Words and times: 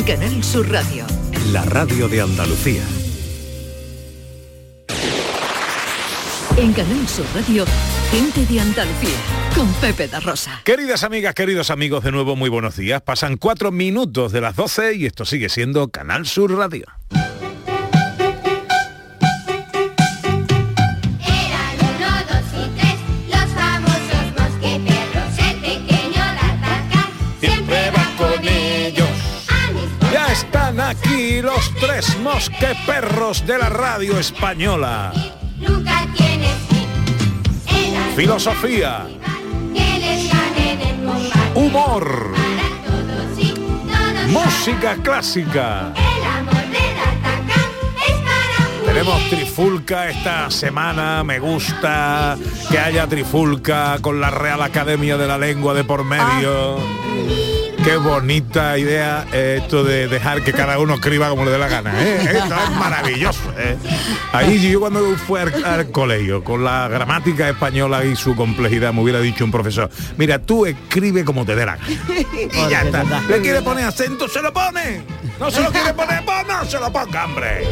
en 0.00 0.06
Canal 0.06 0.42
Sur 0.42 0.70
Radio. 0.70 1.04
La 1.52 1.62
radio 1.62 2.08
de 2.08 2.22
Andalucía. 2.22 2.82
En 6.56 6.72
Canal 6.72 7.06
Sur 7.06 7.26
Radio, 7.34 7.66
gente 8.10 8.46
de 8.46 8.60
Andalucía, 8.60 9.18
con 9.54 9.70
Pepe 9.74 10.08
da 10.08 10.20
Rosa. 10.20 10.62
Queridas 10.64 11.04
amigas, 11.04 11.34
queridos 11.34 11.70
amigos, 11.70 12.02
de 12.02 12.12
nuevo 12.12 12.34
muy 12.34 12.48
buenos 12.48 12.76
días. 12.76 13.02
Pasan 13.02 13.36
cuatro 13.36 13.72
minutos 13.72 14.32
de 14.32 14.40
las 14.40 14.56
12 14.56 14.94
y 14.94 15.06
esto 15.06 15.26
sigue 15.26 15.50
siendo 15.50 15.88
Canal 15.88 16.26
Sur 16.26 16.56
Radio. 16.56 16.86
Los 31.60 31.74
tres 31.74 32.18
mosqueperros 32.20 33.46
de 33.46 33.58
la 33.58 33.68
radio 33.68 34.18
española. 34.18 35.12
nunca 35.58 36.06
tienes 36.16 36.56
Filosofía, 38.16 39.06
humor, 41.54 42.30
música 44.28 44.96
clásica. 45.02 45.92
Tenemos 48.86 49.30
trifulca 49.30 50.08
esta 50.08 50.50
semana, 50.50 51.22
me 51.24 51.38
gusta 51.38 52.36
que 52.70 52.78
haya 52.78 53.06
trifulca 53.06 53.98
con 54.00 54.20
la 54.20 54.30
Real 54.30 54.62
Academia 54.62 55.16
de 55.16 55.26
la 55.26 55.38
Lengua 55.38 55.74
de 55.74 55.84
por 55.84 56.04
medio. 56.04 56.78
Qué 57.84 57.96
bonita 57.96 58.76
idea 58.76 59.26
eh, 59.32 59.60
esto 59.62 59.82
de 59.82 60.06
dejar 60.06 60.42
que 60.42 60.52
cada 60.52 60.78
uno 60.78 60.94
escriba 60.94 61.30
como 61.30 61.44
le 61.44 61.50
dé 61.50 61.58
la 61.58 61.68
gana. 61.68 61.92
¿eh? 62.02 62.18
Esto 62.38 62.54
es 62.54 62.70
maravilloso. 62.78 63.52
¿eh? 63.56 63.76
Ahí 64.32 64.70
yo 64.70 64.80
cuando 64.80 65.00
fui 65.16 65.40
al, 65.40 65.64
al 65.64 65.90
colegio 65.90 66.44
con 66.44 66.62
la 66.62 66.88
gramática 66.88 67.48
española 67.48 68.04
y 68.04 68.16
su 68.16 68.36
complejidad 68.36 68.92
me 68.92 69.00
hubiera 69.00 69.20
dicho 69.20 69.44
un 69.44 69.50
profesor, 69.50 69.90
mira, 70.18 70.38
tú 70.38 70.66
escribe 70.66 71.24
como 71.24 71.46
te 71.46 71.56
dé 71.56 71.66
la 71.66 71.76
gana. 71.76 71.88
Y 72.52 72.70
ya 72.70 72.82
está. 72.82 73.04
¿Le 73.28 73.40
quiere 73.40 73.62
poner 73.62 73.86
acento? 73.86 74.28
Se 74.28 74.42
lo 74.42 74.52
pone. 74.52 75.02
No 75.38 75.50
se 75.50 75.62
lo 75.62 75.70
quiere 75.70 75.94
poner, 75.94 76.24
pues 76.24 76.46
no 76.46 76.64
se 76.64 76.78
lo 76.78 76.92
ponga, 76.92 77.24
hombre. 77.24 77.66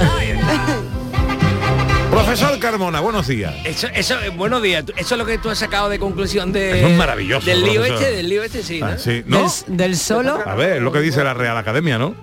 Profesor 2.10 2.58
Carmona, 2.58 3.00
buenos 3.00 3.26
días. 3.28 3.54
Eso, 3.64 3.86
eso, 3.94 4.18
eh, 4.20 4.30
buenos 4.30 4.62
días. 4.62 4.84
Eso 4.96 5.14
es 5.14 5.18
lo 5.18 5.26
que 5.26 5.36
tú 5.38 5.50
has 5.50 5.58
sacado 5.58 5.88
de 5.88 5.98
conclusión 5.98 6.52
de. 6.52 6.78
Eso 6.78 6.88
es 6.88 6.96
maravilloso, 6.96 7.46
Del 7.46 7.62
lío 7.62 7.82
profesor. 7.82 8.02
este, 8.02 8.16
del 8.16 8.28
lío 8.28 8.42
este, 8.42 8.62
sí. 8.62 8.80
¿no? 8.80 8.86
Ah, 8.86 8.98
sí, 8.98 9.22
¿no? 9.26 9.38
Del, 9.66 9.76
del 9.76 9.96
solo. 9.96 10.38
A 10.44 10.54
ver, 10.54 10.78
es 10.78 10.82
lo 10.82 10.90
que 10.90 11.00
dice 11.00 11.22
la 11.22 11.34
Real 11.34 11.56
Academia, 11.56 11.98
¿no? 11.98 12.14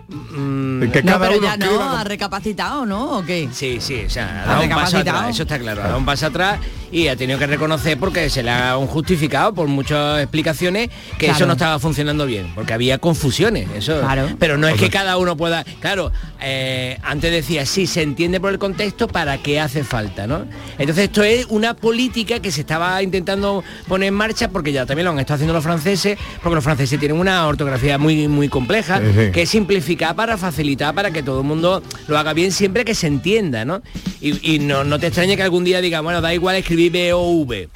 que 0.92 1.02
No, 1.04 1.12
cada 1.14 1.28
pero 1.28 1.40
uno 1.40 1.48
ya 1.48 1.58
no, 1.58 1.98
ha 1.98 2.04
recapacitado, 2.04 2.86
¿no? 2.86 3.20
¿O 3.20 3.26
qué? 3.26 3.48
Sí, 3.54 3.78
sí, 3.80 4.04
o 4.06 4.10
sea, 4.10 4.44
ha 4.44 4.46
dado 4.46 4.64
un 4.64 4.70
paso 4.70 4.82
recapacitado. 4.98 5.18
atrás, 5.18 5.36
eso 5.36 5.44
está 5.44 5.60
claro, 5.60 5.82
ha 5.82 5.86
dado 5.88 5.98
un 6.00 6.06
paso 6.06 6.26
atrás 6.26 6.60
y 6.92 7.08
ha 7.08 7.16
tenido 7.16 7.40
que 7.40 7.48
reconocer 7.48 7.98
porque 7.98 8.30
se 8.30 8.44
le 8.44 8.52
ha 8.52 8.78
un 8.78 8.88
justificado 8.88 9.54
por 9.54 9.68
muchas 9.68 10.22
explicaciones 10.22 10.90
que 11.18 11.28
eso 11.28 11.46
no 11.46 11.54
estaba 11.54 11.80
funcionando 11.80 12.26
bien, 12.26 12.52
porque 12.56 12.74
había 12.74 12.98
confusiones, 12.98 13.70
eso. 13.76 14.02
Claro. 14.02 14.30
Pero 14.38 14.58
no 14.58 14.68
es 14.68 14.80
que 14.80 14.90
cada 14.90 15.18
uno 15.18 15.38
pueda, 15.38 15.64
claro, 15.80 16.12
eh, 16.42 17.00
antes 17.04 17.32
decía, 17.32 17.66
sí, 17.66 17.88
se 17.88 18.02
entiende 18.02 18.40
por 18.40 18.52
el 18.52 18.60
contexto 18.60 19.08
para 19.08 19.38
qué 19.38 19.60
hace 19.60 19.75
falta, 19.84 20.26
¿no? 20.28 20.46
Entonces 20.78 21.06
esto 21.06 21.24
es 21.24 21.46
una 21.50 21.76
política 21.76 22.40
que 22.40 22.52
se 22.52 22.62
estaba 22.62 23.02
intentando 23.04 23.64
poner 23.88 24.08
en 24.10 24.14
marcha 24.14 24.50
porque 24.50 24.72
ya 24.72 24.86
también 24.86 25.06
lo 25.06 25.12
han 25.12 25.20
estado 25.20 25.36
haciendo 25.36 25.54
los 25.54 25.64
franceses, 25.64 26.18
porque 26.42 26.56
los 26.56 26.64
franceses 26.64 27.00
tienen 27.00 27.18
una 27.20 27.48
ortografía 27.48 27.98
muy 27.98 28.28
muy 28.28 28.50
compleja, 28.50 29.00
Sí, 29.00 29.06
sí. 29.26 29.32
que 29.32 29.42
es 29.44 29.50
simplificar 29.50 30.16
para 30.16 30.38
facilitar 30.38 30.94
para 30.96 31.12
que 31.12 31.22
todo 31.24 31.42
el 31.42 31.46
mundo 31.48 31.82
lo 32.08 32.18
haga 32.18 32.34
bien 32.34 32.52
siempre 32.52 32.86
que 32.86 32.96
se 32.96 33.08
entienda, 33.08 33.66
¿no? 33.66 33.82
Y, 34.22 34.56
y 34.56 34.60
no, 34.60 34.84
no 34.84 35.00
te 35.00 35.08
extrañe 35.08 35.36
que 35.36 35.44
algún 35.44 35.64
día 35.64 35.82
diga, 35.82 36.02
bueno, 36.02 36.22
da 36.22 36.34
igual 36.34 36.56
escribir 36.56 36.92
B 36.92 37.14
o 37.14 37.22
V. 37.32 37.70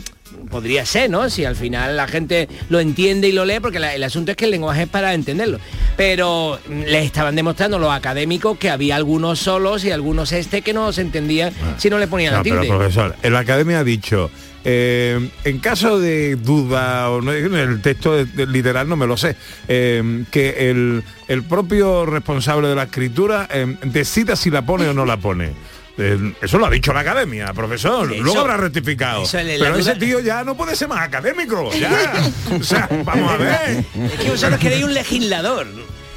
Podría 0.50 0.85
ser, 0.85 1.09
¿no? 1.09 1.29
Si 1.29 1.45
al 1.45 1.56
final 1.56 1.95
la 1.97 2.07
gente 2.07 2.47
lo 2.69 2.79
entiende 2.79 3.28
y 3.28 3.31
lo 3.31 3.45
lee, 3.45 3.59
porque 3.62 3.79
la- 3.79 3.94
el 3.94 4.03
asunto 4.03 4.31
es 4.31 4.38
que 4.38 4.45
el 4.45 4.51
lenguaje 4.51 4.84
es 4.84 4.88
para 4.90 5.13
entenderlo. 5.13 5.59
Pero 5.97 6.59
mm, 6.67 6.81
les 6.84 7.06
estaban 7.06 7.35
demostrando 7.35 7.78
los 7.79 7.91
académicos 7.91 8.57
que 8.57 8.69
había 8.69 8.95
algunos 8.95 9.39
solos 9.39 9.84
y 9.85 9.91
algunos 9.91 10.31
este 10.31 10.62
que 10.62 10.73
no 10.73 10.91
se 10.94 11.01
entendían 11.01 11.53
si 11.78 11.89
no 11.89 11.97
le 12.00 12.07
ponían 12.07 12.31
No, 12.34 12.38
la 12.39 12.44
pero 12.44 12.62
tilde. 12.62 12.75
profesor, 12.75 13.16
en 13.22 13.34
la 13.34 13.39
academia 13.39 13.79
ha 13.79 13.84
dicho, 13.84 14.31
eh, 14.63 15.29
en 15.44 15.59
caso 15.59 16.00
de 16.00 16.35
duda, 16.35 17.09
o 17.09 17.22
no, 17.22 17.31
el 17.31 17.81
texto 17.81 18.16
de- 18.16 18.25
de- 18.25 18.47
literal 18.47 18.88
no 18.89 18.95
me 18.95 19.07
lo 19.07 19.18
sé, 19.18 19.35
eh, 19.68 20.23
que 20.31 20.69
el, 20.69 21.03
el 21.28 21.44
propio 21.44 22.06
responsable 22.06 22.68
de 22.68 22.75
la 22.75 22.84
escritura 22.84 23.47
eh, 23.51 23.75
decida 23.84 24.35
si 24.35 24.50
la 24.50 24.62
pone 24.63 24.88
o 24.88 24.94
no 24.94 25.06
la 25.06 25.18
pone. 25.18 25.51
Eh, 26.00 26.34
eso 26.42 26.58
lo 26.58 26.66
ha 26.66 26.70
dicho 26.70 26.94
la 26.94 27.02
academia, 27.02 27.54
profesor. 27.54 28.12
Eso- 28.12 28.24
Luego 28.24 28.40
habrá 28.42 28.58
rectificado. 28.58 29.24
es 29.24 29.32
Pero 29.32 29.76
ese 29.76 29.96
tío 29.96 30.20
ya 30.22 30.44
no 30.44 30.56
puede 30.56 30.76
ser 30.76 30.88
más 30.88 31.02
académico. 31.02 31.70
Ya. 31.80 32.14
o 32.60 32.64
sea, 32.64 32.88
vamos 33.06 33.32
a 33.34 33.38
ver. 33.38 33.84
Es 34.14 34.20
que 34.20 34.30
vosotros 34.30 34.60
queréis 34.60 34.84
un 34.84 34.94
legislador. 34.94 35.68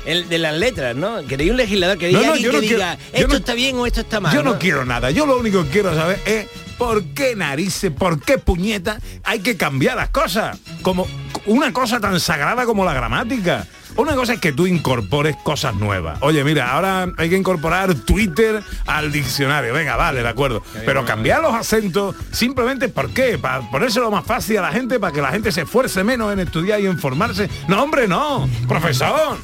El 0.04 0.28
de 0.28 0.38
las 0.38 0.54
letras, 0.54 0.96
¿no? 0.96 1.24
Queréis 1.28 1.52
un 1.52 1.56
legislador, 1.58 1.96
queréis 1.96 2.18
No, 2.18 2.24
no, 2.26 2.32
alguien 2.32 2.44
yo 2.44 2.50
que 2.60 2.66
no 2.66 2.72
diga, 2.72 2.98
esto 3.12 3.28
no- 3.28 3.34
está 3.36 3.54
bien 3.54 3.76
o 3.76 3.86
esto 3.86 4.00
está 4.00 4.18
mal. 4.18 4.34
Yo 4.34 4.42
no 4.42 4.58
quiero 4.58 4.84
nada. 4.84 5.10
Yo 5.12 5.26
lo 5.26 5.38
único 5.38 5.62
que 5.64 5.70
quiero 5.70 5.94
saber 5.94 6.18
es 6.26 6.46
por 6.76 7.04
qué 7.14 7.36
narices, 7.36 7.92
por 7.92 8.20
qué 8.20 8.38
puñeta 8.38 8.98
hay 9.22 9.38
que 9.38 9.56
cambiar 9.56 9.96
las 9.96 10.08
cosas. 10.08 10.58
Como 10.82 11.06
una 11.46 11.72
cosa 11.72 12.00
tan 12.00 12.18
sagrada 12.18 12.64
como 12.66 12.84
la 12.84 12.94
gramática. 12.94 13.64
Una 13.96 14.14
cosa 14.14 14.34
es 14.34 14.40
que 14.40 14.52
tú 14.52 14.66
incorpores 14.66 15.36
cosas 15.42 15.74
nuevas. 15.74 16.18
Oye, 16.20 16.44
mira, 16.44 16.72
ahora 16.72 17.12
hay 17.16 17.28
que 17.28 17.36
incorporar 17.36 17.94
Twitter 17.94 18.62
al 18.86 19.12
diccionario. 19.12 19.74
Venga, 19.74 19.96
vale, 19.96 20.22
de 20.22 20.28
acuerdo. 20.28 20.62
Pero 20.84 21.04
cambiar 21.04 21.42
los 21.42 21.54
acentos 21.54 22.16
simplemente 22.30 22.88
¿por 22.88 23.10
qué? 23.10 23.38
Para 23.38 23.68
ponérselo 23.70 24.10
más 24.10 24.24
fácil 24.24 24.58
a 24.58 24.62
la 24.62 24.72
gente, 24.72 24.98
para 24.98 25.12
que 25.12 25.20
la 25.20 25.30
gente 25.30 25.52
se 25.52 25.62
esfuerce 25.62 26.04
menos 26.04 26.32
en 26.32 26.40
estudiar 26.40 26.80
y 26.80 26.86
en 26.86 26.98
formarse. 26.98 27.48
No, 27.68 27.82
hombre, 27.82 28.08
no. 28.08 28.48
Profesor. 28.68 29.38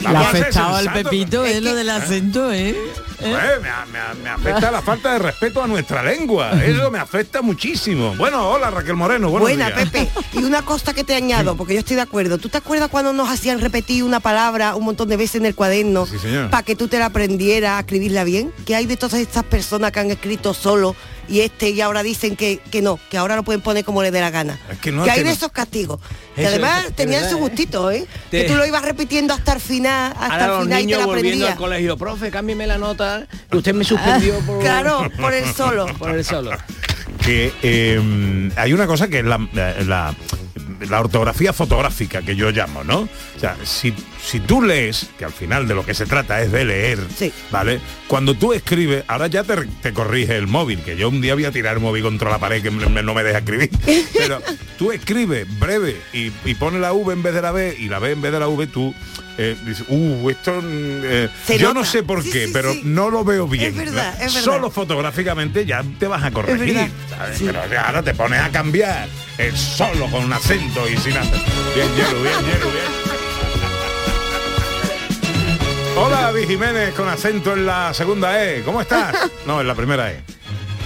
Le 0.00 0.08
ha 0.08 0.12
Vamos 0.12 0.28
a 0.28 0.32
ser 0.32 0.42
afectado 0.42 0.76
al. 0.76 0.92
Pepito, 0.92 1.44
es 1.44 1.62
lo 1.62 1.74
del 1.74 1.90
acento, 1.90 2.52
¿eh? 2.52 2.76
Eh, 3.24 3.58
me, 3.62 3.70
me- 3.92 4.22
me 4.22 4.28
afecta 4.30 4.70
la 4.70 4.82
falta 4.82 5.12
de 5.12 5.18
respeto 5.20 5.62
a 5.62 5.66
nuestra 5.66 6.02
lengua. 6.02 6.52
Eso 6.64 6.90
me 6.90 6.98
afecta 6.98 7.42
muchísimo. 7.42 8.14
Bueno, 8.16 8.48
hola 8.48 8.70
Raquel 8.70 8.94
Moreno. 8.96 9.30
Buena, 9.30 9.66
días. 9.70 9.88
Pepe. 9.90 10.08
Y 10.32 10.44
una 10.44 10.62
cosa 10.62 10.92
que 10.94 11.04
te 11.04 11.14
añado, 11.14 11.56
porque 11.56 11.74
yo 11.74 11.80
estoy 11.80 11.96
de 11.96 12.02
acuerdo. 12.02 12.38
¿Tú 12.38 12.48
te 12.48 12.58
acuerdas 12.58 12.88
cuando 12.88 13.12
nos 13.12 13.28
hacían 13.28 13.60
repetir 13.60 14.02
una 14.04 14.18
palabra 14.20 14.74
un 14.74 14.84
montón 14.84 15.08
de 15.08 15.16
veces 15.16 15.36
en 15.36 15.46
el 15.46 15.54
cuaderno 15.54 16.06
Sí, 16.06 16.16
para 16.50 16.62
que 16.62 16.74
tú 16.74 16.88
te 16.88 16.98
la 16.98 17.06
aprendieras 17.06 17.72
a 17.76 17.80
escribirla 17.80 18.24
bien? 18.24 18.52
Que 18.66 18.74
hay 18.74 18.86
de 18.86 18.96
todas 18.96 19.20
estas 19.20 19.44
personas 19.44 19.92
que 19.92 20.00
han 20.00 20.10
escrito 20.10 20.54
solo 20.54 20.96
y 21.28 21.40
este 21.40 21.70
y 21.70 21.80
ahora 21.80 22.02
dicen 22.02 22.36
que, 22.36 22.58
que 22.70 22.82
no, 22.82 22.98
que 23.10 23.16
ahora 23.18 23.36
lo 23.36 23.42
pueden 23.42 23.60
poner 23.60 23.84
como 23.84 24.02
les 24.02 24.12
dé 24.12 24.20
la 24.20 24.30
gana. 24.30 24.58
Es 24.70 24.78
que 24.78 24.92
no, 24.92 25.04
es 25.04 25.10
hay 25.10 25.16
que 25.18 25.24
de 25.24 25.30
no. 25.30 25.34
esos 25.36 25.52
castigos. 25.52 26.00
Que 26.34 26.42
Eso 26.42 26.50
además 26.50 26.86
es 26.86 26.96
tenían 26.96 27.22
verdad, 27.22 27.30
su 27.30 27.36
¿eh? 27.36 27.40
gustito, 27.40 27.90
¿eh? 27.90 28.06
Te- 28.30 28.42
Que 28.42 28.48
tú 28.48 28.54
lo 28.56 28.66
ibas 28.66 28.82
repitiendo 28.84 29.34
hasta 29.34 29.52
el 29.52 29.60
final, 29.60 30.12
hasta 30.12 30.26
Ahora 30.26 30.44
el 30.44 30.50
los 30.50 30.62
final 30.64 30.78
y 30.78 30.82
te 30.82 30.86
niños 30.86 31.00
la 31.00 31.06
volviendo 31.06 31.46
al 31.48 31.56
colegio, 31.56 31.96
profe, 31.96 32.30
cámbiame 32.30 32.66
la 32.66 32.78
nota, 32.78 33.26
que 33.50 33.56
usted 33.56 33.74
me 33.74 33.84
suspendió 33.84 34.38
por... 34.46 34.60
Claro, 34.60 35.08
por 35.20 35.32
el 35.34 35.44
solo. 35.54 35.86
por 35.98 36.10
el 36.10 36.24
solo. 36.24 36.50
Que 37.24 37.52
eh, 37.62 38.50
hay 38.56 38.72
una 38.72 38.86
cosa 38.86 39.08
que 39.08 39.18
es 39.20 39.24
la, 39.24 39.38
la- 39.52 40.14
la 40.88 41.00
ortografía 41.00 41.52
fotográfica 41.52 42.22
que 42.22 42.34
yo 42.34 42.50
llamo, 42.50 42.82
¿no? 42.82 43.00
O 43.02 43.08
sea, 43.40 43.56
si, 43.64 43.94
si 44.24 44.40
tú 44.40 44.62
lees, 44.62 45.08
que 45.18 45.24
al 45.24 45.32
final 45.32 45.66
de 45.66 45.74
lo 45.74 45.84
que 45.84 45.94
se 45.94 46.06
trata 46.06 46.40
es 46.42 46.52
de 46.52 46.64
leer, 46.64 46.98
Sí. 47.16 47.32
¿vale? 47.50 47.80
Cuando 48.06 48.34
tú 48.34 48.52
escribes, 48.52 49.04
ahora 49.08 49.26
ya 49.26 49.42
te, 49.44 49.56
te 49.82 49.92
corrige 49.92 50.36
el 50.36 50.46
móvil, 50.46 50.78
que 50.80 50.96
yo 50.96 51.08
un 51.08 51.20
día 51.20 51.34
voy 51.34 51.44
a 51.44 51.50
tirar 51.50 51.74
el 51.74 51.80
móvil 51.80 52.02
contra 52.02 52.30
la 52.30 52.38
pared 52.38 52.62
que 52.62 52.70
me- 52.70 52.86
me- 52.88 53.02
no 53.02 53.14
me 53.14 53.22
deja 53.24 53.38
escribir. 53.38 53.70
Pero 54.16 54.40
tú 54.78 54.92
escribes 54.92 55.46
breve 55.58 55.96
y, 56.12 56.30
y 56.44 56.54
pones 56.54 56.80
la 56.80 56.92
V 56.92 57.12
en 57.12 57.22
vez 57.22 57.34
de 57.34 57.42
la 57.42 57.52
B 57.52 57.76
y 57.78 57.88
la 57.88 57.98
B 57.98 58.12
en 58.12 58.22
vez 58.22 58.32
de 58.32 58.38
la 58.38 58.48
V, 58.48 58.66
tú 58.68 58.94
eh, 59.38 59.56
dices, 59.66 59.84
uh, 59.88 60.28
esto... 60.30 60.60
eh, 60.62 61.28
yo 61.48 61.68
nota. 61.68 61.74
no 61.74 61.84
sé 61.86 62.02
por 62.02 62.22
qué, 62.22 62.46
sí, 62.46 62.50
pero 62.52 62.72
sí. 62.74 62.82
no 62.84 63.10
lo 63.10 63.24
veo 63.24 63.48
bien. 63.48 63.74
verdad, 63.76 64.14
es 64.22 64.34
verdad. 64.34 64.40
Solo 64.52 64.70
fotográficamente 64.70 65.64
ya 65.66 65.82
te 65.98 66.06
vas 66.06 66.22
a 66.22 66.30
corregir. 66.30 66.90
Pero 67.38 67.60
ahora 67.84 68.02
te 68.02 68.14
pones 68.14 68.40
a 68.40 68.50
cambiar 68.50 69.08
el 69.38 69.56
solo 69.56 70.06
con 70.10 70.24
un 70.24 70.32
acento 70.32 70.86
y 70.88 70.96
sin 70.98 71.16
acento. 71.16 71.38
Bien, 71.74 71.88
Yelu, 71.96 72.22
bien, 72.22 72.34
Yelu, 72.40 72.70
bien. 72.70 73.11
Hola, 75.94 76.22
David 76.22 76.48
Jiménez, 76.48 76.94
con 76.94 77.06
acento 77.08 77.52
en 77.52 77.66
la 77.66 77.92
segunda 77.92 78.42
E. 78.42 78.62
¿Cómo 78.62 78.80
estás? 78.80 79.14
No, 79.46 79.60
en 79.60 79.68
la 79.68 79.74
primera 79.74 80.10
E. 80.10 80.22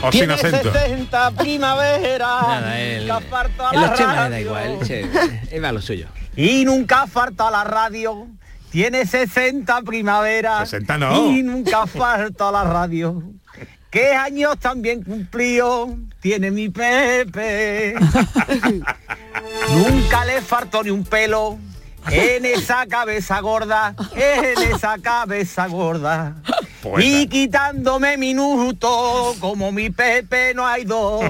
O 0.03 0.11
sin 0.11 0.31
acento. 0.31 0.73
60 0.73 1.31
primavera. 1.33 2.27
Nada, 2.27 2.81
él, 2.81 3.07
nunca 3.07 3.21
falta 3.21 3.71
en 3.73 3.81
la 3.81 3.87
los 3.87 3.97
temas 3.97 4.15
le 4.15 4.17
da 4.17 4.29
radio. 4.29 4.41
igual, 4.41 4.79
che, 4.87 5.09
él 5.51 5.65
va 5.65 5.69
a 5.69 5.73
lo 5.73 5.81
suyo. 5.81 6.09
Y 6.37 6.65
nunca 6.65 7.07
falta 7.07 7.51
la 7.51 7.65
radio. 7.65 8.27
Tiene 8.71 9.07
60 9.07 9.83
primavera. 9.83 10.61
60 10.67 10.99
no. 10.99 11.31
Y 11.31 11.43
nunca 11.43 11.87
falta 11.87 12.51
la 12.51 12.65
radio. 12.65 13.23
¿Qué 13.91 14.13
años 14.13 14.59
también 14.59 15.03
cumplió? 15.03 15.97
Tiene 16.21 16.51
mi 16.51 16.69
Pepe. 16.69 17.95
nunca 19.71 20.25
le 20.25 20.43
faltó 20.43 20.83
ni 20.83 20.91
un 20.91 21.05
pelo. 21.05 21.59
En 22.11 22.45
esa 22.45 22.87
cabeza 22.87 23.41
gorda, 23.41 23.95
en 24.15 24.75
esa 24.75 24.99
cabeza 24.99 25.67
gorda. 25.67 26.37
Y 26.99 27.27
quitándome 27.27 28.17
minutos, 28.17 29.37
como 29.41 29.73
mi 29.73 29.91
Pepe 29.91 30.55
no 30.55 30.67
hay 30.67 30.85
dos. 30.85 31.25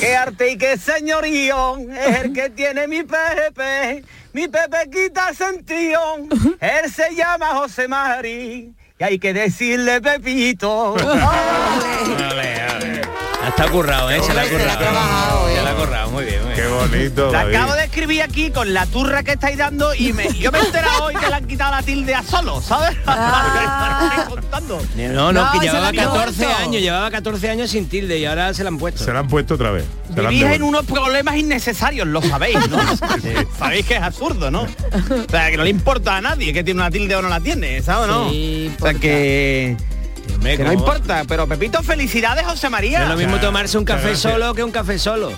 qué 0.00 0.16
arte 0.16 0.52
y 0.52 0.58
qué 0.58 0.76
señorío 0.76 1.78
es 1.78 2.24
el 2.24 2.32
que 2.32 2.50
tiene 2.50 2.86
mi 2.86 3.02
Pepe. 3.04 4.04
Mi 4.32 4.48
Pepe 4.48 4.90
quita 4.92 5.32
sentido. 5.32 6.00
Él 6.60 6.92
se 6.92 7.14
llama 7.14 7.54
José 7.54 7.88
Mari. 7.88 8.74
Y 8.98 9.04
hay 9.04 9.18
que 9.18 9.32
decirle 9.32 10.00
Pepito. 10.00 10.96
Está 13.48 13.68
currado, 13.70 14.10
¿eh? 14.10 14.20
Se 14.22 14.34
la 14.34 14.42
ha 14.42 14.44
Hombre, 14.44 14.58
se 14.60 14.66
la 14.66 14.72
ha 14.72 14.76
currado. 14.76 14.92
trabajado, 14.94 15.48
¿eh? 15.48 15.54
Se 15.56 15.62
la 15.62 15.70
ha 15.70 15.74
currado, 15.74 16.10
muy 16.10 16.24
bien, 16.24 16.44
muy 16.44 16.52
bien. 16.54 16.56
Qué 16.62 16.68
bonito. 16.68 17.32
La 17.32 17.38
David. 17.44 17.54
acabo 17.56 17.72
de 17.74 17.84
escribir 17.84 18.22
aquí 18.22 18.50
con 18.50 18.74
la 18.74 18.86
turra 18.86 19.22
que 19.22 19.32
estáis 19.32 19.56
dando 19.58 19.94
y 19.94 20.12
me, 20.12 20.32
yo 20.34 20.52
me 20.52 20.58
he 20.58 20.62
enterado 20.62 21.04
hoy 21.04 21.14
que 21.14 21.26
le 21.26 21.34
han 21.34 21.46
quitado 21.46 21.70
la 21.72 21.82
tilde 21.82 22.14
a 22.14 22.22
solo, 22.22 22.60
¿sabes? 22.60 22.96
Ah. 23.06 24.26
Contando. 24.28 24.80
No, 24.96 25.32
no, 25.32 25.32
No, 25.32 25.52
que 25.52 25.58
llevaba 25.60 25.80
la 25.80 25.88
han 25.88 25.94
14 26.08 26.44
puesto. 26.44 26.62
años, 26.62 26.82
llevaba 26.82 27.10
14 27.10 27.50
años 27.50 27.70
sin 27.70 27.88
tilde 27.88 28.18
y 28.18 28.24
ahora 28.26 28.52
se 28.54 28.62
la 28.64 28.68
han 28.68 28.78
puesto. 28.78 29.04
Se 29.04 29.12
la 29.12 29.20
han 29.20 29.28
puesto 29.28 29.54
otra 29.54 29.70
vez. 29.70 29.84
Se 30.14 30.22
la 30.22 30.28
han 30.28 30.34
Vivís 30.34 30.52
en 30.52 30.62
unos 30.62 30.84
problemas 30.86 31.36
innecesarios, 31.36 32.06
lo 32.06 32.20
sabéis, 32.22 32.58
¿no? 32.68 32.78
Sabéis 33.58 33.86
que 33.86 33.96
es 33.96 34.02
absurdo, 34.02 34.50
¿no? 34.50 34.62
O 34.62 35.30
sea, 35.30 35.50
que 35.50 35.56
no 35.56 35.64
le 35.64 35.70
importa 35.70 36.16
a 36.16 36.20
nadie 36.20 36.52
que 36.52 36.62
tiene 36.64 36.80
una 36.80 36.90
tilde 36.90 37.14
o 37.16 37.22
no 37.22 37.28
la 37.28 37.40
tiene, 37.40 37.82
¿sabes 37.82 38.08
o 38.08 38.12
no? 38.24 38.30
Sí, 38.30 38.70
o 38.78 38.82
sea, 38.82 38.94
que, 38.94 39.76
Hombre, 40.38 40.56
que 40.56 40.64
no 40.64 40.72
importa. 40.72 41.24
Pero 41.26 41.46
Pepito, 41.46 41.82
felicidades, 41.82 42.46
José 42.46 42.70
María. 42.70 43.00
No 43.00 43.04
es 43.06 43.10
lo 43.10 43.16
mismo 43.16 43.38
tomarse 43.38 43.76
un 43.76 43.84
café 43.84 44.08
gracias. 44.10 44.32
solo 44.32 44.54
que 44.54 44.62
un 44.64 44.70
café 44.70 44.98
solo. 44.98 45.32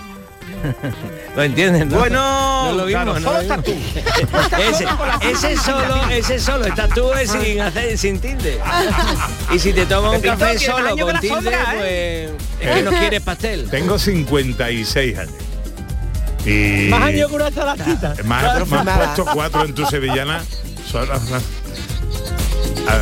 ¿Lo 1.37 1.43
entienden? 1.43 1.89
no? 1.89 1.99
Bueno, 1.99 2.21
no 2.67 2.73
lo 2.73 2.85
mismo, 2.85 3.03
claro, 3.03 3.15
no 3.15 3.21
solo 3.21 3.33
lo 3.37 3.41
estás 3.41 3.65
tú. 3.65 3.73
Ese, 4.61 4.85
solo 4.85 5.21
ese 5.23 5.57
solo, 5.57 6.11
ese 6.11 6.39
solo, 6.39 6.67
estás 6.67 6.89
tú 6.91 7.13
eh, 7.15 7.27
sin 7.27 7.61
hacer, 7.63 7.97
sin 7.97 8.21
tilde. 8.21 8.61
Y 9.53 9.59
si 9.59 9.73
te 9.73 9.87
tomas 9.87 10.17
un 10.17 10.21
café 10.21 10.59
solo 10.59 10.97
con 10.99 11.19
tilde, 11.21 11.35
sobra, 11.37 11.75
pues 11.79 12.31
es 12.61 12.71
que 12.75 12.83
no 12.83 12.91
quieres 12.91 13.21
pastel. 13.23 13.69
Tengo 13.71 13.99
56 13.99 15.19
años. 15.19 15.33
Y 16.45 16.89
Más 16.91 17.03
años 17.03 17.29
que 17.29 17.37
una 17.37 17.51
más, 18.25 18.67
más 18.69 18.85
nada. 18.85 18.97
puesto 19.15 19.25
cuatro 19.33 19.65
en 19.65 19.75
tu 19.75 19.87
sevillana. 19.87 20.43
Solo- 20.91 21.15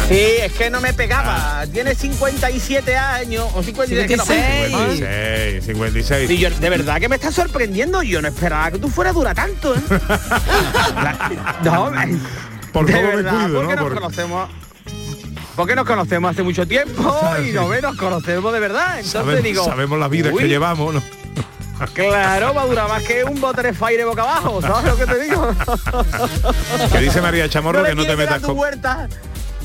Sí, 0.09 0.21
es 0.41 0.53
que 0.53 0.71
no 0.71 0.81
me 0.81 0.93
pegaba. 0.95 1.65
Tiene 1.73 1.95
57 1.95 2.97
años 2.97 3.47
o 3.55 3.63
56. 3.63 4.07
que 4.07 4.17
no 4.17 4.25
me- 4.27 4.67
56, 4.69 5.65
56. 5.67 6.31
Y 6.31 6.39
yo, 6.39 6.51
de 6.51 6.71
verdad 6.71 6.99
que 7.01 7.09
me 7.09 7.17
está 7.17 7.31
sorprendiendo. 7.33 8.03
Yo 8.03 8.21
no 8.23 8.29
esperaba 8.29 8.71
que 8.71 8.79
tú 8.79 8.89
fueras 8.89 9.15
dura 9.15 9.35
tanto, 9.35 9.75
¿eh? 9.75 9.81
La- 10.95 11.31
no, 11.65 11.91
Por 12.73 12.87
de 12.87 12.93
poco 12.95 13.07
me 13.07 13.17
verdad, 13.17 13.33
cuido, 13.45 13.55
porque 13.61 13.75
¿no? 13.75 13.81
nos 13.81 13.85
Por- 13.85 13.95
conocemos. 13.95 14.51
Porque 15.57 15.75
nos 15.75 15.87
conocemos 15.87 16.31
hace 16.31 16.43
mucho 16.45 16.67
tiempo 16.69 17.21
y 17.47 17.51
no 17.53 17.69
nos 17.81 17.97
conocemos 17.97 18.53
de 18.53 18.61
verdad. 18.61 18.99
Entonces 19.01 19.11
Sabemos, 19.13 19.43
digo. 19.43 19.65
sabemos 19.65 19.99
las 19.99 20.11
vidas 20.11 20.33
uy, 20.33 20.43
que 20.43 20.49
llevamos, 20.49 20.95
¿no? 20.95 21.03
Claro, 21.95 22.55
va 22.55 22.63
a 22.63 22.67
durar 22.67 22.89
más 22.89 23.03
que 23.05 23.23
un 23.23 23.41
bote 23.41 23.63
de 23.63 23.73
fire 23.73 24.05
boca 24.05 24.23
abajo, 24.23 24.61
¿sabes 24.61 24.85
lo 24.85 24.97
que 24.97 25.07
te 25.07 25.19
digo? 25.21 25.49
Que 26.93 26.99
dice 26.99 27.21
María 27.21 27.49
Chamorro 27.49 27.83
le 27.83 27.91
que 27.91 27.95
no 27.95 28.05
te 28.05 28.17
metas 28.17 28.41
con... 28.43 28.59
huerta. 28.59 29.09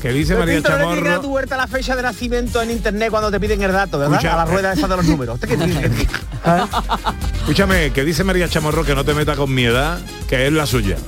Que 0.04 0.12
dice 0.12 0.34
María 0.34 0.56
Pepito, 0.56 0.68
no 0.68 0.90
tu 0.90 1.02
Chamorro... 1.02 1.28
huerta 1.28 1.56
la 1.56 1.66
fecha 1.66 1.96
de 1.96 2.02
nacimiento 2.02 2.60
en 2.60 2.70
internet 2.70 3.08
cuando 3.08 3.30
te 3.30 3.40
piden 3.40 3.62
el 3.62 3.72
dato, 3.72 3.98
¿verdad? 3.98 4.16
Escucha, 4.16 4.34
a 4.34 4.36
la 4.36 4.44
rueda 4.44 4.74
esa 4.74 4.86
de 4.86 4.96
los 4.98 5.06
números. 5.06 5.36
¿Usted 5.36 5.48
qué 5.48 5.56
tiene? 5.56 5.80
Escúchame, 7.40 7.90
que 7.90 8.04
dice 8.04 8.22
María 8.22 8.46
Chamorro 8.46 8.84
que 8.84 8.94
no 8.94 9.02
te 9.02 9.14
metas 9.14 9.34
con 9.38 9.54
mi 9.54 9.64
edad, 9.64 9.98
que 10.28 10.46
es 10.46 10.52
la 10.52 10.66
suya. 10.66 10.98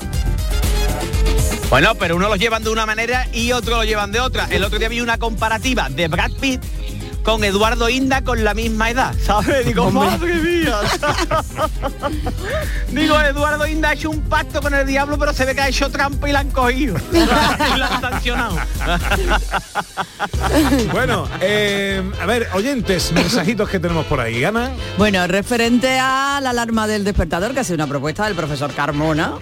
Bueno, 1.69 1.95
pero 1.97 2.17
uno 2.17 2.27
los 2.31 2.39
llevan 2.39 2.65
de 2.65 2.71
una 2.71 2.87
manera 2.87 3.29
y 3.35 3.53
otro 3.53 3.77
lo 3.77 3.85
llevan 3.85 4.13
de 4.13 4.21
otra. 4.21 4.47
El 4.51 4.65
otro 4.65 4.79
día 4.79 4.89
vi 4.89 5.03
una 5.03 5.19
comparativa 5.19 5.91
de 5.91 6.09
Brad 6.09 6.31
Pitt 6.41 6.63
con 7.27 7.43
Eduardo 7.43 7.89
Inda 7.89 8.23
con 8.23 8.45
la 8.45 8.55
misma 8.55 8.89
edad, 8.89 9.13
¿sabes? 9.21 9.67
Digo, 9.67 9.91
madre 9.91 10.37
mía. 10.37 10.79
Digo, 12.93 13.21
Eduardo 13.21 13.67
Inda 13.67 13.89
ha 13.89 13.93
hecho 13.95 14.11
un 14.11 14.21
pacto 14.21 14.63
con 14.63 14.73
el 14.73 14.87
diablo, 14.87 15.19
pero 15.19 15.33
se 15.33 15.45
ve 15.45 15.53
que 15.53 15.61
ha 15.61 15.69
hecho 15.69 15.91
trampa 15.91 16.29
y 16.29 16.33
la 16.33 16.39
han 16.39 16.53
cogido. 16.53 16.97
y 17.13 17.79
la 17.79 17.89
han 17.89 18.01
sancionado. 18.01 18.57
Bueno, 20.93 21.29
eh, 21.41 22.03
a 22.21 22.27
ver, 22.27 22.49
oyentes, 22.55 23.11
mensajitos 23.13 23.69
que 23.69 23.81
tenemos 23.81 24.07
por 24.07 24.21
ahí. 24.21 24.45
Ana, 24.45 24.71
Bueno, 24.97 25.27
referente 25.27 25.99
a 25.99 26.39
la 26.41 26.51
alarma 26.51 26.87
del 26.87 27.05
despertador, 27.05 27.53
que 27.53 27.61
ha 27.61 27.65
sido 27.65 27.75
una 27.75 27.89
propuesta 27.89 28.25
del 28.25 28.37
profesor 28.37 28.73
Carmona, 28.73 29.35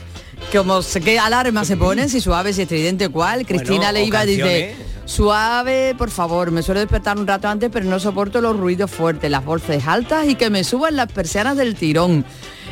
como 0.52 0.80
sé 0.80 1.00
qué 1.00 1.19
alarma 1.19 1.64
se 1.64 1.76
pone, 1.76 2.08
si 2.08 2.20
suave, 2.20 2.54
si 2.54 2.62
estridente, 2.62 3.10
cuál. 3.10 3.44
Cristina 3.46 3.76
Bueno, 3.76 3.92
le 3.92 4.04
iba 4.04 4.25
y 4.25 4.28
dice. 4.28 4.94
Suave, 5.04 5.94
por 5.96 6.10
favor, 6.10 6.50
me 6.50 6.62
suelo 6.62 6.80
despertar 6.80 7.18
un 7.18 7.26
rato 7.26 7.48
antes, 7.48 7.70
pero 7.72 7.86
no 7.86 7.98
soporto 8.00 8.40
los 8.40 8.56
ruidos 8.56 8.90
fuertes, 8.90 9.30
las 9.30 9.44
voces 9.44 9.86
altas 9.86 10.26
y 10.28 10.34
que 10.34 10.50
me 10.50 10.64
suban 10.64 10.96
las 10.96 11.10
persianas 11.12 11.56
del 11.56 11.74
tirón. 11.74 12.24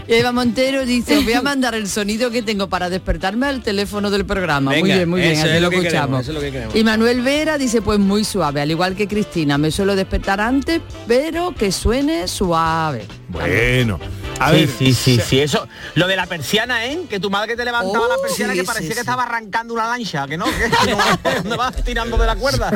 Eva 0.09 0.33
Montero 0.33 0.85
dice, 0.85 1.21
voy 1.21 1.35
a 1.35 1.43
mandar 1.43 1.75
el 1.75 1.89
sonido 1.89 2.31
que 2.31 2.43
tengo 2.43 2.69
para 2.69 2.91
despertarme 2.91 3.47
al 3.47 3.63
teléfono 3.63 4.11
del 4.11 4.25
programa. 4.25 4.73
muy 4.73 4.83
bien, 4.83 5.09
muy 5.09 5.21
bien, 5.21 5.39
así 5.39 5.49
es 5.49 5.63
lo 5.63 5.71
que 5.71 5.77
escuchamos. 5.77 6.23
eso 6.23 6.31
es 6.33 6.35
lo 6.35 6.41
que 6.41 6.51
queremos. 6.51 6.75
Y 6.75 6.83
Manuel 6.85 7.23
Vera 7.23 7.59
dice, 7.59 7.83
pues 7.83 7.99
muy 7.99 8.25
suave, 8.25 8.61
al 8.61 8.71
igual 8.71 8.97
que 8.97 9.07
Cristina, 9.07 9.59
me 9.59 9.71
suelo 9.71 9.95
despertar 9.95 10.41
antes, 10.41 10.81
pero 11.07 11.55
que 11.55 11.71
suene 11.71 12.27
suave. 12.29 13.07
bueno. 13.29 14.01
A 14.45 14.51
sí, 14.51 14.57
ver, 14.57 14.69
sí, 14.69 14.95
sí, 14.95 15.21
sí, 15.25 15.41
eso. 15.41 15.69
Lo 15.95 16.07
de 16.07 16.17
la 16.17 16.27
persiana, 16.27 16.85
¿eh? 16.87 17.03
Que 17.09 17.21
tu 17.21 17.31
madre 17.31 17.55
te 17.57 17.65
levantaba 17.65 18.07
Oh, 18.07 18.09
la 18.09 18.17
persiana 18.21 18.53
sí, 18.53 18.59
que 18.61 18.65
parecía 18.65 18.83
sí, 18.89 18.89
que 18.91 18.95
sí. 18.95 19.01
estaba 19.01 19.23
arrancando 19.25 19.75
una 19.75 19.87
lancha, 19.87 20.27
que 20.27 20.37
no, 20.37 20.45
que 20.47 20.91
no, 20.91 21.43
no 21.45 21.57
vas 21.57 21.77
tirando 21.85 22.17
de 22.19 22.27
la 22.27 22.37
cuerda. 22.37 22.71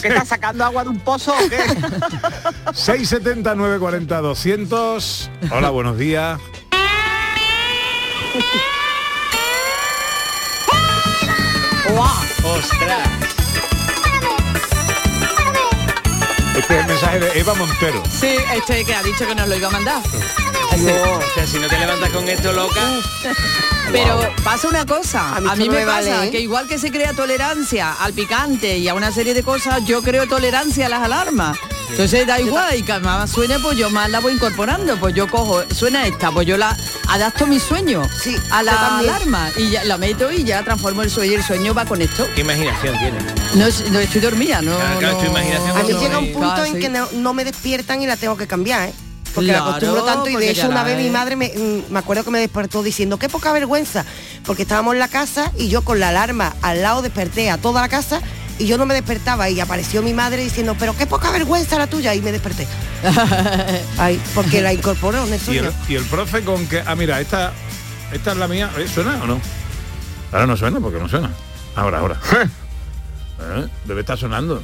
¿Que 0.00 0.08
estás 0.08 0.28
sacando 0.28 0.64
agua 0.64 0.84
de 0.84 0.90
un 0.90 1.00
pozo 1.00 1.32
o 1.32 1.48
qué? 1.48 1.58
670 2.72 3.54
940 3.54 4.20
200. 4.20 5.30
Hola, 5.50 5.70
buenos 5.70 5.98
días. 5.98 6.38
¡Ostras! 12.44 13.08
Este 16.56 16.74
es 16.74 16.80
el 16.80 16.86
mensaje 16.86 17.20
de 17.20 17.40
Eva 17.40 17.54
Montero. 17.54 18.02
Sí, 18.10 18.36
este 18.54 18.84
que 18.84 18.94
ha 18.94 19.02
dicho 19.02 19.26
que 19.26 19.34
nos 19.34 19.48
lo 19.48 19.56
iba 19.56 19.68
a 19.68 19.70
mandar. 19.70 20.02
O 20.72 21.34
sea, 21.34 21.46
si 21.46 21.58
no 21.58 21.66
te 21.68 21.78
levantas 21.78 22.10
con 22.10 22.28
esto 22.28 22.52
loca, 22.52 22.80
Pero 23.92 24.20
pasa 24.44 24.68
una 24.68 24.86
cosa, 24.86 25.34
A 25.34 25.36
a 25.36 25.56
mí 25.56 25.68
me 25.68 25.80
me 25.80 25.86
pasa 25.86 26.10
vale, 26.10 26.28
¿eh? 26.28 26.30
que 26.30 26.40
igual 26.40 26.68
que 26.68 26.78
se 26.78 26.90
crea 26.92 27.12
tolerancia 27.12 27.92
al 27.92 28.12
picante 28.12 28.78
y 28.78 28.88
a 28.88 28.94
una 28.94 29.10
serie 29.10 29.34
de 29.34 29.42
cosas, 29.42 29.84
yo 29.84 30.00
creo 30.02 30.26
tolerancia 30.28 30.86
a 30.86 30.88
las 30.88 31.02
alarmas. 31.02 31.58
Entonces 31.90 32.24
da 32.24 32.38
igual 32.40 32.76
y 32.78 32.82
que 32.84 32.96
más 33.00 33.30
suene, 33.30 33.58
pues 33.58 33.76
yo 33.76 33.90
más 33.90 34.08
la 34.10 34.20
voy 34.20 34.34
incorporando. 34.34 34.96
Pues 34.98 35.12
yo 35.12 35.28
cojo, 35.28 35.60
suena 35.74 36.06
esta, 36.06 36.30
pues 36.30 36.46
yo 36.46 36.56
la 36.56 36.76
adapto 37.08 37.48
mi 37.48 37.58
sueño 37.58 38.02
Sí, 38.22 38.36
a 38.52 38.62
la 38.62 38.98
alarma 38.98 39.50
y 39.56 39.70
ya 39.70 39.82
la 39.82 39.98
meto 39.98 40.30
y 40.30 40.44
ya 40.44 40.62
transformo 40.62 41.02
el 41.02 41.10
sueño 41.10 41.32
y 41.32 41.34
el 41.34 41.42
sueño 41.42 41.74
va 41.74 41.84
con 41.84 42.00
esto. 42.00 42.28
qué 42.36 42.42
imaginación 42.42 42.96
tiene. 42.96 43.18
No, 43.54 43.66
es- 43.66 43.90
no 43.90 43.98
estoy 43.98 44.20
dormida, 44.20 44.62
no. 44.62 44.76
Claro, 44.76 44.98
claro, 45.00 45.14
no- 45.16 45.20
tu 45.24 45.30
imaginación 45.30 45.76
A 45.76 45.82
mí 45.82 45.92
no, 45.94 46.00
llega 46.00 46.18
un 46.18 46.32
punto 46.32 46.48
claro, 46.54 46.64
en 46.64 46.74
sí. 46.74 46.78
que 46.80 46.88
no, 46.90 47.08
no 47.12 47.34
me 47.34 47.44
despiertan 47.44 48.00
y 48.02 48.06
la 48.06 48.16
tengo 48.16 48.36
que 48.36 48.46
cambiar, 48.46 48.88
¿eh? 48.90 48.94
Porque 49.34 49.50
Claro, 49.50 49.64
la 49.66 49.70
acostumbro 49.70 50.04
tanto 50.04 50.28
y 50.28 50.36
de 50.36 50.50
hecho 50.50 50.68
una 50.68 50.82
vez 50.82 50.96
mi 50.98 51.08
madre 51.10 51.36
me, 51.36 51.48
mm, 51.48 51.92
me 51.92 51.98
acuerdo 51.98 52.24
que 52.24 52.30
me 52.30 52.40
despertó 52.40 52.82
diciendo 52.82 53.18
qué 53.18 53.28
poca 53.28 53.52
vergüenza, 53.52 54.04
porque 54.44 54.62
estábamos 54.62 54.94
en 54.94 54.98
la 55.00 55.08
casa 55.08 55.52
y 55.56 55.68
yo 55.68 55.82
con 55.82 56.00
la 56.00 56.08
alarma 56.08 56.54
al 56.62 56.82
lado 56.82 57.00
desperté 57.02 57.50
a 57.50 57.58
toda 57.58 57.80
la 57.80 57.88
casa 57.88 58.20
y 58.58 58.66
yo 58.66 58.76
no 58.76 58.84
me 58.86 58.94
despertaba 58.94 59.48
y 59.48 59.58
apareció 59.60 60.02
mi 60.02 60.12
madre 60.12 60.42
diciendo 60.42 60.76
pero 60.78 60.96
qué 60.96 61.06
poca 61.06 61.30
vergüenza 61.30 61.78
la 61.78 61.86
tuya 61.86 62.14
y 62.14 62.20
me 62.20 62.32
desperté. 62.32 62.66
Ay, 63.98 64.20
porque 64.34 64.60
la 64.60 64.72
incorporó 64.72 65.24
en 65.26 65.32
el 65.32 65.40
Y 65.40 65.44
sueño. 65.44 65.62
el, 65.62 65.72
y 65.92 65.96
el 65.96 66.04
profe 66.04 66.42
con 66.44 66.66
que... 66.66 66.82
Ah, 66.84 66.94
mira, 66.94 67.20
esta, 67.20 67.52
esta 68.12 68.32
es 68.32 68.36
la 68.36 68.48
mía. 68.48 68.70
¿Eh, 68.76 68.86
¿Suena 68.92 69.18
o 69.22 69.26
no? 69.26 69.40
Ahora 70.32 70.46
no 70.46 70.56
suena 70.56 70.78
porque 70.80 70.98
no 70.98 71.08
suena. 71.08 71.30
Ahora, 71.76 72.00
ahora. 72.00 72.20
¿Eh? 73.40 73.66
Debe 73.86 74.00
estar 74.00 74.18
sonando. 74.18 74.62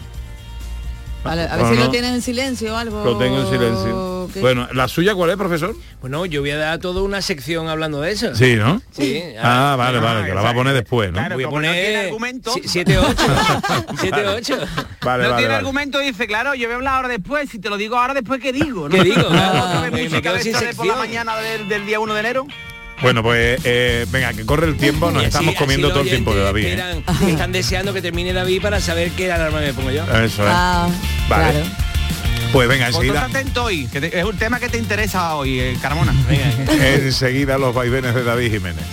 A 1.33 1.35
ver 1.35 1.50
No, 1.59 1.68
si 1.71 1.75
no. 1.78 1.85
lo 1.85 1.90
tienes 1.90 2.11
en 2.14 2.23
silencio 2.23 2.75
o 2.75 2.76
algo. 2.76 3.04
Lo 3.04 3.18
tengo 3.18 3.40
en 3.40 3.47
silencio. 3.50 4.28
¿Qué? 4.33 4.40
Bueno, 4.40 4.68
¿la 4.73 4.88
suya 4.88 5.14
cuál 5.14 5.30
es, 5.30 5.37
profesor? 5.37 5.75
Bueno, 6.00 6.26
yo 6.26 6.40
voy 6.40 6.50
a 6.50 6.56
dar 6.56 6.78
toda 6.78 7.02
una 7.02 7.23
sección 7.23 7.68
hablando 7.68 8.00
de 8.00 8.11
eso. 8.12 8.35
Sí, 8.35 8.56
¿no? 8.56 8.83
Sí. 8.90 9.23
Ah, 9.40 9.76
vale, 9.78 9.99
vale, 10.00 10.26
que 10.26 10.35
la 10.35 10.42
va 10.42 10.50
a 10.50 10.54
poner 10.54 10.75
después, 10.75 11.09
¿no? 11.12 11.18
Claro, 11.18 11.35
Voy 11.37 11.45
a 11.45 11.47
no 11.47 11.50
poner 11.52 12.06
argumento. 12.06 12.52
7-8. 12.54 13.14
7-8. 13.97 14.59
Vale, 15.06 15.23
no 15.23 15.30
vale, 15.30 15.37
tiene 15.42 15.52
vale. 15.52 15.54
argumento 15.54 15.99
dice, 16.00 16.26
claro, 16.26 16.54
yo 16.54 16.66
voy 16.66 16.73
a 16.73 16.76
hablar 16.76 16.95
ahora 16.97 17.09
después, 17.09 17.49
si 17.49 17.61
te 17.61 17.68
lo 17.71 17.76
digo 17.76 17.97
ahora 17.97 18.12
después, 18.12 18.40
¿qué 18.40 18.52
digo? 18.52 18.88
¿Qué 18.88 19.04
digo? 19.04 19.23
¿Otra 19.28 19.80
vez 19.88 19.92
me- 19.92 20.21
me 20.21 20.75
por 20.75 20.87
la 20.87 20.97
mañana 20.97 21.37
del, 21.37 21.68
del 21.68 21.87
día 21.87 22.00
1 22.00 22.12
de 22.14 22.21
enero? 22.21 22.47
Bueno, 23.03 23.23
pues 23.23 23.61
eh, 23.65 24.07
venga, 24.11 24.33
que 24.33 24.45
corre 24.47 24.67
el 24.67 24.76
tiempo, 24.76 25.11
nos 25.11 25.25
estamos 25.25 25.55
comiendo 25.55 25.91
todo 25.91 26.00
el 26.03 26.09
tiempo 26.09 26.35
de 26.35 26.43
David. 26.43 26.65
¿eh? 26.65 26.71
esperan- 27.05 27.29
están 27.29 27.53
deseando 27.53 27.93
que 27.93 28.03
termine 28.03 28.33
David 28.33 28.62
para 28.62 28.81
saber 28.81 29.11
qué 29.11 29.31
alarma 29.31 29.61
me 29.61 29.73
pongo 29.75 29.91
yo. 29.91 30.03
Eso 30.05 30.43
es. 30.45 30.50
Ah, 30.53 30.88
Vale. 31.29 31.50
claro. 31.53 31.67
Pues 32.53 32.69
venga, 32.69 32.87
Pues 32.87 32.97
enseguida, 32.97 33.25
atento 33.25 33.65
hoy, 33.65 33.87
que 33.88 34.00
te- 34.00 34.19
es 34.19 34.25
un 34.25 34.37
tema 34.38 34.59
que 34.61 34.69
te 34.69 34.79
interesa 34.79 35.35
hoy, 35.35 35.61
eh, 35.61 35.76
Carmona. 35.83 36.15
Venga. 36.29 36.87
enseguida 36.95 37.59
los 37.59 37.75
vaivenes 37.75 38.15
de 38.15 38.23
David 38.25 38.50
Jiménez. 38.53 38.85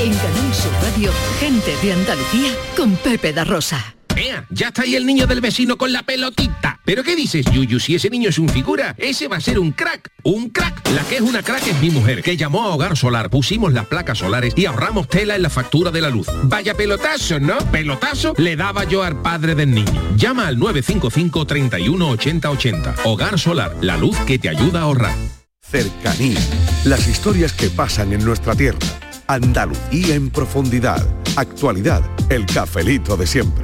En 0.00 0.12
Canal 0.14 0.54
Sur 0.54 0.72
Radio, 0.82 1.10
gente 1.40 1.74
de 1.82 1.92
Andalucía 1.94 2.52
con 2.76 2.94
Pepe 2.96 3.32
da 3.32 3.44
Rosa. 3.44 3.94
Ea, 4.16 4.46
ya 4.50 4.68
está 4.68 4.82
ahí 4.82 4.94
el 4.94 5.06
niño 5.06 5.26
del 5.26 5.40
vecino 5.40 5.76
con 5.76 5.92
la 5.92 6.02
pelotita. 6.02 6.80
¿Pero 6.84 7.02
qué 7.02 7.16
dices, 7.16 7.46
Yuyu? 7.52 7.80
Si 7.80 7.94
ese 7.94 8.10
niño 8.10 8.28
es 8.28 8.38
un 8.38 8.48
figura, 8.48 8.94
ese 8.98 9.26
va 9.26 9.38
a 9.38 9.40
ser 9.40 9.58
un 9.58 9.72
crack. 9.72 10.10
Un 10.22 10.50
crack. 10.50 10.88
La 10.94 11.02
que 11.02 11.16
es 11.16 11.20
una 11.20 11.42
crack 11.42 11.66
es 11.66 11.80
mi 11.80 11.90
mujer, 11.90 12.22
que 12.22 12.36
llamó 12.36 12.62
a 12.62 12.74
Hogar 12.74 12.96
Solar, 12.96 13.30
pusimos 13.30 13.72
las 13.72 13.86
placas 13.86 14.18
solares 14.18 14.54
y 14.56 14.66
ahorramos 14.66 15.08
tela 15.08 15.34
en 15.34 15.42
la 15.42 15.50
factura 15.50 15.90
de 15.90 16.00
la 16.00 16.10
luz. 16.10 16.26
Vaya 16.44 16.74
pelotazo, 16.74 17.40
¿no? 17.40 17.58
Pelotazo 17.72 18.34
le 18.36 18.56
daba 18.56 18.84
yo 18.84 19.02
al 19.02 19.20
padre 19.22 19.54
del 19.54 19.72
niño. 19.72 20.16
Llama 20.16 20.46
al 20.46 20.58
955 20.58 21.46
31 21.46 22.08
80 22.10 22.50
80. 22.50 22.94
Hogar 23.04 23.38
Solar, 23.38 23.74
la 23.80 23.96
luz 23.96 24.16
que 24.26 24.38
te 24.38 24.48
ayuda 24.48 24.80
a 24.80 24.82
ahorrar. 24.84 25.16
Cercanía. 25.62 26.38
Las 26.84 27.08
historias 27.08 27.52
que 27.52 27.70
pasan 27.70 28.12
en 28.12 28.24
nuestra 28.24 28.54
tierra. 28.54 28.78
Andalucía 29.26 30.14
en 30.14 30.30
profundidad. 30.30 31.04
Actualidad. 31.36 32.02
El 32.28 32.44
cafelito 32.46 33.16
de 33.16 33.26
siempre. 33.26 33.63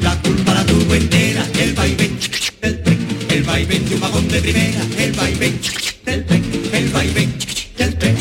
La 0.00 0.16
culpa 0.22 0.54
la 0.54 0.64
tuvo 0.64 0.94
entera 0.94 1.46
el 1.58 1.74
vaivén 1.74 2.18
del 2.60 2.82
tren, 2.82 2.98
el 3.28 3.42
vaivén 3.42 3.88
de 3.88 3.94
un 3.94 4.00
vagón 4.00 4.28
de 4.28 4.40
primera, 4.40 4.80
el 4.98 5.12
vaivén 5.12 5.60
del 6.04 6.24
tren, 6.24 6.44
el 6.72 6.88
vaivén 6.88 7.34
del 7.76 7.98
tren. 7.98 8.16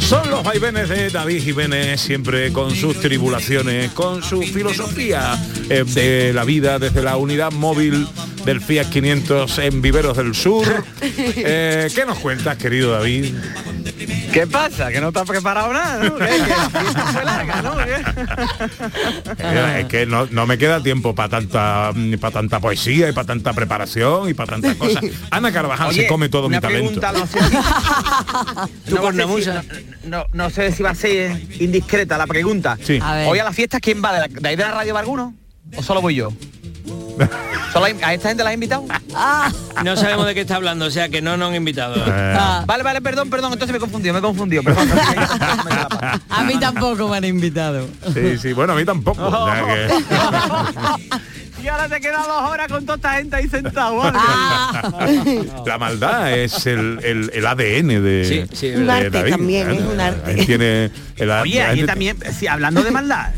Son 0.00 0.28
los 0.30 0.42
vaivenes 0.42 0.88
de 0.88 1.10
David 1.10 1.42
Jiménez, 1.42 2.00
siempre 2.00 2.52
con 2.52 2.74
sus 2.74 3.00
tribulaciones, 3.00 3.90
con 3.92 4.22
su 4.22 4.42
filosofía 4.42 5.38
eh, 5.70 5.84
de 5.86 6.32
la 6.32 6.44
vida 6.44 6.78
desde 6.78 7.02
la 7.02 7.16
unidad 7.16 7.52
móvil 7.52 8.06
del 8.44 8.60
Fiat 8.60 8.88
500 8.90 9.58
en 9.58 9.82
Viveros 9.82 10.16
del 10.16 10.34
Sur. 10.34 10.66
Eh, 11.44 11.88
¿Qué 11.94 12.04
nos 12.04 12.18
cuentas, 12.18 12.56
querido 12.56 12.92
David? 12.92 13.34
¿Qué 14.32 14.46
pasa? 14.46 14.90
¿Que 14.90 15.00
no 15.00 15.08
está 15.08 15.24
preparado 15.24 15.72
nada? 15.72 16.04
¿no? 16.04 16.16
¿Qué? 16.16 16.24
Que 16.26 16.48
la 16.48 16.70
fiesta 16.70 17.06
fue 17.06 17.24
larga, 17.24 17.62
¿no? 17.62 17.80
Eh, 19.38 19.80
es 19.80 19.86
que 19.86 20.06
no, 20.06 20.26
no 20.30 20.46
me 20.46 20.58
queda 20.58 20.82
tiempo 20.82 21.14
para 21.14 21.28
tanta 21.28 21.92
para 22.20 22.32
tanta 22.32 22.60
poesía 22.60 23.08
y 23.08 23.12
para 23.12 23.26
tanta 23.26 23.52
preparación 23.52 24.28
y 24.28 24.34
para 24.34 24.52
tantas 24.52 24.76
cosas. 24.76 25.04
Ana 25.30 25.52
Carvajal 25.52 25.88
Oye, 25.88 26.02
se 26.02 26.06
come 26.08 26.28
todo 26.28 26.48
mi 26.48 26.58
talento. 26.60 27.00
pregunta, 27.00 27.12
no 27.18 27.26
sé 27.26 27.38
si- 27.40 27.56
no, 30.32 30.50
sé 30.50 30.72
si 30.72 30.82
va 30.82 30.90
a 30.90 30.94
ser 30.94 31.40
indiscreta 31.60 32.18
la 32.18 32.26
pregunta. 32.26 32.78
Sí. 32.82 32.98
A 33.02 33.14
ver. 33.14 33.28
Hoy 33.28 33.38
a 33.38 33.44
la 33.44 33.52
fiesta, 33.52 33.80
¿quién 33.80 34.02
va? 34.04 34.12
¿De, 34.12 34.20
la- 34.20 34.28
de 34.40 34.48
ahí 34.48 34.56
de 34.56 34.62
la 34.62 34.72
radio 34.72 34.94
va 34.94 35.00
alguno? 35.00 35.34
¿O 35.76 35.82
solo 35.82 36.00
voy 36.00 36.14
yo? 36.16 36.32
¿Solo 37.72 37.86
hay- 37.86 37.96
¿A 38.02 38.14
esta 38.14 38.28
gente 38.28 38.42
la 38.44 38.50
has 38.50 38.54
invitado? 38.54 38.84
No 39.84 39.96
sabemos 39.96 40.26
de 40.26 40.34
qué 40.34 40.42
está 40.42 40.56
hablando, 40.56 40.86
o 40.86 40.90
sea 40.90 41.08
que 41.08 41.22
no 41.22 41.36
nos 41.36 41.48
han 41.50 41.54
invitado. 41.56 41.94
Eh, 42.06 42.36
Vale, 42.66 42.82
vale, 42.82 43.00
perdón, 43.00 43.30
perdón, 43.30 43.52
entonces 43.52 43.72
me 43.72 43.78
he 43.78 43.80
confundido, 43.80 44.12
me 44.12 44.18
he 44.18 44.22
confundido. 44.22 44.62
Perdón, 44.62 44.88
A 46.28 46.42
mí 46.44 46.58
tampoco 46.60 47.08
me 47.08 47.16
han 47.16 47.24
invitado. 47.24 47.88
Sí, 48.12 48.38
sí, 48.38 48.52
bueno, 48.52 48.72
a 48.74 48.76
mí 48.76 48.84
tampoco. 48.84 49.26
o 49.26 49.46
sea 49.46 49.64
que- 49.64 51.62
y 51.62 51.68
ahora 51.68 51.88
te 51.88 52.00
quedan 52.00 52.22
dos 52.22 52.42
horas 52.50 52.66
con 52.68 52.84
toda 52.84 52.96
esta 52.96 53.12
gente 53.14 53.36
ahí 53.36 53.48
sentada. 53.48 53.90
¿vale? 53.90 55.48
La 55.64 55.78
maldad 55.78 56.32
es 56.32 56.66
el, 56.66 56.98
el- 57.04 57.30
el 57.34 57.46
ADN 57.46 58.02
de, 58.02 58.24
Sí, 58.50 58.56
sí, 58.56 58.68
de 58.68 58.78
Un 58.82 58.90
arte 58.90 59.10
David. 59.10 59.30
también, 59.32 59.70
¿eh? 59.70 59.74
es 59.76 59.80
un 59.82 60.00
arte. 60.00 60.30
Ahí 60.30 60.46
Tiene 60.46 60.90
el 61.16 61.30
Oye, 61.30 61.62
gente- 61.64 61.86
también, 61.86 62.16
sí, 62.38 62.46
hablando 62.48 62.82
de 62.82 62.90
maldad. 62.90 63.30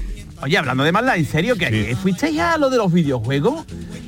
Oye, 0.45 0.59
hablando 0.59 0.85
de 0.85 0.93
maldad, 0.93 1.17
¿en 1.17 1.25
serio? 1.25 1.57
¿Que 1.57 1.65
ayer 1.67 1.97
fuiste 1.97 2.31
ya 2.31 2.53
a 2.53 2.59
lo 2.59 2.69
de 2.69 2.77
los 2.77 2.93
videojuegos? 2.93 3.65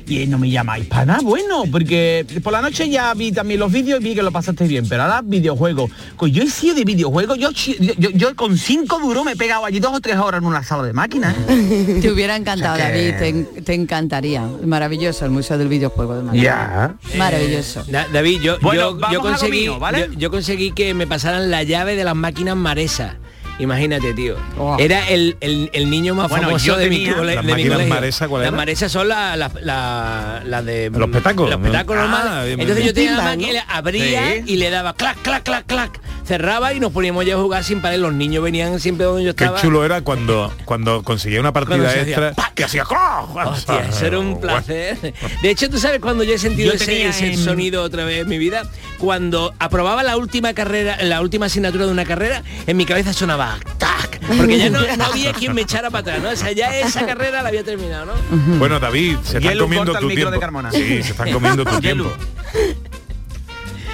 Y 0.07 0.27
no 0.27 0.37
me 0.37 0.49
llamáis 0.51 0.85
para 0.85 1.05
nada 1.05 1.19
bueno, 1.23 1.63
porque 1.71 2.25
por 2.43 2.53
la 2.53 2.61
noche 2.61 2.87
ya 2.89 3.11
vi 3.15 3.31
también 3.31 3.59
los 3.59 3.71
vídeos 3.71 3.99
y 3.99 4.03
vi 4.03 4.13
que 4.15 4.21
lo 4.21 4.31
pasaste 4.31 4.65
bien, 4.67 4.87
pero 4.87 5.01
ahora 5.03 5.21
videojuegos. 5.23 5.89
Pues 6.15 6.31
yo 6.31 6.43
he 6.43 6.47
sido 6.47 6.75
de 6.75 6.83
videojuegos, 6.85 7.39
yo, 7.39 7.49
yo, 7.51 7.93
yo- 7.97 8.09
yo 8.11 8.35
con 8.35 8.55
cinco 8.57 8.99
duros 8.99 9.25
me 9.25 9.31
he 9.31 9.35
pegado 9.35 9.65
allí 9.65 9.79
dos 9.79 9.95
o 9.95 9.99
tres 9.99 10.17
horas 10.17 10.39
en 10.41 10.47
una 10.47 10.61
sala 10.63 10.83
de 10.83 10.93
máquinas. 10.93 11.35
¿eh? 11.49 11.99
Te 12.03 12.11
hubiera 12.11 12.35
encantado, 12.35 12.75
O 12.75 12.77
sea 12.77 12.93
que- 12.93 13.11
David, 13.13 13.43
te, 13.55 13.61
te 13.63 13.73
encantaría. 13.73 14.47
Maravilloso 14.63 15.25
el 15.25 15.31
Museo 15.31 15.57
del 15.57 15.67
Videojuego 15.69 16.15
de 16.17 16.21
Madrid. 16.23 16.41
Ya. 16.43 16.93
Maravilloso. 17.17 17.83
Da- 17.89 18.07
David, 18.13 18.41
yo, 18.41 18.59
Bueno, 18.61 18.97
yo, 19.11 19.21
conseguí, 19.21 19.61
mío, 19.61 19.79
¿vale? 19.79 20.07
yo, 20.11 20.19
yo 20.19 20.29
conseguí 20.31 20.71
que 20.71 20.93
me 20.93 21.07
pasaran 21.07 21.49
la 21.49 21.63
llave 21.63 21.95
de 21.95 22.03
las 22.03 22.15
máquinas 22.15 22.55
Maresa. 22.55 23.15
Imagínate, 23.59 24.13
tío. 24.13 24.35
Oh. 24.59 24.77
Era 24.79 25.07
el, 25.09 25.35
el- 25.41 25.69
el 25.73 25.89
niño 25.89 26.13
más 26.13 26.29
Bueno, 26.29 26.45
famoso 26.47 26.65
yo 26.65 26.77
de 26.77 26.89
mi, 26.89 26.97
tenía- 27.05 27.17
¿Las 27.23 27.45
de 27.45 27.55
mi 27.55 27.67
colegio. 27.67 27.93
Maresa 27.93 28.27
cuál 28.27 28.43
Las? 28.43 28.53
Maresas 28.53 28.91
son 28.91 29.07
las 29.07 29.37
la, 29.37 29.51
la- 29.61 30.41
las 30.45 30.65
de... 30.65 30.91
Los 30.91 31.09
petacos, 31.09 31.49
Los 31.49 31.59
¿no? 31.59 31.65
petacos 31.65 31.97
Ah, 31.97 32.01
normales. 32.01 32.55
Entonces 32.59 32.85
yo 32.85 32.93
tenía 32.93 33.17
la 33.17 33.23
máquina, 33.23 33.63
¿no? 33.65 33.73
abría 33.73 34.33
Sí. 34.35 34.43
y 34.45 34.55
le 34.57 34.69
daba 34.69 34.93
clac, 34.93 35.19
clac, 35.23 35.43
clac, 35.43 35.65
clac. 35.65 35.99
Cerraba 36.27 36.73
y 36.73 36.79
nos 36.79 36.91
poníamos 36.91 37.25
ya 37.25 37.35
a 37.35 37.37
jugar 37.37 37.63
sin 37.63 37.81
parar. 37.81 37.99
Los 37.99 38.13
niños 38.13 38.43
venían 38.43 38.79
siempre 38.79 39.05
donde 39.05 39.23
yo 39.23 39.35
Qué 39.35 39.45
estaba. 39.45 39.61
chulo 39.61 39.85
era 39.85 40.01
cuando 40.01 40.53
cuando 40.65 41.01
conseguía 41.03 41.39
una 41.39 41.53
partida 41.53 41.77
Cuando 41.77 41.91
se 41.93 42.01
hacía 42.01 42.27
extra 42.29 42.51
que 42.53 42.63
hacía. 42.65 42.83
Hostia, 42.83 43.85
eso 43.89 44.05
era 44.05 44.19
un 44.19 44.39
placer. 44.41 45.13
De 45.41 45.49
hecho, 45.49 45.69
tú 45.69 45.79
sabes 45.79 45.99
cuando 46.01 46.23
yo 46.23 46.33
he 46.33 46.37
sentido 46.37 46.69
Yo 46.71 46.75
ese, 46.75 46.85
tenía 46.85 47.09
ese 47.09 47.31
en- 47.33 47.37
sonido 47.37 47.81
otra 47.83 48.03
vez 48.03 48.21
en 48.23 48.27
mi 48.27 48.37
vida, 48.37 48.63
cuando 48.97 49.53
aprobaba 49.59 50.03
la 50.03 50.17
última 50.17 50.53
carrera, 50.53 50.97
la 51.03 51.21
última 51.21 51.45
asignatura 51.45 51.85
de 51.85 51.91
una 51.91 52.03
carrera, 52.05 52.43
en 52.65 52.75
mi 52.75 52.85
cabeza 52.85 53.13
sonaba 53.13 53.57
tac, 53.77 54.19
porque 54.37 54.57
ya 54.57 54.69
no, 54.69 54.79
no 54.97 55.05
había 55.05 55.31
quien 55.33 55.53
me 55.53 55.61
echara 55.61 55.89
para 55.89 56.01
atrás, 56.01 56.21
¿no? 56.21 56.29
O 56.31 56.35
sea, 56.35 56.51
ya 56.51 56.77
esa 56.77 57.05
carrera 57.05 57.41
la 57.41 57.49
había 57.49 57.63
terminado, 57.63 58.05
¿no? 58.07 58.13
Bueno, 58.57 58.79
David, 58.79 59.17
se 59.23 59.37
están 59.37 59.53
Yelu, 59.53 59.63
comiendo 59.63 59.93
tu 59.93 60.07
micro 60.07 60.15
tiempo. 60.15 60.31
de 60.31 60.39
Carmona. 60.39 60.71
Sí, 60.71 61.03
se 61.03 61.11
están 61.11 61.31
comiendo 61.31 61.63
tu 61.63 61.79
tiempo. 61.79 62.11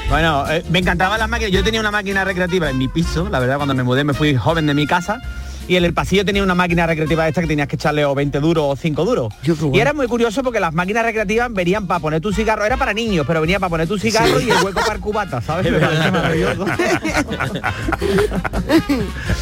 Bueno, 0.10 0.46
eh, 0.50 0.64
me 0.70 0.80
encantaban 0.80 1.20
las 1.20 1.30
máquinas. 1.30 1.52
Yo 1.52 1.64
tenía 1.64 1.80
una 1.80 1.92
máquina 1.92 2.24
recreativa 2.24 2.70
en 2.70 2.78
mi 2.78 2.88
piso, 2.88 3.30
la 3.30 3.40
verdad, 3.40 3.58
cuando 3.58 3.74
me 3.74 3.84
mudé 3.84 4.04
me 4.04 4.14
fui 4.14 4.36
joven 4.36 4.68
de 4.68 4.74
mi 4.74 4.86
casa. 4.86 5.20
Y 5.66 5.78
en 5.78 5.86
el 5.86 5.94
pasillo 5.94 6.26
tenía 6.26 6.44
una 6.44 6.56
máquina 6.56 6.86
recreativa 6.86 7.26
esta 7.26 7.40
que 7.40 7.48
tenías 7.48 7.70
que 7.70 7.78
echarle 7.78 8.04
o 8.04 8.14
20 8.14 8.38
duros 8.42 8.66
o 8.68 8.76
5 8.76 9.06
duros. 9.06 9.34
Yo, 9.44 9.56
Y 9.74 9.80
era 9.80 9.94
muy 9.94 10.08
curioso 10.08 10.44
porque 10.44 10.60
las 10.60 10.74
máquinas 10.74 11.06
recreativas 11.06 11.54
venían 11.54 11.88
para 11.88 12.02
poner 12.02 12.20
tu 12.20 12.34
cigarro. 12.34 12.66
Era 12.66 12.76
para 12.76 12.94
niños, 12.94 13.26
pero 13.26 13.40
venía 13.40 13.62
para 13.62 13.70
poner 13.70 13.88
tu 13.88 13.98
cigarro 13.98 14.42
y 14.42 14.52
el 14.52 14.58
hueco 14.62 14.82
para 14.82 14.96
el 14.96 15.00
cubata, 15.00 15.42
¿sabes? 15.42 15.72
Me 15.72 15.80
parece 15.80 16.12
maravilloso. 16.12 16.66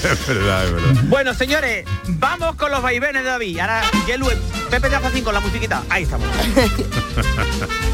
Es 0.04 0.28
verdad, 0.28 0.66
es 0.66 0.74
verdad. 0.74 1.04
bueno, 1.06 1.34
señores, 1.34 1.86
vamos 2.08 2.56
con 2.56 2.72
los 2.72 2.82
vaivenes 2.82 3.24
de 3.24 3.30
David. 3.30 3.60
Ahora, 3.60 3.82
Yelu, 4.08 4.28
Pepe 4.70 4.90
de 4.90 4.96
Afacín 4.96 5.24
con 5.24 5.34
la 5.34 5.40
musiquita. 5.40 5.84
Ahí 5.90 6.04
estamos. 6.04 6.28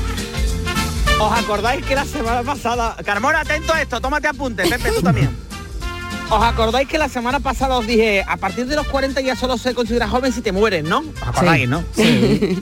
¿Os 1.19 1.31
acordáis 1.31 1.83
que 1.85 1.95
la 1.95 2.05
semana 2.05 2.43
pasada... 2.43 2.95
Carmona, 3.03 3.41
atento 3.41 3.73
a 3.73 3.81
esto, 3.81 3.99
tómate 3.99 4.27
apunte, 4.27 4.63
Pepe, 4.67 4.91
tú 4.91 5.01
también. 5.01 5.35
¿Os 6.29 6.43
acordáis 6.43 6.87
que 6.87 6.97
la 6.97 7.09
semana 7.09 7.39
pasada 7.39 7.77
os 7.77 7.87
dije, 7.87 8.23
a 8.27 8.37
partir 8.37 8.67
de 8.67 8.75
los 8.75 8.85
40 8.87 9.21
ya 9.21 9.35
solo 9.35 9.57
se 9.57 9.73
considera 9.73 10.07
joven 10.07 10.31
si 10.33 10.41
te 10.41 10.51
mueres, 10.51 10.83
¿no? 10.83 10.99
¿Os 10.99 11.27
acordáis, 11.27 11.61
Sí. 11.63 11.67
no? 11.67 11.83
Sí. 11.95 12.61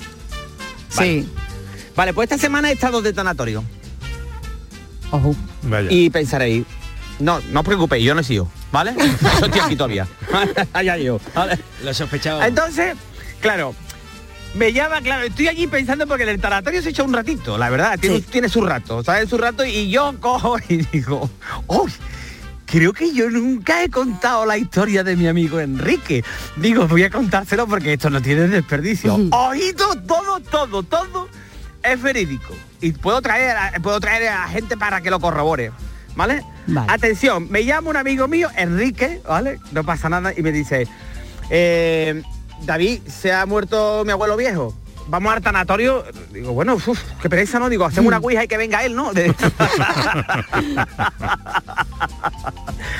Sí. 0.89 1.29
Vale, 1.95 2.13
pues 2.13 2.29
esta 2.29 2.37
semana 2.37 2.69
he 2.69 2.73
estado 2.73 3.01
de 3.01 3.11
tanatorio. 3.11 3.63
Ojo. 5.11 5.35
Vaya. 5.63 5.87
Y 5.91 6.09
pensaréis, 6.09 6.65
no, 7.19 7.39
no 7.51 7.59
os 7.61 7.65
preocupéis, 7.65 8.05
yo 8.05 8.13
no 8.13 8.21
he 8.21 8.23
sido, 8.23 8.47
¿vale? 8.71 8.93
Yo 9.39 9.45
estoy 9.45 9.59
aquí 9.61 9.75
todavía. 9.75 10.07
Allá 10.73 10.97
yo, 10.97 11.19
¿vale? 11.33 11.57
Lo 11.83 11.93
sospechaba. 11.93 12.45
Entonces, 12.47 12.95
claro, 13.39 13.73
me 14.55 14.71
llama, 14.73 15.01
claro, 15.01 15.25
estoy 15.25 15.47
allí 15.47 15.67
pensando 15.67 16.07
porque 16.07 16.23
el 16.23 16.39
tanatorio 16.39 16.81
se 16.81 16.89
echa 16.89 17.03
un 17.03 17.13
ratito, 17.13 17.57
la 17.57 17.69
verdad, 17.69 17.99
tiene, 17.99 18.17
Sí. 18.17 18.25
tiene 18.31 18.49
su 18.49 18.61
rato, 18.61 19.03
¿sabes? 19.03 19.29
Su 19.29 19.37
rato 19.37 19.65
y 19.65 19.89
yo 19.89 20.15
cojo 20.19 20.57
y 20.69 20.77
digo, 20.77 21.29
¡uy! 21.67 21.91
Creo 22.65 22.93
que 22.93 23.13
yo 23.13 23.29
nunca 23.29 23.83
he 23.83 23.89
contado 23.89 24.45
la 24.45 24.57
historia 24.57 25.03
de 25.03 25.15
mi 25.15 25.27
amigo 25.27 25.59
Enrique. 25.59 26.23
Digo, 26.55 26.87
voy 26.87 27.03
a 27.03 27.11
contárselo 27.11 27.67
porque 27.67 27.93
esto 27.93 28.09
no 28.09 28.21
tiene 28.23 28.47
desperdicio. 28.47 29.13
Oído 29.31 29.95
todo, 30.07 30.39
todo, 30.39 30.81
todo 30.81 31.29
es 31.83 32.01
verídico. 32.01 32.55
Y 32.81 32.91
puedo 32.93 33.21
traer, 33.21 33.55
a, 33.55 33.71
puedo 33.83 33.99
traer 33.99 34.29
a 34.29 34.47
gente 34.47 34.77
para 34.77 34.99
que 35.01 35.11
lo 35.11 35.19
corrobore. 35.19 35.71
¿Vale? 36.15 36.43
Vale. 36.65 36.91
Atención, 36.91 37.49
me 37.51 37.65
llama 37.65 37.91
un 37.91 37.97
amigo 37.97 38.27
mío, 38.27 38.49
Enrique, 38.57 39.21
¿vale? 39.27 39.59
No 39.71 39.83
pasa 39.83 40.09
nada, 40.09 40.33
y 40.35 40.41
me 40.41 40.51
dice, 40.51 40.87
eh, 41.51 42.23
David, 42.61 43.01
se 43.07 43.33
ha 43.33 43.45
muerto 43.45 44.03
mi 44.05 44.11
abuelo 44.11 44.37
viejo. 44.37 44.73
Vamos 45.07 45.33
al 45.33 45.41
tanatorio. 45.41 46.03
Digo, 46.31 46.53
bueno, 46.53 46.75
uf, 46.75 46.99
qué 47.21 47.29
pereza, 47.29 47.59
¿no? 47.59 47.69
Digo, 47.69 47.85
hacemos 47.85 48.07
una 48.07 48.17
ouija 48.17 48.43
y 48.43 48.47
que 48.47 48.57
venga 48.57 48.83
él, 48.83 48.95
¿no? 48.95 49.11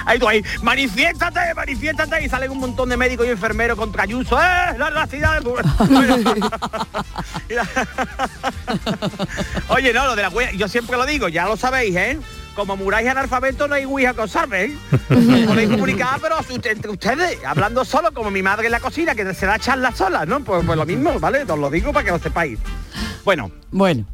Ahí 0.05 0.19
tú 0.19 0.27
ahí, 0.27 0.43
manifiéstate, 0.61 1.55
manifiéstate, 1.55 2.23
y 2.23 2.29
salen 2.29 2.51
un 2.51 2.59
montón 2.59 2.89
de 2.89 2.97
médicos 2.97 3.25
y 3.25 3.31
enfermeros 3.31 3.75
contra 3.77 4.03
Ayuso, 4.03 4.37
¡eh! 4.39 4.77
La, 4.77 5.07
ciudad 5.07 5.41
Oye, 9.69 9.93
no, 9.93 10.05
lo 10.05 10.15
de 10.15 10.21
la 10.21 10.27
Ouija, 10.29 10.51
yo 10.51 10.67
siempre 10.67 10.95
lo 10.95 11.07
digo, 11.07 11.27
ya 11.27 11.47
lo 11.47 11.57
sabéis, 11.57 11.95
¿eh? 11.95 12.19
Como 12.55 12.77
muráis 12.77 13.09
analfabeto 13.09 13.67
no 13.67 13.75
hay 13.75 13.83
Ouija 13.83 14.13
que 14.13 14.21
os 14.21 14.31
salve, 14.31 14.65
¿eh? 14.65 14.77
Podéis 15.45 15.69
comunicar, 15.69 16.19
pero 16.21 16.37
entre 16.49 16.89
ustedes, 16.89 17.37
hablando 17.45 17.83
solo, 17.83 18.13
como 18.13 18.31
mi 18.31 18.41
madre 18.41 18.67
en 18.67 18.71
la 18.71 18.79
cocina, 18.79 19.13
que 19.13 19.33
se 19.33 19.45
da 19.45 19.59
charla 19.59 19.91
sola, 19.93 20.25
¿no? 20.25 20.39
Pues, 20.41 20.63
pues 20.65 20.77
lo 20.77 20.85
mismo, 20.85 21.19
¿vale? 21.19 21.43
Os 21.43 21.59
lo 21.59 21.69
digo 21.69 21.91
para 21.91 22.05
que 22.05 22.11
lo 22.11 22.19
sepáis. 22.19 22.57
Bueno, 23.25 23.51
Bueno, 23.71 24.05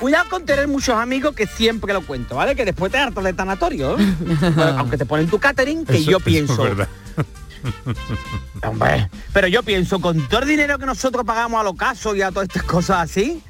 Cuidado 0.00 0.28
con 0.30 0.44
tener 0.44 0.66
muchos 0.66 0.96
amigos 0.96 1.32
que 1.36 1.46
siempre 1.46 1.92
lo 1.92 2.00
cuento, 2.02 2.34
¿vale? 2.34 2.56
Que 2.56 2.64
después 2.64 2.90
te 2.90 2.98
hartas 2.98 3.22
de 3.22 3.34
tanatorio, 3.34 3.96
¿eh? 4.00 4.14
Bueno, 4.40 4.78
aunque 4.78 4.96
te 4.98 5.06
ponen 5.06 5.28
tu 5.28 5.38
catering, 5.38 5.84
que 5.86 5.98
Eso- 5.98 6.10
yo 6.10 6.16
es 6.16 6.24
pienso. 6.24 6.66
Hombre, 8.64 9.08
pero 9.32 9.46
yo 9.46 9.62
pienso, 9.62 10.00
con 10.00 10.26
todo 10.28 10.40
el 10.42 10.48
dinero 10.48 10.78
que 10.78 10.86
nosotros 10.86 11.24
pagamos 11.24 11.60
a 11.60 11.64
los 11.64 11.74
casos 11.76 12.16
y 12.16 12.22
a 12.22 12.30
todas 12.30 12.48
estas 12.48 12.64
cosas 12.64 12.98
así, 13.10 13.40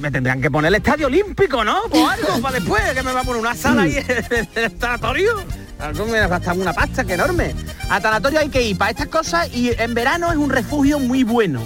me 0.00 0.10
tendrán 0.10 0.40
que 0.40 0.50
poner 0.50 0.68
el 0.68 0.76
estadio 0.76 1.06
olímpico, 1.06 1.62
¿no? 1.64 1.78
O 1.90 2.08
algo 2.08 2.40
para 2.40 2.54
después, 2.58 2.82
que 2.94 3.02
me 3.02 3.12
va 3.12 3.20
a 3.20 3.24
poner 3.24 3.40
una 3.40 3.54
sala 3.54 3.82
ahí 3.82 3.96
en 3.96 4.48
el 4.54 4.72
tanatorio. 4.72 5.30
Algo 5.78 6.06
me 6.06 6.18
una 6.62 6.72
pasta 6.72 7.04
que 7.04 7.14
enorme. 7.14 7.54
A 7.88 8.00
tanatorio 8.00 8.40
hay 8.40 8.48
que 8.48 8.62
ir 8.62 8.76
para 8.76 8.90
estas 8.90 9.06
cosas 9.08 9.48
y 9.54 9.70
en 9.78 9.94
verano 9.94 10.30
es 10.30 10.36
un 10.36 10.50
refugio 10.50 10.98
muy 10.98 11.22
bueno. 11.24 11.60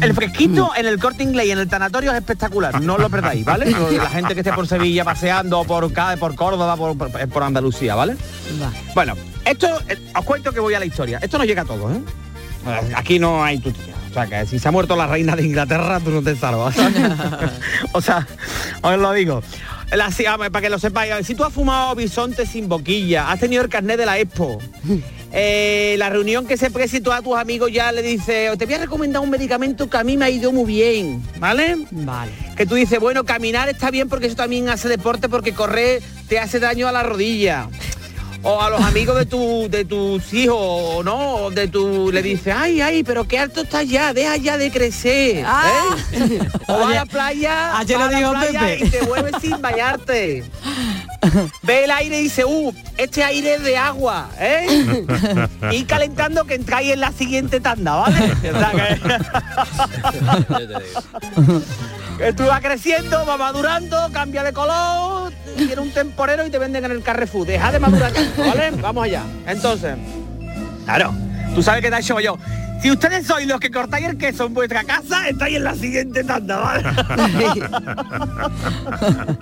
El 0.00 0.14
fresquito 0.14 0.72
en 0.76 0.86
el 0.86 0.98
corte 0.98 1.22
inglés 1.22 1.46
y 1.46 1.50
en 1.52 1.58
el 1.58 1.68
tanatorio 1.68 2.10
es 2.10 2.16
espectacular, 2.18 2.80
no 2.82 2.98
lo 2.98 3.08
perdáis, 3.08 3.44
¿vale? 3.44 3.70
La 3.92 4.08
gente 4.10 4.34
que 4.34 4.40
esté 4.40 4.52
por 4.52 4.66
Sevilla 4.66 5.04
paseando, 5.04 5.62
por 5.64 5.92
por 6.18 6.34
Córdoba, 6.34 6.76
por, 6.76 6.98
por- 6.98 7.28
por 7.28 7.42
Andalucía, 7.44 7.94
¿vale? 7.94 8.16
va. 8.60 8.72
Bueno, 8.94 9.14
esto, 9.44 9.68
eh, 9.88 9.96
os 10.16 10.24
cuento 10.24 10.50
que 10.52 10.58
voy 10.58 10.74
a 10.74 10.80
la 10.80 10.86
historia. 10.86 11.20
Esto 11.22 11.38
nos 11.38 11.46
llega 11.46 11.62
a 11.62 11.66
todos, 11.66 11.92
¿eh? 11.94 12.00
Eh, 12.66 12.92
Aquí 12.96 13.20
no 13.20 13.44
hay 13.44 13.58
tutía. 13.58 13.94
Sea, 14.16 14.26
que 14.26 14.46
si 14.46 14.58
se 14.58 14.66
ha 14.66 14.70
muerto 14.70 14.96
la 14.96 15.06
reina 15.06 15.36
de 15.36 15.44
Inglaterra, 15.44 16.00
tú 16.00 16.10
no 16.10 16.22
te 16.22 16.34
salvas. 16.34 16.74
o 17.92 18.00
sea, 18.00 18.26
os 18.80 18.96
lo 18.96 19.12
digo. 19.12 19.42
La- 19.92 20.08
para 20.38 20.60
que 20.62 20.70
lo 20.70 20.78
sepáis, 20.78 21.26
si 21.26 21.34
tú 21.34 21.44
has 21.44 21.52
fumado 21.52 21.94
bisonte 21.94 22.46
sin 22.46 22.66
boquilla, 22.66 23.30
has 23.30 23.40
tenido 23.40 23.62
el 23.62 23.68
carnet 23.68 23.98
de 23.98 24.06
la 24.06 24.18
Expo, 24.18 24.56
eh, 25.32 25.96
la 25.98 26.08
reunión 26.08 26.46
que 26.46 26.56
se 26.56 26.70
presentó 26.70 27.12
a 27.12 27.20
tus 27.20 27.36
amigos 27.36 27.70
ya 27.70 27.92
le 27.92 28.00
dice, 28.00 28.50
te 28.58 28.64
voy 28.64 28.74
a 28.74 28.78
recomendar 28.78 29.20
un 29.20 29.28
medicamento 29.28 29.90
que 29.90 29.98
a 29.98 30.02
mí 30.02 30.16
me 30.16 30.24
ha 30.24 30.30
ido 30.30 30.50
muy 30.50 30.64
bien, 30.64 31.22
¿vale? 31.38 31.76
Vale. 31.90 32.32
que 32.56 32.64
tú 32.64 32.74
dices, 32.74 32.98
bueno, 32.98 33.24
caminar 33.24 33.68
está 33.68 33.90
bien 33.90 34.08
porque 34.08 34.28
eso 34.28 34.36
también 34.36 34.70
hace 34.70 34.88
deporte 34.88 35.28
porque 35.28 35.52
correr 35.52 36.02
te 36.26 36.38
hace 36.38 36.58
daño 36.58 36.88
a 36.88 36.92
la 36.92 37.02
rodilla. 37.02 37.68
O 38.42 38.60
a 38.62 38.70
los 38.70 38.80
amigos 38.80 39.16
de 39.16 39.26
tu 39.26 39.68
de 39.68 39.84
tus 39.84 40.32
hijos, 40.32 41.04
¿no? 41.04 41.34
O 41.36 41.50
de 41.50 41.66
tu 41.68 42.10
le 42.12 42.22
dices, 42.22 42.54
ay, 42.56 42.80
ay, 42.80 43.02
pero 43.02 43.26
qué 43.26 43.38
alto 43.38 43.62
estás 43.62 43.88
ya, 43.88 44.12
deja 44.14 44.36
ya 44.36 44.56
de 44.56 44.70
crecer. 44.70 45.44
Ah. 45.46 45.64
¿eh? 46.12 46.38
O 46.68 46.78
va 46.78 46.90
a 46.90 46.94
la 46.94 47.06
playa, 47.06 47.76
ayer 47.78 47.98
lo 47.98 48.08
dijo 48.08 48.30
playa 48.30 48.60
Pepe. 48.60 48.84
y 48.84 48.90
te 48.90 49.00
vuelves 49.02 49.34
sin 49.40 49.60
bañarte. 49.60 50.44
Ve 51.62 51.84
el 51.84 51.90
aire 51.90 52.20
y 52.20 52.24
dice, 52.24 52.44
uh, 52.44 52.72
este 52.96 53.24
aire 53.24 53.54
es 53.56 53.62
de 53.64 53.76
agua, 53.76 54.28
¿eh? 54.38 55.04
Y 55.72 55.82
calentando 55.84 56.44
que 56.44 56.54
entráis 56.54 56.92
en 56.92 57.00
la 57.00 57.10
siguiente 57.12 57.58
tanda, 57.60 57.96
¿vale? 57.96 58.32
O 58.46 58.58
sea 58.60 58.72
que- 58.72 59.00
tú 62.36 62.46
vas 62.46 62.60
creciendo, 62.60 63.24
va 63.26 63.36
madurando, 63.36 64.08
cambia 64.12 64.42
de 64.42 64.52
color, 64.52 65.32
tiene 65.56 65.80
un 65.80 65.90
temporero 65.90 66.46
y 66.46 66.50
te 66.50 66.58
venden 66.58 66.84
en 66.84 66.90
el 66.90 67.02
Carrefour. 67.02 67.46
Deja 67.46 67.72
de 67.72 67.78
madurar 67.78 68.12
¿vale? 68.36 68.70
Vamos 68.80 69.04
allá. 69.04 69.22
Entonces, 69.46 69.96
claro, 70.84 71.14
tú 71.54 71.62
sabes 71.62 71.82
que 71.82 71.90
te 71.90 71.96
he 71.96 72.00
hecho 72.00 72.20
yo. 72.20 72.38
Si 72.82 72.90
ustedes 72.90 73.26
sois 73.26 73.46
los 73.46 73.58
que 73.58 73.70
cortáis 73.70 74.06
el 74.06 74.18
queso 74.18 74.46
en 74.46 74.54
vuestra 74.54 74.84
casa, 74.84 75.28
estáis 75.28 75.56
en 75.56 75.64
la 75.64 75.74
siguiente 75.74 76.24
tanda, 76.24 76.58
¿vale? 76.58 76.84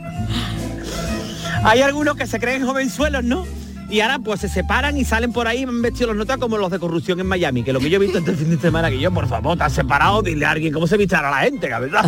Hay 1.64 1.82
algunos 1.82 2.16
que 2.16 2.26
se 2.26 2.38
creen 2.38 2.66
jovenzuelos, 2.66 3.24
¿no? 3.24 3.44
Y 3.90 4.00
ahora 4.00 4.18
pues 4.18 4.40
se 4.40 4.48
separan 4.48 4.96
y 4.96 5.04
salen 5.04 5.32
por 5.32 5.46
ahí 5.46 5.60
y 5.62 5.66
me 5.66 5.72
han 5.72 5.82
vestido 5.82 6.08
los 6.08 6.16
notas 6.16 6.38
como 6.38 6.56
los 6.58 6.70
de 6.70 6.78
corrupción 6.78 7.20
en 7.20 7.26
Miami, 7.26 7.62
que 7.62 7.72
lo 7.72 7.80
que 7.80 7.90
yo 7.90 7.96
he 7.96 8.00
visto 8.00 8.18
este 8.18 8.34
fin 8.34 8.50
de 8.50 8.58
semana, 8.58 8.90
que 8.90 8.98
yo, 8.98 9.12
por 9.12 9.28
favor, 9.28 9.56
te 9.56 9.64
has 9.64 9.72
separado, 9.72 10.22
dile 10.22 10.46
a 10.46 10.50
alguien 10.52 10.72
cómo 10.72 10.86
se 10.86 10.96
viste 10.96 11.14
ahora 11.14 11.30
la 11.30 11.36
gente, 11.38 11.68
cabrón. 11.68 11.92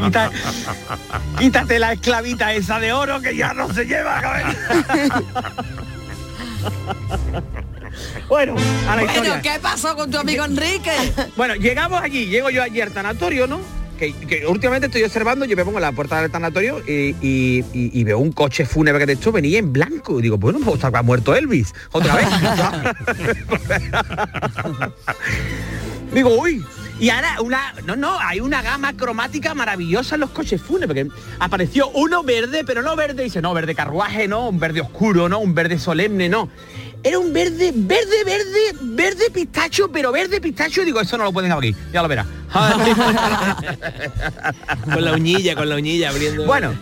Quita- 0.00 0.30
quítate 1.38 1.78
la 1.78 1.92
esclavita 1.92 2.52
esa 2.54 2.78
de 2.80 2.92
oro 2.92 3.20
que 3.20 3.36
ya 3.36 3.52
no 3.52 3.72
se 3.74 3.84
lleva, 3.84 4.20
cabrón. 4.20 4.56
bueno, 8.28 8.54
a 8.88 8.96
la 8.96 9.02
Bueno, 9.02 9.12
historia. 9.12 9.42
¿qué 9.42 9.58
pasó 9.60 9.96
con 9.96 10.10
tu 10.10 10.18
amigo 10.18 10.44
Enrique? 10.44 10.92
Bueno, 11.36 11.54
llegamos 11.56 12.00
allí, 12.02 12.26
llego 12.26 12.50
yo 12.50 12.62
allí 12.62 12.80
al 12.80 12.92
tanatorio, 12.92 13.46
¿no? 13.46 13.60
Que, 13.98 14.12
que 14.12 14.46
últimamente 14.46 14.86
estoy 14.88 15.04
observando, 15.04 15.44
yo 15.44 15.56
me 15.56 15.64
pongo 15.64 15.78
en 15.78 15.82
la 15.82 15.92
puerta 15.92 16.20
del 16.20 16.30
tanatorio 16.30 16.80
y, 16.86 17.14
y- 17.22 17.64
y- 17.72 17.90
y 18.00 18.04
veo 18.04 18.18
un 18.18 18.32
coche 18.32 18.66
fúnebre 18.66 18.98
que 19.00 19.06
de 19.06 19.12
hecho 19.14 19.30
venía 19.30 19.58
en 19.58 19.72
blanco. 19.72 20.18
Y 20.18 20.22
digo, 20.22 20.36
bueno, 20.36 20.58
pues 20.64 20.82
ha 20.84 21.02
muerto 21.02 21.34
Elvis, 21.34 21.72
otra 21.92 22.16
vez. 22.16 22.26
digo, 26.12 26.30
uy. 26.40 26.64
Y 27.00 27.10
ahora 27.10 27.40
una. 27.40 27.74
No, 27.86 27.96
no, 27.96 28.18
hay 28.20 28.38
una 28.40 28.62
gama 28.62 28.92
cromática 28.96 29.52
maravillosa 29.54 30.14
en 30.14 30.20
los 30.22 30.30
coches 30.30 30.60
fúnebres. 30.62 31.06
Porque 31.08 31.20
apareció 31.40 31.88
uno 31.90 32.22
verde, 32.22 32.62
pero 32.64 32.82
no 32.82 32.94
verde, 32.94 33.24
dice, 33.24 33.42
no, 33.42 33.52
verde 33.52 33.74
carruaje, 33.74 34.28
no, 34.28 34.48
un 34.48 34.60
verde 34.60 34.80
oscuro, 34.80 35.28
no, 35.28 35.40
un 35.40 35.54
verde 35.54 35.78
solemne, 35.78 36.28
no. 36.28 36.48
Era 37.04 37.18
un 37.18 37.34
verde, 37.34 37.70
verde, 37.74 38.24
verde, 38.24 38.60
verde 38.80 39.24
pistacho, 39.30 39.90
pero 39.92 40.10
verde 40.10 40.40
pistacho, 40.40 40.82
digo, 40.86 41.02
eso 41.02 41.18
no 41.18 41.24
lo 41.24 41.34
pueden 41.34 41.52
abrir, 41.52 41.76
ya 41.92 42.00
lo 42.00 42.08
verás. 42.08 42.26
Con 44.84 45.04
la 45.04 45.12
uñilla, 45.12 45.54
con 45.54 45.68
la 45.68 45.76
uñilla 45.76 46.08
abriendo. 46.08 46.46
Bueno. 46.46 46.72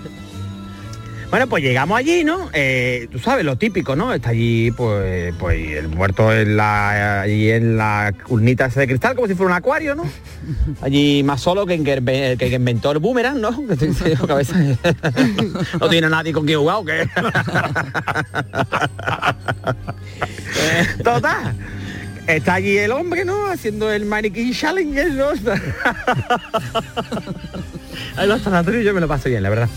Bueno, 1.33 1.47
pues 1.49 1.62
llegamos 1.64 1.97
allí, 1.99 2.25
¿no? 2.25 2.51
Eh, 2.53 3.09
tú 3.11 3.18
sabes, 3.18 3.42
lo 3.42 3.57
típico, 3.57 3.97
¿no? 3.97 4.12
Está 4.12 4.29
allí, 4.29 4.71
pues, 4.71 5.33
pues 5.38 5.66
el 5.79 5.88
muerto 5.88 6.31
en 6.31 6.59
la, 6.59 7.23
allí 7.23 7.51
en 7.51 7.79
la 7.79 8.12
urnita 8.29 8.66
esa 8.66 8.81
de 8.81 8.87
cristal, 8.88 9.14
como 9.14 9.27
si 9.29 9.35
fuera 9.35 9.53
un 9.53 9.57
acuario, 9.57 9.95
¿no? 9.95 10.05
Allí 10.83 11.23
más 11.23 11.40
solo 11.40 11.64
que, 11.64 11.83
que, 11.83 12.03
que- 12.38 12.51
que 12.51 12.55
inventó 12.57 12.92
el 12.92 12.99
boomerang, 12.99 13.40
¿no? 13.40 13.51
No 15.81 15.88
tiene 15.88 16.11
nadie 16.11 16.35
con 16.35 16.45
quien 16.45 16.59
jugar, 16.59 16.77
¿o 16.77 16.85
qué? 16.85 17.09
Total. 21.03 21.57
Está 22.27 22.55
allí 22.55 22.79
el 22.79 22.93
hombre, 22.93 23.25
¿no? 23.25 23.47
Haciendo 23.47 23.91
el 23.93 24.05
mannequin 24.05 24.53
challenge, 24.53 25.11
¿no? 25.11 25.31
Ahí 28.17 28.29
los 28.29 28.43
sanatorios 28.43 28.85
yo 28.85 28.93
me 28.95 29.01
lo 29.01 29.09
paso 29.09 29.29
bien, 29.29 29.43
la 29.43 29.51
verdad. 29.51 29.69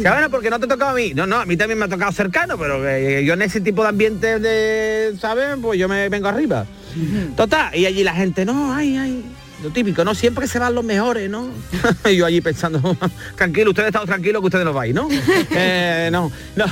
Ya 0.00 0.12
bueno, 0.12 0.30
porque 0.30 0.50
no 0.50 0.58
te 0.58 0.66
tocaba 0.66 0.90
a 0.92 0.94
mí. 0.94 1.14
No, 1.14 1.26
no, 1.26 1.36
a 1.36 1.46
mí 1.46 1.56
también 1.56 1.78
me 1.78 1.84
ha 1.84 1.88
tocado 1.88 2.12
cercano, 2.12 2.58
pero 2.58 2.88
eh, 2.88 3.24
yo 3.24 3.34
en 3.34 3.42
ese 3.42 3.60
tipo 3.60 3.82
de 3.82 3.88
ambiente 3.88 4.38
de, 4.38 5.14
¿sabes? 5.20 5.56
Pues 5.60 5.78
yo 5.78 5.88
me 5.88 6.08
vengo 6.08 6.28
arriba. 6.28 6.66
Total, 7.36 7.74
y 7.74 7.86
allí 7.86 8.02
la 8.04 8.14
gente, 8.14 8.44
no, 8.44 8.72
ay, 8.74 8.96
ay. 8.96 9.24
Lo 9.64 9.70
típico, 9.70 10.04
¿no? 10.04 10.14
Siempre 10.14 10.46
se 10.46 10.58
van 10.58 10.74
los 10.74 10.84
mejores, 10.84 11.30
¿no? 11.30 11.48
yo 12.14 12.26
allí 12.26 12.42
pensando, 12.42 12.96
tranquilo, 13.36 13.70
ustedes 13.70 13.88
están 13.88 14.04
tranquilos 14.04 14.42
que 14.42 14.46
ustedes 14.46 14.64
no 14.66 14.74
vais, 14.74 14.94
¿no? 14.94 15.08
Eh, 15.56 16.10
no, 16.12 16.30
no. 16.54 16.66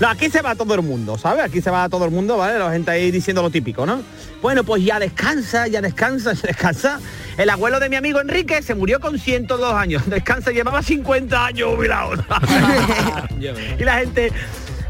no, 0.00 0.08
aquí 0.08 0.30
se 0.30 0.40
va 0.40 0.54
todo 0.54 0.74
el 0.74 0.80
mundo, 0.80 1.18
¿sabes? 1.18 1.44
Aquí 1.44 1.60
se 1.60 1.70
va 1.70 1.88
todo 1.90 2.06
el 2.06 2.10
mundo, 2.10 2.38
¿vale? 2.38 2.58
La 2.58 2.72
gente 2.72 2.90
ahí 2.90 3.10
diciendo 3.10 3.42
lo 3.42 3.50
típico, 3.50 3.84
¿no? 3.84 4.00
Bueno, 4.40 4.64
pues 4.64 4.82
ya 4.82 4.98
descansa, 4.98 5.66
ya 5.66 5.82
descansa, 5.82 6.32
ya 6.32 6.42
descansa. 6.46 7.00
El 7.36 7.50
abuelo 7.50 7.80
de 7.80 7.90
mi 7.90 7.96
amigo 7.96 8.18
Enrique 8.18 8.62
se 8.62 8.74
murió 8.74 8.98
con 9.00 9.18
102 9.18 9.74
años. 9.74 10.02
Descansa, 10.06 10.52
llevaba 10.52 10.82
50 10.82 11.46
años 11.46 11.74
jubilado. 11.74 12.24
y 13.38 13.84
la 13.84 13.98
gente, 13.98 14.32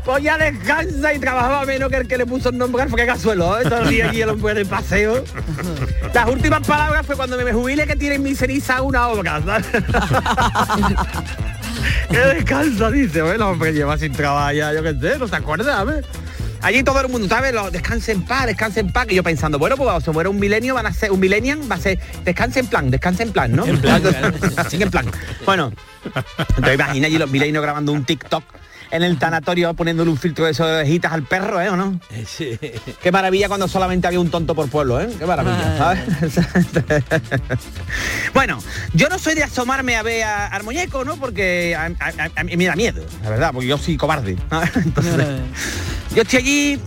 pues 0.05 0.23
ya 0.23 0.37
descansa 0.37 1.15
y 1.15 1.19
trabajaba 1.19 1.65
menos 1.65 1.89
que 1.89 1.97
el 1.97 2.07
que 2.07 2.19
le 2.19 2.27
puso 2.27 2.51
el 2.51 2.59
nombre, 2.59 2.85
porque 2.87 3.07
casuelo, 3.07 3.59
¿eh? 3.59 3.63
Todos 3.65 3.81
los 3.81 3.91
días 3.91 4.09
aquí 4.11 4.21
el 4.21 4.29
hombre 4.29 4.55
de 4.55 4.67
paseo. 4.67 5.25
Las 6.15 6.29
últimas 6.29 6.67
palabras 6.67 7.07
fue 7.07 7.17
cuando 7.17 7.39
me 7.39 7.53
jubile 7.53 7.87
que 7.87 7.97
tiene 7.97 8.17
en 8.17 8.23
mi 8.23 8.35
ceniza 8.35 8.83
una 8.83 9.09
obra. 9.09 9.41
¿sabes? 9.43 9.67
que 12.11 12.19
descansa, 12.19 12.91
dice, 12.91 13.23
bueno, 13.23 13.49
hombre, 13.49 13.73
lleva 13.73 13.97
sin 13.97 14.13
trabajo 14.13 14.53
ya, 14.53 14.75
yo 14.75 14.83
qué 14.83 14.95
sé, 15.01 15.19
no 15.19 15.27
se 15.27 15.37
acuerda, 15.37 15.81
a 15.81 15.85
ver. 15.85 16.05
Allí 16.61 16.83
todo 16.83 17.01
el 17.01 17.09
mundo, 17.09 17.29
¿sabes? 17.29 17.53
Lo, 17.53 17.71
descanse 17.71 18.13
en 18.13 18.25
paz, 18.25 18.47
descanse 18.47 18.81
en 18.81 18.91
paz. 18.91 19.07
Y 19.11 19.15
yo 19.15 19.23
pensando, 19.23 19.59
bueno, 19.59 19.77
pues 19.77 19.87
cuando 19.87 20.01
se 20.01 20.11
muere 20.13 20.29
un 20.31 20.39
milenio, 20.39 20.75
van 20.75 20.87
a 20.87 20.93
ser, 20.93 21.13
un 21.13 21.21
millennial 21.21 21.61
va 21.71 21.77
a 21.77 21.79
ser, 21.79 21.99
descanse 22.25 22.61
en 22.61 22.67
plan, 22.69 22.91
descanse 22.91 23.23
en 23.23 23.33
plan, 23.33 23.53
¿no? 23.55 23.67
En 23.67 23.79
plan. 23.79 24.03
Así 24.57 24.79
que 24.79 24.85
en 24.85 24.91
plan. 24.91 25.07
Bueno, 25.45 25.73
entonces 26.05 26.75
imagina 26.75 27.07
allí 27.07 27.19
los 27.19 27.31
milenios 27.31 27.63
grabando 27.63 27.93
un 27.93 28.05
TikTok 28.05 28.45
en 28.95 29.03
el 29.03 29.19
tanatorio 29.19 29.75
poniéndole 29.75 30.09
un 30.11 30.17
filtro 30.17 30.45
de 30.45 30.53
esos 30.53 30.67
de 30.69 30.75
ovejitas 30.77 31.13
al 31.13 31.25
perro, 31.25 31.61
¿eh? 31.61 31.69
¿O 31.69 31.77
no? 31.77 31.99
Sí. 32.27 32.57
Qué 33.03 33.11
maravilla 33.11 33.49
cuando 33.49 33.67
solamente 33.67 34.07
había 34.07 34.21
un 34.21 34.31
tonto 34.31 34.55
por 34.55 34.69
pueblo, 34.69 35.01
¿eh? 35.01 35.09
Qué 35.19 35.27
maravilla, 35.27 35.77
¿sabes? 35.77 36.01
bueno, 38.35 38.59
yo 38.93 39.09
no 39.09 39.19
soy 39.19 39.35
de 39.35 39.43
asomarme 39.43 39.97
a 39.97 40.03
ver 40.03 40.23
a- 40.23 40.47
al 40.47 40.63
muñeco, 40.63 41.05
¿no? 41.05 41.17
Porque 41.17 41.75
a, 41.77 41.87
a- 41.87 42.45
me 42.45 42.65
da 42.65 42.77
miedo, 42.77 43.05
la 43.23 43.31
verdad, 43.31 43.51
porque 43.53 43.67
yo 43.69 43.79
soy 43.79 43.97
cobarde. 43.97 44.37
Entonces, 44.77 45.15
yo 46.15 46.23
estoy 46.23 46.39
allí, 46.39 46.81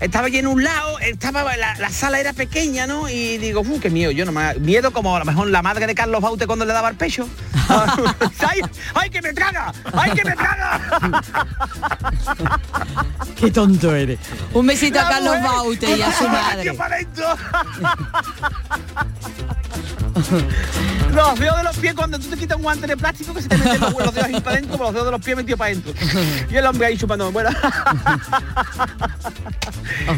estaba 0.00 0.26
allí 0.26 0.38
en 0.38 0.46
un 0.46 0.62
lado, 0.62 0.98
estaba 1.00 1.56
la, 1.56 1.74
la 1.76 1.90
sala 1.90 2.20
era 2.20 2.32
pequeña, 2.32 2.86
¿no? 2.86 3.08
Y 3.08 3.38
digo, 3.38 3.60
¡uh, 3.60 3.80
qué 3.80 3.90
miedo! 3.90 4.10
Yo 4.10 4.24
no 4.24 4.32
me 4.32 4.54
miedo 4.54 4.92
como 4.92 5.16
a 5.16 5.18
lo 5.18 5.24
mejor 5.24 5.48
la 5.48 5.62
madre 5.62 5.86
de 5.86 5.94
Carlos 5.94 6.20
Baute 6.20 6.46
cuando 6.46 6.64
le 6.64 6.72
daba 6.72 6.88
el 6.88 6.96
pecho. 6.96 7.28
¡Ay, 7.68 8.60
ay, 8.94 9.10
que 9.10 9.22
me 9.22 9.32
traga! 9.32 9.72
¡Ay, 9.92 10.12
que 10.12 10.24
me 10.24 10.32
traga! 10.32 11.22
Qué 13.38 13.50
tonto 13.50 13.94
eres. 13.94 14.18
Un 14.52 14.66
besito 14.66 14.98
a 14.98 15.04
La 15.04 15.08
Carlos 15.10 15.36
mujer 15.36 15.50
Baute 15.50 15.96
y 15.96 16.02
a 16.02 16.12
su 16.12 16.28
madre. 16.28 16.72
Los 21.14 21.40
dedos 21.40 21.56
de 21.56 21.62
los 21.64 21.76
pies 21.76 21.94
cuando 21.94 22.18
tú 22.18 22.28
te 22.28 22.36
quitas 22.36 22.56
un 22.56 22.62
guante 22.62 22.86
de 22.86 22.96
plástico 22.96 23.34
que 23.34 23.42
se 23.42 23.48
te 23.48 23.56
meten 23.56 23.80
los, 23.80 23.92
los 23.92 24.14
dedos 24.14 24.28
ahí 24.28 24.40
para 24.40 24.56
adentro, 24.56 24.76
con 24.76 24.86
los 24.86 24.94
dedos 24.94 25.06
de 25.06 25.12
los 25.12 25.24
pies 25.24 25.36
metidos 25.36 25.58
para 25.58 25.70
adentro. 25.70 25.92
Y 26.50 26.56
el 26.56 26.66
hombre 26.66 26.86
ahí 26.86 26.96
chupando. 26.96 27.32
Bueno. 27.32 27.50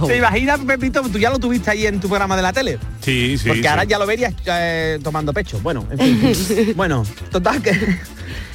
¿Se 0.06 0.16
imagina, 0.16 0.58
Pepito? 0.58 1.02
Tú 1.02 1.18
ya 1.18 1.30
lo 1.30 1.38
tuviste 1.38 1.70
ahí 1.70 1.86
en 1.86 2.00
tu 2.00 2.08
programa 2.08 2.36
de 2.36 2.42
la 2.42 2.52
tele. 2.52 2.78
Sí, 3.00 3.38
sí. 3.38 3.48
Porque 3.48 3.62
sí. 3.62 3.68
ahora 3.68 3.84
ya 3.84 3.98
lo 3.98 4.06
verías 4.06 4.34
eh, 4.46 4.98
tomando 5.02 5.32
pecho. 5.32 5.60
Bueno, 5.60 5.86
en 5.90 5.98
fin. 5.98 6.72
bueno, 6.76 7.04
total 7.30 7.62
que 7.62 7.98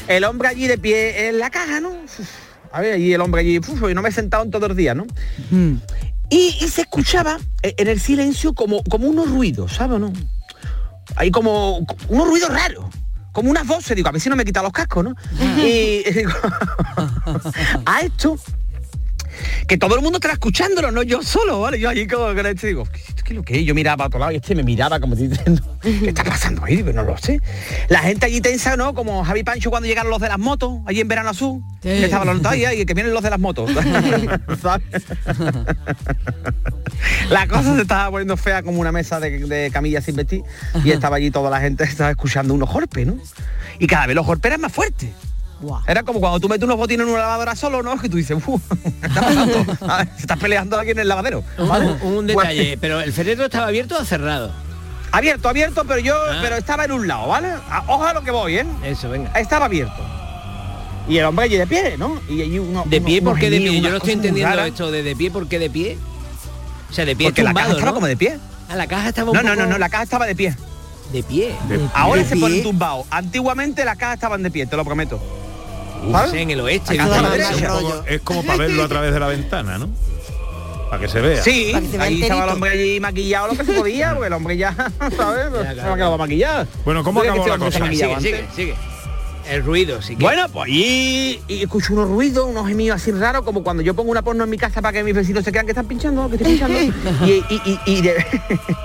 el 0.08 0.24
hombre 0.24 0.50
allí 0.50 0.68
de 0.68 0.78
pie 0.78 1.30
en 1.30 1.40
la 1.40 1.50
caja, 1.50 1.80
¿no? 1.80 1.94
A 2.72 2.82
ver, 2.82 2.94
allí 2.94 3.14
el 3.14 3.22
hombre 3.22 3.42
allí, 3.42 3.60
uf, 3.60 3.82
yo 3.82 3.94
no 3.94 4.02
me 4.02 4.10
he 4.10 4.12
sentado 4.12 4.44
en 4.44 4.52
todos 4.52 4.68
los 4.68 4.78
días, 4.78 4.96
¿no? 4.96 5.06
Y, 6.30 6.58
y 6.60 6.68
se 6.68 6.82
escuchaba 6.82 7.40
eh, 7.64 7.76
en 7.78 7.88
el 7.88 8.00
silencio 8.00 8.54
como, 8.54 8.84
como 8.84 9.08
unos 9.08 9.30
ruidos, 9.30 9.74
¿sabes 9.74 9.96
o 9.96 10.00
no? 10.00 10.14
Hay 11.16 11.32
como 11.32 11.86
unos 12.10 12.28
ruidos 12.28 12.50
raros. 12.50 12.86
Como 13.32 13.50
unas 13.52 13.68
voces, 13.68 13.96
digo, 13.98 14.08
a 14.08 14.12
ver 14.14 14.22
si 14.22 14.30
no 14.30 14.36
me 14.38 14.44
he 14.44 14.46
quitado 14.46 14.64
los 14.64 14.74
cascos, 14.74 15.04
¿no? 15.04 15.16
y 15.58 16.04
digo, 16.10 16.32
a 17.86 18.00
esto, 18.02 18.38
que 19.68 19.78
todo 19.78 19.96
el 19.96 20.02
mundo 20.02 20.18
estaba 20.18 20.34
escuchándolo, 20.34 20.92
no 20.92 21.04
yo 21.04 21.22
solo, 21.22 21.62
¿vale? 21.62 21.80
Yo 21.80 21.90
allí 21.90 22.08
como 22.08 22.34
con 22.34 22.46
este 22.46 22.68
digo, 22.68 22.86
¿qué, 22.86 23.02
qué 23.24 23.34
es 23.34 23.36
lo 23.36 23.44
que 23.44 23.60
es? 23.60 23.66
Yo 23.66 23.74
miraba 23.76 24.06
a 24.06 24.08
otro 24.08 24.20
lado 24.20 24.32
y 24.32 24.36
este 24.36 24.56
me 24.56 24.64
miraba 24.64 25.00
como 25.00 25.16
diciendo, 25.16 25.62
¿qué 25.82 26.08
está 26.08 26.24
pasando 26.24 26.64
ahí? 26.66 26.78
Digo, 26.78 26.94
no 26.94 27.04
lo 27.04 27.18
sé. 27.18 27.40
La 27.90 28.00
gente 28.00 28.26
allí 28.26 28.42
tensa, 28.42 28.78
¿no? 28.78 28.94
Como 28.94 29.24
Javi 29.24 29.44
Pancho 29.44 29.70
cuando 29.70 29.88
llegaron 29.88 30.12
los 30.12 30.22
de 30.22 30.30
las 30.30 30.40
motos, 30.40 30.80
allí 30.86 31.02
en 31.02 31.08
Verano 31.08 31.30
Azul, 31.30 31.62
que 31.82 32.06
estaban 32.06 32.28
los 32.28 32.46
ahí, 32.46 32.86
que 32.86 32.94
vienen 32.94 33.14
los 33.14 33.24
de 33.24 33.30
las 33.30 33.40
motos. 33.40 33.72
La 37.30 37.48
cosa 37.48 37.76
se 37.76 37.82
estaba 37.82 38.10
poniendo 38.10 38.38
fea 38.38 38.64
como 38.64 38.80
una 38.80 38.92
mesa 38.92 39.20
de, 39.20 39.40
de 39.40 39.70
camillas 39.72 40.06
sin 40.06 40.16
vestir 40.16 40.44
y 40.84 40.92
estaba 40.92 41.18
allí 41.18 41.32
toda 41.32 41.50
la 41.50 41.60
gente 41.60 41.84
estaba 41.84 42.12
escuchando 42.12 42.54
unos 42.54 42.72
golpes, 42.72 43.08
¿no? 43.08 43.18
Y 43.80 43.88
cada 43.88 44.08
vez 44.08 44.16
los 44.16 44.26
golpes 44.26 44.50
eran 44.50 44.62
más 44.62 44.72
fuertes. 44.72 45.10
Era 45.88 46.04
como 46.04 46.20
cuando 46.20 46.40
tú 46.40 46.50
metes 46.50 46.64
unos 46.66 46.78
botines 46.78 47.06
en 47.08 47.12
una 47.14 47.22
lavadora 47.22 47.56
solo, 47.56 47.82
¿no? 47.82 47.98
Que 47.98 48.10
tú 48.10 48.18
dices, 48.18 48.38
"Uh, 48.46 48.60
¿qué 49.02 49.08
está 49.08 49.22
pasando? 49.22 49.78
A 49.88 49.98
ver, 50.00 50.10
Se 50.16 50.22
está 50.22 50.36
peleando 50.36 50.78
alguien 50.78 50.98
en 50.98 51.02
el 51.04 51.08
lavadero. 51.08 51.44
¿vale? 51.58 51.86
Un, 52.02 52.14
un 52.18 52.26
Pues- 52.28 52.48
detalle, 52.48 52.78
pero 52.80 53.02
el 53.02 53.12
féretro 53.14 53.46
estaba 53.46 53.68
abierto 53.68 53.98
o 54.00 54.04
cerrado. 54.06 54.52
abierto, 55.12 55.48
abierto, 55.50 55.84
pero 55.88 56.00
yo, 56.00 56.16
Ah. 56.16 56.40
pero 56.42 56.56
estaba 56.58 56.86
en 56.86 56.92
un 56.92 57.08
lado, 57.08 57.28
¿vale? 57.30 57.48
A- 57.70 57.84
Ojo 57.88 58.04
a 58.06 58.14
lo 58.14 58.22
que 58.22 58.32
voy, 58.32 58.58
¿eh? 58.58 58.66
Eso, 58.84 59.10
venga. 59.10 59.32
Estaba 59.40 59.66
abierto. 59.66 59.94
Y 61.08 61.18
el 61.18 61.26
hombre 61.26 61.46
allí 61.46 61.58
de 61.58 61.68
pie, 61.68 61.96
¿no? 61.98 62.20
Y 62.28 62.42
allí 62.42 62.60
uno, 62.60 62.84
¿De 62.86 62.98
uno- 62.98 63.06
pie 63.06 63.22
por 63.22 63.30
unos 63.34 63.40
qué 63.40 63.50
de 63.50 63.58
pie? 63.60 63.80
Yo 63.82 63.90
no 63.92 63.98
estoy 63.98 64.14
entendiendo 64.14 64.60
esto 64.64 64.92
de 64.92 65.04
de 65.04 65.16
pie, 65.16 65.32
¿por 65.32 65.48
qué 65.48 65.60
de 65.60 65.70
pie? 65.70 65.98
O 66.90 66.94
sea, 66.94 67.06
de 67.06 67.16
pie 67.16 67.28
Porque 67.28 67.44
la 67.44 67.54
caja 67.54 67.66
tumbado, 67.68 67.78
estaba 67.80 67.92
¿no? 67.92 67.96
como 67.96 68.08
de 68.08 68.18
pie. 68.18 68.38
Ah, 68.70 68.76
la 68.76 68.88
caja 68.88 69.10
estaba 69.10 69.32
un 69.32 69.38
No, 69.38 69.44
no, 69.44 69.50
poco- 69.52 69.62
no, 69.64 69.68
no, 69.70 69.78
la 69.78 69.90
caja 69.90 70.04
estaba 70.04 70.26
de 70.26 70.36
pie. 70.36 70.56
De 71.14 71.22
pie. 71.24 71.54
Ahora 71.94 72.24
¿De 72.24 72.28
se 72.28 72.34
pie? 72.36 72.42
ponen 72.42 72.64
tumbados. 72.64 73.06
Antiguamente 73.12 73.86
las 73.86 73.96
cajas 73.98 74.16
estaban 74.16 74.42
de 74.42 74.50
pie, 74.52 74.66
te 74.66 74.76
lo 74.76 74.84
prometo. 74.84 75.22
Sí, 76.32 76.38
en 76.38 76.52
el 76.52 76.60
oeste. 76.62 76.96
La 76.96 78.04
Es 78.08 78.22
como 78.22 78.44
para 78.44 78.58
verlo 78.58 78.84
a 78.84 78.88
través 78.88 79.14
de 79.14 79.20
la 79.20 79.28
ventana, 79.28 79.78
¿no? 79.78 79.90
Para 80.90 81.02
que 81.02 81.08
se 81.08 81.20
vea. 81.20 81.42
Sí, 81.44 81.70
Para 81.72 81.86
que 81.86 81.92
se 81.92 81.98
vea 81.98 82.08
ahí 82.08 82.22
estaba 82.22 82.44
el 82.44 82.50
hombre 82.52 82.70
allí 82.72 83.00
maquillado 83.00 83.48
lo 83.48 83.56
que 83.56 83.66
se 83.66 83.74
podía, 83.74 84.12
porque 84.12 84.28
el 84.28 84.34
hombre 84.34 84.58
ya, 84.58 84.74
¿sabes? 85.18 85.46
Se 85.52 85.76
me 85.76 85.82
ha 85.82 85.96
quedado 85.96 86.18
maquillado. 86.18 86.68
Bueno, 86.86 87.04
¿cómo 87.04 87.22
¿Tú 87.22 87.28
crees 87.28 87.42
acabó 87.42 87.58
la 87.58 87.66
este 87.68 87.78
se 87.78 87.80
cosa? 87.80 88.22
Sigue, 88.22 88.22
sigue, 88.22 88.46
sigue. 88.56 88.76
El 89.50 89.64
ruido, 89.64 90.02
sí 90.02 90.16
que. 90.16 90.24
Bueno, 90.24 90.48
pues 90.50 90.70
y, 90.70 91.40
y 91.48 91.62
escucho 91.62 91.94
unos 91.94 92.10
ruidos, 92.10 92.48
unos 92.48 92.68
gemidos 92.68 93.00
así 93.00 93.12
raros, 93.12 93.44
como 93.44 93.64
cuando 93.64 93.84
yo 93.84 93.94
pongo 93.94 94.10
una 94.10 94.24
porno 94.24 94.44
en 94.44 94.50
mi 94.50 94.58
casa 94.58 94.82
para 94.82 94.94
que 94.94 95.04
mis 95.04 95.14
vecinos 95.14 95.44
se 95.44 95.52
crean 95.52 95.66
que 95.66 95.72
están 95.72 95.88
pinchando, 95.88 96.28
que 96.30 96.38
estoy 96.38 96.54
pinchando. 96.54 96.80
y, 97.26 97.44
y, 97.50 97.62
y, 97.66 97.80
y 97.86 98.02
de, 98.02 98.26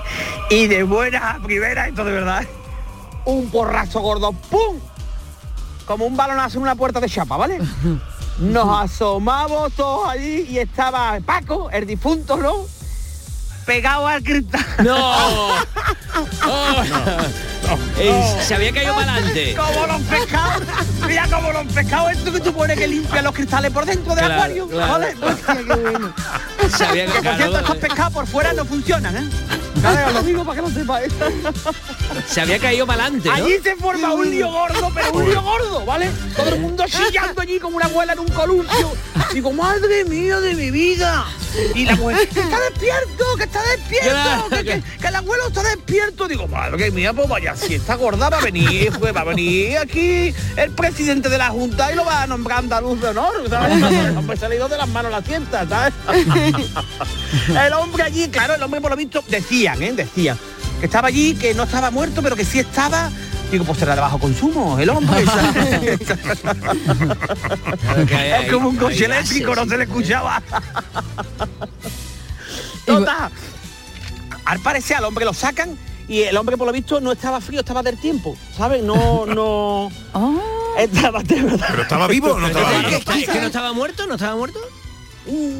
y 0.51 0.67
de 0.67 0.83
buena 0.83 1.31
a 1.31 1.39
primera, 1.39 1.87
esto 1.87 2.03
de 2.03 2.11
verdad, 2.11 2.45
un 3.25 3.49
porrazo 3.49 4.01
gordo, 4.01 4.33
¡pum! 4.33 4.77
Como 5.91 6.05
un 6.05 6.15
balonazo 6.15 6.57
en 6.57 6.63
una 6.63 6.75
puerta 6.75 7.01
de 7.01 7.09
chapa, 7.09 7.35
¿vale? 7.35 7.59
Nos 8.39 8.81
asomamos 8.81 9.73
todos 9.73 10.07
allí 10.07 10.47
y 10.49 10.57
estaba 10.57 11.19
Paco, 11.19 11.69
el 11.69 11.85
difunto, 11.85 12.37
¿no? 12.37 12.65
Pegado 13.65 14.07
al 14.07 14.23
cristal. 14.23 14.65
¡No! 14.83 15.51
Oh. 18.03 18.37
Se 18.45 18.55
había 18.55 18.73
caído 18.73 18.93
para 18.95 19.13
adelante. 19.13 19.55
Como 19.55 19.87
los 19.87 20.01
pescados. 20.01 20.63
Mira 21.07 21.25
como 21.29 21.53
los 21.53 21.65
pescados 21.67 22.11
esto 22.11 22.33
que 22.33 22.39
tú 22.41 22.53
pones 22.53 22.77
que 22.77 22.85
limpia 22.87 23.21
los 23.21 23.33
cristales 23.33 23.71
por 23.71 23.85
dentro 23.85 24.13
del 24.13 24.25
Claro, 24.25 24.33
acuario. 24.33 24.67
claro. 24.67 24.91
¿vale? 24.91 25.15
Se 26.75 26.83
había 26.85 27.05
Que 27.05 27.21
por 27.21 27.35
cierto, 27.37 27.59
estos 27.59 27.75
pescados 27.77 28.13
por 28.13 28.27
fuera 28.27 28.51
no 28.53 28.65
funcionan, 28.65 29.15
¿eh? 29.15 29.29
Claro, 29.79 30.07
os 30.07 30.13
lo 30.15 30.23
digo 30.23 30.43
para 30.43 30.55
que 30.61 30.67
lo 30.67 30.73
sepáis. 30.73 31.13
Se 32.27 32.41
había 32.41 32.59
caído 32.59 32.85
para 32.85 33.03
adelante, 33.03 33.29
¿no? 33.29 33.35
Allí 33.35 33.53
se 33.63 33.75
forma 33.77 34.13
un 34.13 34.29
lío 34.29 34.49
gordo, 34.51 34.91
pero 34.93 35.11
un 35.13 35.29
lío 35.29 35.41
gordo, 35.41 35.85
¿vale? 35.85 36.11
Todo 36.35 36.49
el 36.49 36.59
mundo 36.59 36.83
chillando 36.87 37.41
allí 37.41 37.57
como 37.59 37.77
una 37.77 37.85
abuela 37.85 38.13
en 38.13 38.19
un 38.19 38.27
columpio. 38.29 38.91
Digo, 39.33 39.53
madre 39.53 40.03
mía 40.05 40.39
de 40.41 40.55
mi 40.55 40.71
vida. 40.71 41.25
Y 41.75 41.85
la 41.85 41.95
mujer, 41.95 42.27
que 42.29 42.39
está 42.39 42.59
despierto, 42.59 43.25
que 43.37 43.43
está 43.43 43.61
despierto, 43.75 44.09
Claro, 44.11 44.49
que, 44.49 44.63
que- 44.63 44.83
que 44.99 45.07
el 45.07 45.15
abuelo 45.15 45.47
está 45.47 45.63
despierto. 45.63 46.27
Digo, 46.27 46.47
madre 46.47 46.91
mía, 46.91 47.13
pues 47.13 47.27
vaya, 47.27 47.55
si 47.55 47.75
está 47.75 47.95
gorda 47.95 48.29
va 48.29 48.37
a 48.37 48.41
venir, 48.41 48.91
pues 48.99 49.15
va 49.15 49.21
a 49.21 49.25
venir 49.25 49.77
aquí 49.77 50.33
el 50.57 50.71
presidente 50.71 51.29
de 51.29 51.37
la 51.37 51.49
Junta 51.49 51.91
y 51.91 51.95
lo 51.95 52.05
va 52.05 52.23
a 52.23 52.27
nombrar 52.27 52.59
andaluz 52.59 53.01
de 53.01 53.07
honor, 53.09 53.33
hombre 54.17 54.37
se 54.37 54.47
le 54.47 54.55
ha 54.55 54.57
ido 54.57 54.69
de 54.69 54.77
las 54.77 54.87
manos 54.87 55.11
la 55.11 55.21
sienta, 55.21 55.67
¿sabes? 55.67 55.93
el 57.65 57.73
hombre 57.73 58.03
allí, 58.03 58.27
claro, 58.29 58.55
el 58.55 58.63
hombre 58.63 58.81
por 58.81 58.91
lo 58.91 58.97
visto, 58.97 59.23
decían, 59.27 59.81
¿eh? 59.81 59.93
Decían, 59.93 60.37
que 60.79 60.85
estaba 60.85 61.07
allí, 61.09 61.35
que 61.35 61.53
no 61.53 61.63
estaba 61.63 61.91
muerto, 61.91 62.21
pero 62.21 62.35
que 62.35 62.45
sí 62.45 62.59
estaba. 62.59 63.11
Digo, 63.51 63.65
pues 63.65 63.79
será 63.79 63.95
de 63.95 64.01
bajo 64.01 64.17
consumo, 64.17 64.79
el 64.79 64.89
hombre. 64.89 65.23
es 68.43 68.51
como 68.51 68.69
un 68.69 68.77
coche 68.77 69.05
eléctrico, 69.05 69.53
no 69.55 69.65
se 69.65 69.77
le 69.77 69.83
escuchaba. 69.83 70.41
Total. 72.85 73.31
Al 74.45 74.59
parecer 74.59 74.97
al 74.97 75.05
hombre 75.05 75.25
lo 75.25 75.33
sacan 75.33 75.77
y 76.07 76.21
el 76.21 76.35
hombre 76.37 76.57
por 76.57 76.67
lo 76.67 76.73
visto 76.73 76.99
no 77.01 77.11
estaba 77.11 77.41
frío, 77.41 77.59
estaba 77.59 77.83
del 77.83 77.99
tiempo, 77.99 78.35
¿sabes? 78.55 78.81
No, 78.83 79.25
no. 79.25 79.91
Estaba 80.77 81.21
de 81.21 81.41
verdad. 81.41 81.65
Pero 81.69 81.81
estaba 81.83 82.07
vivo 82.07 82.39
no 82.39 82.47
estaba 82.47 82.71
¿Es 82.71 82.87
vivo. 83.05 83.11
es 83.11 83.29
que 83.29 83.41
no 83.41 83.47
estaba 83.47 83.73
muerto? 83.73 84.07
¿No 84.07 84.15
estaba 84.15 84.35
muerto? 84.37 84.57
Mm, 85.27 85.59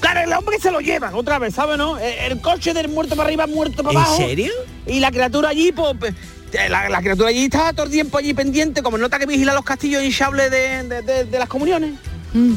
Claro, 0.00 0.20
el 0.20 0.32
hombre 0.32 0.58
se 0.58 0.70
lo 0.70 0.80
llevan 0.80 1.14
otra 1.14 1.38
vez, 1.38 1.54
¿sabes, 1.54 1.76
no? 1.78 1.98
El, 1.98 2.32
el 2.32 2.40
coche 2.40 2.72
del 2.74 2.88
muerto 2.88 3.14
para 3.14 3.26
arriba, 3.28 3.46
muerto 3.46 3.82
para 3.82 3.92
¿En 3.92 3.98
abajo. 4.04 4.16
serio? 4.16 4.52
Y 4.86 5.00
la 5.00 5.10
criatura 5.10 5.50
allí, 5.50 5.70
pues, 5.72 5.94
la, 6.68 6.88
la 6.88 6.98
criatura 7.00 7.28
allí 7.28 7.44
estaba 7.44 7.72
todo 7.72 7.86
el 7.86 7.92
tiempo 7.92 8.18
allí 8.18 8.34
pendiente, 8.34 8.82
como 8.82 8.98
nota 8.98 9.18
que 9.18 9.26
vigila 9.26 9.52
los 9.54 9.64
castillos 9.64 10.02
hinchables 10.02 10.50
de, 10.50 10.82
de- 10.84 11.02
de- 11.02 11.24
de 11.24 11.38
las 11.38 11.48
comuniones. 11.48 11.94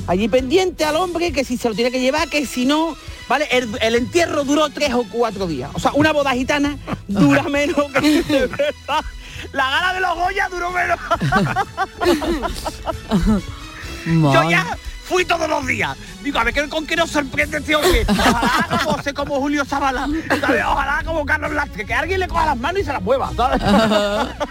Allí 0.07 0.27
pendiente 0.27 0.83
al 0.83 0.95
hombre, 0.97 1.31
que 1.31 1.43
si 1.45 1.57
se 1.57 1.69
lo 1.69 1.75
tiene 1.75 1.91
que 1.91 1.99
llevar, 2.01 2.29
que 2.29 2.45
si 2.45 2.65
no, 2.65 2.95
¿vale? 3.29 3.47
El, 3.51 3.69
el 3.81 3.95
entierro 3.95 4.43
duró 4.43 4.69
tres 4.69 4.93
o 4.93 5.05
cuatro 5.09 5.47
días. 5.47 5.69
O 5.73 5.79
sea, 5.79 5.91
una 5.93 6.11
boda 6.11 6.31
gitana 6.33 6.77
dura 7.07 7.43
menos 7.43 7.91
que 7.93 8.21
de 8.23 8.47
verdad. 8.47 9.03
La 9.53 9.69
gala 9.69 9.93
de 9.93 9.99
los 10.01 10.15
Goya 10.15 10.49
duró 10.49 10.71
menos. 10.71 10.99
Yo 14.33 14.49
ya 14.49 14.77
fui 15.11 15.25
todos 15.25 15.47
los 15.49 15.65
días. 15.67 15.95
Digo, 16.23 16.39
a 16.39 16.43
ver 16.43 16.53
¿qué- 16.53 16.69
con 16.69 16.87
qué 16.87 16.95
nos 16.95 17.11
sorprende 17.11 17.57
este 17.57 17.75
hombre. 17.75 18.05
Ojalá 18.07 18.79
como 18.83 19.01
sé 19.03 19.13
como 19.13 19.35
Julio 19.39 19.65
Zavala. 19.65 20.07
¿sabes? 20.39 20.63
Ojalá 20.65 21.01
como 21.05 21.25
Carlos 21.25 21.51
Lastre, 21.51 21.85
que 21.85 21.93
alguien 21.93 22.19
le 22.19 22.27
coja 22.27 22.45
las 22.47 22.57
manos 22.57 22.81
y 22.81 22.85
se 22.85 22.93
las 22.93 23.01
mueva, 23.01 23.31
¿sabes? 23.35 23.61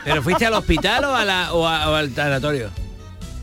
¿Pero 0.04 0.22
fuiste 0.22 0.46
al 0.46 0.54
hospital 0.54 1.04
o, 1.04 1.14
a 1.16 1.24
la- 1.24 1.52
o 1.52 1.66
a- 1.66 1.88
o 1.90 1.94
al 1.94 2.10
tanatorio? 2.12 2.70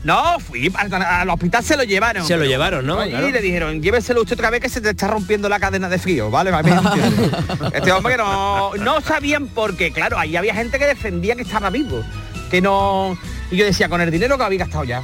No, 0.04 0.38
fui 0.38 0.72
al, 0.76 0.94
al 1.02 1.28
hospital 1.28 1.64
se 1.64 1.76
lo 1.76 1.82
llevaron. 1.82 2.24
Se 2.24 2.36
lo 2.36 2.44
llevaron, 2.44 2.86
¿no? 2.86 2.98
Claro. 3.04 3.28
le 3.30 3.40
dijeron, 3.42 3.82
lléveselo 3.82 4.20
usted 4.22 4.34
otra 4.34 4.48
vez 4.48 4.60
que 4.60 4.68
se 4.68 4.80
te 4.80 4.90
está 4.90 5.08
rompiendo 5.08 5.48
la 5.48 5.58
cadena 5.58 5.88
de 5.88 5.98
frío, 5.98 6.30
¿vale? 6.30 6.52
Este 7.74 7.90
hombre 7.92 8.12
que 8.14 8.18
no, 8.18 8.74
no 8.76 9.00
sabían 9.00 9.48
por 9.48 9.76
qué, 9.76 9.92
claro, 9.92 10.16
ahí 10.18 10.36
había 10.36 10.54
gente 10.54 10.78
que 10.78 10.86
defendía 10.86 11.34
que 11.34 11.42
estaba 11.42 11.68
vivo, 11.70 12.02
que 12.50 12.60
no... 12.62 13.18
Y 13.50 13.56
yo 13.56 13.64
decía, 13.64 13.88
con 13.88 14.00
el 14.00 14.10
dinero 14.10 14.38
que 14.38 14.44
había 14.44 14.60
gastado 14.60 14.84
ya. 14.84 15.02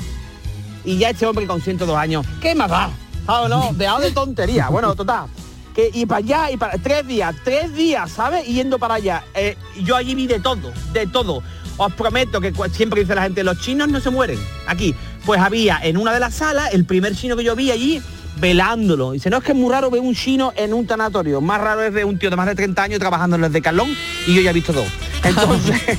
Y 0.84 0.98
ya 0.98 1.10
este 1.10 1.26
hombre 1.26 1.46
con 1.46 1.60
102 1.60 1.96
años, 1.96 2.26
¿qué 2.40 2.54
más 2.54 2.70
va? 2.70 2.90
¿Sabes 3.26 3.50
no? 3.50 3.72
Dejado 3.74 4.00
de 4.00 4.10
tontería. 4.10 4.68
Bueno, 4.68 4.94
total. 4.94 5.26
Que 5.74 5.90
y 5.92 6.06
para 6.06 6.18
allá 6.18 6.50
y 6.52 6.56
para 6.56 6.78
tres 6.78 7.06
días, 7.06 7.34
tres 7.42 7.74
días, 7.74 8.10
¿sabes? 8.10 8.46
Yendo 8.46 8.78
para 8.78 8.94
allá. 8.94 9.24
Eh, 9.34 9.56
yo 9.82 9.96
allí 9.96 10.14
vi 10.14 10.26
de 10.26 10.40
todo, 10.40 10.72
de 10.92 11.06
todo. 11.06 11.42
Os 11.76 11.92
prometo 11.94 12.40
que 12.40 12.52
siempre 12.72 13.00
dice 13.00 13.14
la 13.14 13.22
gente, 13.22 13.42
los 13.42 13.58
chinos 13.58 13.88
no 13.88 13.98
se 14.00 14.10
mueren. 14.10 14.38
Aquí, 14.66 14.94
pues 15.24 15.40
había 15.40 15.80
en 15.82 15.96
una 15.96 16.12
de 16.12 16.20
las 16.20 16.34
salas, 16.34 16.72
el 16.72 16.84
primer 16.84 17.16
chino 17.16 17.36
que 17.36 17.42
yo 17.42 17.56
vi 17.56 17.72
allí, 17.72 18.00
velándolo. 18.36 19.12
Dice, 19.12 19.30
no 19.30 19.38
es 19.38 19.44
que 19.44 19.52
es 19.52 19.58
muy 19.58 19.72
raro 19.72 19.90
ver 19.90 20.00
un 20.00 20.14
chino 20.14 20.52
en 20.54 20.72
un 20.72 20.86
tanatorio. 20.86 21.40
Más 21.40 21.60
raro 21.60 21.82
es 21.82 21.92
ver 21.92 22.04
un 22.04 22.18
tío 22.18 22.30
de 22.30 22.36
más 22.36 22.46
de 22.46 22.54
30 22.54 22.82
años 22.82 22.98
trabajando 23.00 23.34
en 23.36 23.44
el 23.44 23.52
Decathlon 23.52 23.88
y 24.28 24.34
yo 24.34 24.42
ya 24.42 24.50
he 24.50 24.54
visto 24.54 24.72
dos. 24.72 24.86
Entonces, 25.24 25.80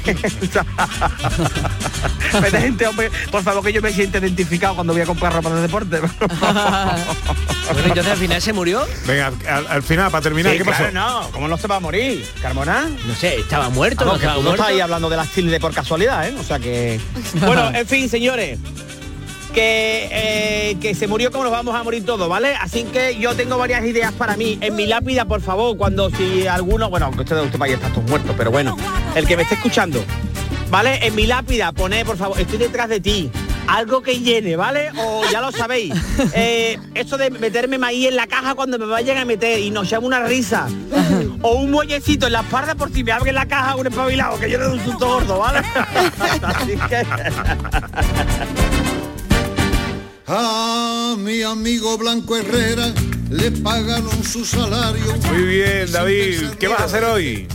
Vete, 2.41 2.57
gente, 2.61 2.88
hombre, 2.88 3.11
por 3.31 3.43
favor 3.43 3.63
que 3.63 3.73
yo 3.73 3.81
me 3.81 3.91
sienta 3.91 4.19
identificado 4.19 4.75
cuando 4.75 4.93
voy 4.93 5.01
a 5.01 5.05
comprar 5.05 5.33
ropa 5.33 5.49
de 5.51 5.61
deporte. 5.61 5.99
Bueno, 7.65 7.88
entonces 7.88 8.11
al 8.13 8.17
final 8.19 8.39
se 8.41 8.53
murió. 8.53 8.85
Venga, 9.07 9.31
al, 9.49 9.65
al 9.67 9.81
final, 9.81 10.11
para 10.11 10.21
terminar, 10.21 10.51
Sí, 10.51 10.59
¿qué 10.59 10.65
pasó? 10.65 10.88
claro, 10.88 11.21
no, 11.23 11.31
¿cómo 11.31 11.47
no 11.47 11.57
se 11.57 11.65
va 11.65 11.77
a 11.77 11.79
morir? 11.79 12.23
¿Carmona? 12.39 12.88
No 13.07 13.15
sé, 13.15 13.39
estaba 13.39 13.69
muerto, 13.69 14.05
Vamos, 14.05 14.13
no 14.13 14.19
que 14.19 14.25
estaba 14.25 14.35
tú 14.35 14.43
no 14.43 14.49
muerto. 14.49 14.61
estás 14.63 14.75
ahí 14.75 14.81
hablando 14.81 15.09
de 15.09 15.17
las 15.17 15.29
tilde 15.29 15.59
por 15.59 15.73
casualidad, 15.73 16.27
¿eh? 16.27 16.35
O 16.39 16.43
sea 16.43 16.59
que... 16.59 16.99
Bueno, 17.39 17.71
en 17.73 17.88
fin, 17.88 18.07
señores. 18.07 18.59
Que, 19.56 20.10
eh, 20.12 20.78
que 20.82 20.94
se 20.96 21.08
murió 21.08 21.32
como 21.32 21.46
nos 21.46 21.54
vamos 21.54 21.74
a 21.74 21.82
morir 21.82 22.06
todos, 22.06 22.28
¿vale? 22.28 22.56
Así 22.60 22.84
que 22.84 23.18
yo 23.18 23.34
tengo 23.36 23.58
varias 23.58 23.86
ideas 23.86 24.12
para 24.12 24.36
mí. 24.36 24.58
En 24.60 24.76
mi 24.76 24.86
lápida, 24.86 25.24
por 25.24 25.39
favor, 25.39 25.78
cuando 25.78 26.10
si 26.10 26.46
alguno, 26.46 26.89
bueno, 26.89 27.06
aunque 27.06 27.22
usted 27.22 27.38
de 27.38 27.44
usted 27.44 27.58
vaya 27.58 27.76
a 27.76 27.78
estar 27.78 27.94
todos 27.94 28.10
muertos, 28.10 28.36
pero 28.38 28.52
bueno, 28.52 28.76
el 29.15 29.26
que 29.26 29.38
me 29.38 29.44
esté 29.44 29.56
escuchando, 29.56 30.04
¿vale? 30.70 31.00
En 31.08 31.15
mi 31.15 31.26
lápida 31.26 31.72
pone, 31.72 32.04
por 32.04 32.18
favor, 32.18 32.38
estoy 32.38 32.58
detrás 32.58 32.89
de 32.89 33.00
ti. 33.00 33.32
Algo 33.68 34.02
que 34.02 34.20
llene, 34.20 34.58
¿vale? 34.58 34.91
O 34.98 35.24
ya 35.32 35.39
lo 35.39 35.52
sabéis. 35.54 35.94
Eh, 36.38 36.78
esto 36.94 37.18
de 37.18 37.30
meterme 37.30 37.78
maíz 37.78 38.10
en 38.10 38.18
la 38.18 38.28
caja 38.28 38.56
cuando 38.56 38.78
me 38.78 38.86
vayan 38.86 39.18
a 39.18 39.26
meter 39.26 39.60
y 39.60 39.72
nos 39.72 39.89
llama 39.89 40.08
una 40.08 40.20
risa. 40.24 40.68
O 41.41 41.56
un 41.56 41.72
muellecito 41.72 42.28
en 42.28 42.34
la 42.34 42.41
espalda 42.41 42.76
por 42.76 42.91
si 42.91 43.06
me 43.06 43.13
abren 43.13 43.36
la 43.36 43.46
caja 43.46 43.78
un 43.78 43.88
espabilado, 43.88 44.38
que 44.38 44.50
yo 44.50 44.58
le 44.58 44.65
doy 44.65 44.80
un 44.80 44.84
susto 44.84 45.08
gordo, 45.08 45.39
¿vale? 45.39 45.60
Así 46.44 46.78
que... 46.89 47.06
A 50.27 51.15
mi 51.19 51.43
amigo 51.43 51.97
Blanco 51.97 52.35
Herrera 52.35 52.91
le 53.29 53.51
pagaron 53.51 54.23
su 54.23 54.43
salario. 54.43 55.03
Muy 55.31 55.43
bien, 55.43 55.91
David. 55.91 56.41
¿Qué 56.59 56.67
vas 56.67 56.81
a 56.81 56.85
hacer 56.85 57.03
hoy? 57.03 57.47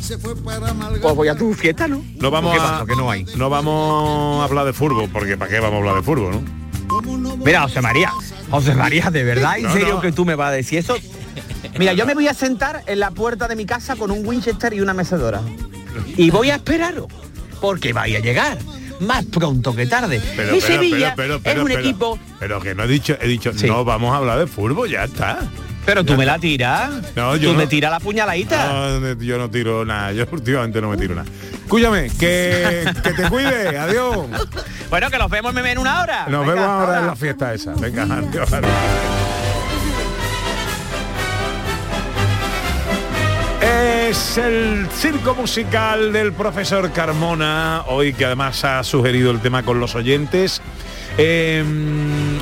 Se 0.00 0.18
fue 0.18 0.36
para 0.36 0.74
Malga. 0.74 1.00
Pues 1.00 1.14
voy 1.14 1.28
a 1.28 1.34
tu 1.34 1.54
fiesta, 1.54 1.88
¿no? 1.88 2.04
No 2.16 2.30
vamos 2.30 2.52
¿Qué 2.54 2.60
a, 2.60 2.62
pasa? 2.62 2.86
Que 2.86 2.96
no 2.96 3.10
hay. 3.10 3.24
No 3.36 3.48
vamos 3.48 4.40
a 4.42 4.44
hablar 4.44 4.66
de 4.66 4.72
fútbol, 4.74 5.08
porque 5.10 5.36
¿para 5.36 5.50
qué 5.50 5.58
vamos 5.60 5.74
a 5.76 5.78
hablar 5.78 5.94
de 5.96 6.02
fútbol, 6.02 6.32
no? 6.32 6.58
Mira, 7.44 7.62
José 7.62 7.80
María, 7.82 8.12
José 8.50 8.74
María, 8.74 9.10
¿de 9.10 9.22
verdad? 9.24 9.58
¿En 9.58 9.64
No, 9.64 9.72
serio 9.72 9.94
no. 9.94 10.00
que 10.00 10.12
tú 10.12 10.24
me 10.24 10.34
vas 10.34 10.48
a 10.48 10.52
decir 10.52 10.78
eso? 10.78 10.96
Mira, 11.78 11.92
yo 11.92 12.06
me 12.06 12.14
voy 12.14 12.28
a 12.28 12.34
sentar 12.34 12.82
en 12.86 13.00
la 13.00 13.10
puerta 13.10 13.46
de 13.48 13.56
mi 13.56 13.66
casa 13.66 13.96
con 13.96 14.10
un 14.10 14.26
Winchester 14.26 14.72
y 14.72 14.80
una 14.80 14.94
mecedora. 14.94 15.40
Y 16.16 16.30
voy 16.30 16.50
a 16.50 16.56
esperaros, 16.56 17.06
porque 17.60 17.92
vaya 17.92 18.18
a 18.18 18.20
llegar. 18.22 18.58
Más 19.00 19.24
pronto 19.26 19.74
que 19.74 19.86
tarde. 19.86 20.20
Pero, 20.36 20.52
Mi 20.52 20.60
pero, 20.60 20.74
Sevilla 20.74 21.14
pero, 21.16 21.40
pero, 21.40 21.42
pero, 21.42 21.56
es 21.56 21.62
un 21.62 21.68
pero, 21.68 21.80
equipo... 21.80 22.18
Pero 22.38 22.60
que 22.60 22.74
no 22.74 22.84
he 22.84 22.88
dicho, 22.88 23.16
he 23.20 23.28
dicho, 23.28 23.52
Sí. 23.54 23.66
no 23.66 23.84
vamos 23.84 24.12
a 24.12 24.18
hablar 24.18 24.38
de 24.38 24.46
fútbol, 24.46 24.88
ya 24.90 25.04
está. 25.04 25.38
Pero 25.86 26.04
tú 26.04 26.16
me 26.16 26.26
la 26.26 26.38
tiras. 26.38 26.90
No, 27.16 27.34
yo 27.36 27.48
tú 27.48 27.52
no. 27.54 27.60
me 27.60 27.66
tiras 27.66 27.90
la 27.90 27.98
puñaladita. 27.98 28.98
No, 29.00 29.14
yo 29.14 29.38
no 29.38 29.48
tiro 29.48 29.84
nada, 29.86 30.12
yo 30.12 30.26
últimamente 30.32 30.80
no 30.82 30.90
me 30.90 30.96
tiro 30.98 31.14
nada. 31.14 31.28
Escúchame, 31.64 32.10
que, 32.18 32.84
que 33.02 33.12
te 33.12 33.28
cuide, 33.28 33.78
adiós. 33.78 34.26
Bueno, 34.90 35.10
que 35.10 35.18
nos 35.18 35.30
vemos 35.30 35.56
en 35.56 35.78
una 35.78 36.02
hora. 36.02 36.26
Nos 36.28 36.40
Venga, 36.46 36.54
vemos 36.54 36.68
ahora 36.68 37.00
en 37.00 37.06
la 37.06 37.16
fiesta 37.16 37.54
esa. 37.54 37.72
Venga, 37.74 38.02
adiós. 38.04 38.48
Es 43.78 44.36
el 44.38 44.88
circo 44.90 45.36
musical 45.36 46.12
del 46.12 46.32
profesor 46.32 46.90
Carmona, 46.90 47.84
hoy 47.86 48.12
que 48.12 48.24
además 48.24 48.64
ha 48.64 48.82
sugerido 48.82 49.30
el 49.30 49.40
tema 49.40 49.62
con 49.62 49.78
los 49.78 49.94
oyentes. 49.94 50.60
Eh, 51.16 51.64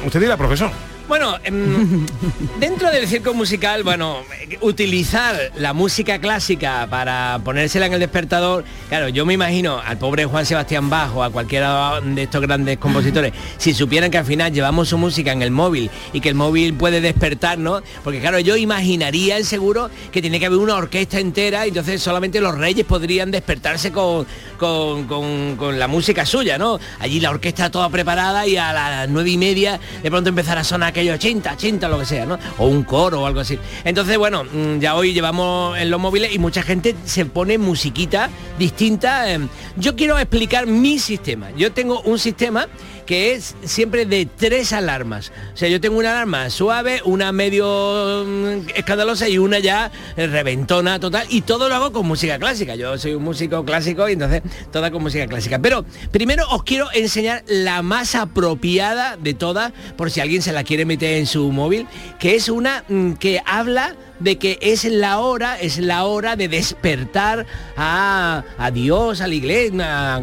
usted 0.05 0.21
dirá, 0.21 0.39
profesor. 0.39 0.71
Bueno, 1.09 1.37
em, 1.45 2.05
dentro 2.59 2.91
del 2.91 3.07
circo 3.07 3.33
musical, 3.33 3.85
bueno, 3.85 4.23
utilizar 4.61 5.53
la 5.57 5.73
música 5.73 6.19
clásica 6.19 6.89
para 6.91 7.41
ponérsela 7.45 7.87
en 7.87 7.93
el 7.93 8.01
despertador, 8.01 8.65
claro, 8.89 9.09
yo 9.09 9.25
me 9.25 9.35
imagino 9.35 9.79
al 9.79 9.99
pobre 9.99 10.25
Juan 10.25 10.45
Sebastián 10.45 10.91
Bajo, 10.91 11.23
a 11.23 11.31
cualquiera 11.31 12.01
de 12.01 12.25
estos 12.25 12.41
grandes 12.43 12.79
compositores, 12.79 13.33
si 13.57 13.73
supieran 13.73 14.11
que 14.11 14.19
al 14.19 14.25
final 14.25 14.53
llevamos 14.53 14.89
su 14.89 14.99
música 14.99 15.31
en 15.31 15.43
el 15.43 15.53
móvil 15.53 15.91
y 16.13 16.21
que 16.21 16.29
el 16.29 16.35
móvil 16.35 16.75
puede 16.75 17.01
despertarnos, 17.01 17.85
porque 18.03 18.19
claro, 18.21 18.41
yo 18.41 18.57
imaginaría 18.57 19.37
el 19.37 19.45
seguro 19.45 19.89
que 20.11 20.21
tiene 20.21 20.41
que 20.41 20.47
haber 20.47 20.59
una 20.59 20.75
orquesta 20.75 21.21
entera, 21.21 21.67
y 21.67 21.69
entonces 21.69 22.03
solamente 22.03 22.41
los 22.41 22.59
reyes 22.59 22.85
podrían 22.85 23.31
despertarse 23.31 23.93
con, 23.93 24.27
con, 24.59 25.05
con- 25.07 25.57
con 25.57 25.79
la 25.79 25.87
música 25.87 26.27
suya, 26.27 26.59
¿no? 26.59 26.81
Allí 26.99 27.21
la 27.21 27.31
orquesta 27.31 27.71
toda 27.71 27.89
preparada 27.91 28.45
y 28.47 28.57
a 28.57 28.73
las 28.73 29.09
nueve 29.09 29.31
y 29.31 29.39
media 29.39 29.79
de 30.03 30.11
pronto 30.11 30.31
empezar 30.31 30.59
a 30.59 30.65
sonar 30.65 30.96
aquello 30.97 31.17
chinta, 31.19 31.57
chinta, 31.59 31.89
lo 31.89 31.99
que 31.99 32.07
sea, 32.07 32.25
¿no? 32.25 32.39
O 32.57 32.67
un 32.67 32.83
coro 32.83 33.21
o 33.21 33.27
algo 33.27 33.41
así. 33.41 33.59
Entonces, 33.85 34.17
bueno, 34.17 34.45
mm, 34.45 34.79
ya 34.79 34.95
hoy 34.95 35.13
llevamos 35.13 35.77
en 35.79 35.91
los 35.91 36.01
móviles 36.01 36.35
y 36.35 36.39
mucha 36.39 36.63
gente 36.63 36.97
se 37.05 37.27
pone 37.27 37.59
musiquita 37.59 38.31
distinta. 38.59 39.31
em. 39.31 39.49
Yo 39.77 39.95
quiero 39.95 40.19
explicar 40.19 40.67
mi 40.67 40.99
sistema. 40.99 41.51
Yo 41.51 41.73
tengo 41.73 42.01
un 42.01 42.19
sistema 42.19 42.67
que 43.07 43.35
es 43.35 43.55
siempre 43.65 44.05
de 44.05 44.27
tres 44.27 44.73
alarmas. 44.73 45.33
O 45.55 45.57
sea, 45.57 45.69
yo 45.69 45.81
tengo 45.81 45.99
una 45.99 46.11
alarma 46.11 46.51
suave, 46.51 47.01
una 47.05 47.33
medio 47.33 48.25
mm, 48.27 48.71
escandalosa 48.75 49.29
y 49.29 49.39
una 49.39 49.59
ya 49.61 49.91
eh, 50.17 50.27
reventona 50.27 50.99
total. 51.01 51.27
Y 51.31 51.43
todo 51.43 51.69
lo 51.69 51.75
hago 51.75 51.93
con 51.93 52.07
música 52.07 52.39
clásica. 52.39 52.75
Yo 52.75 52.99
soy 52.99 53.15
un 53.15 53.23
músico 53.23 53.65
clásico 53.65 54.09
y 54.09 54.13
entonces 54.13 54.43
toda 54.73 54.91
con 54.91 55.03
música 55.03 55.27
clásica. 55.27 55.59
Pero 55.61 55.85
primero 56.11 56.45
os 56.51 56.65
quiero 56.65 56.89
enseñar 56.93 57.45
la 57.47 57.83
más 57.83 58.15
apropiada 58.15 59.17
de 59.17 59.35
todas, 59.35 59.73
por 59.97 60.11
si 60.11 60.21
alguien 60.21 60.43
se 60.43 60.53
la 60.53 60.65
quiere 60.65 60.85
meter 60.85 61.15
en 61.15 61.27
su 61.27 61.51
móvil, 61.53 61.87
que 62.19 62.35
es 62.35 62.49
una 62.49 62.85
mm, 62.89 63.13
que 63.13 63.41
habla 63.47 63.95
de 64.21 64.37
que 64.39 64.59
es 64.61 64.85
la 64.85 65.19
hora, 65.19 65.59
es 65.61 65.79
la 65.79 66.05
hora 66.05 66.37
de 66.37 66.49
despertar 66.49 67.47
a, 67.77 68.43
a 68.59 68.71
Dios, 68.71 69.21
a 69.21 69.27
la 69.27 69.35
iglesia, 69.35 70.21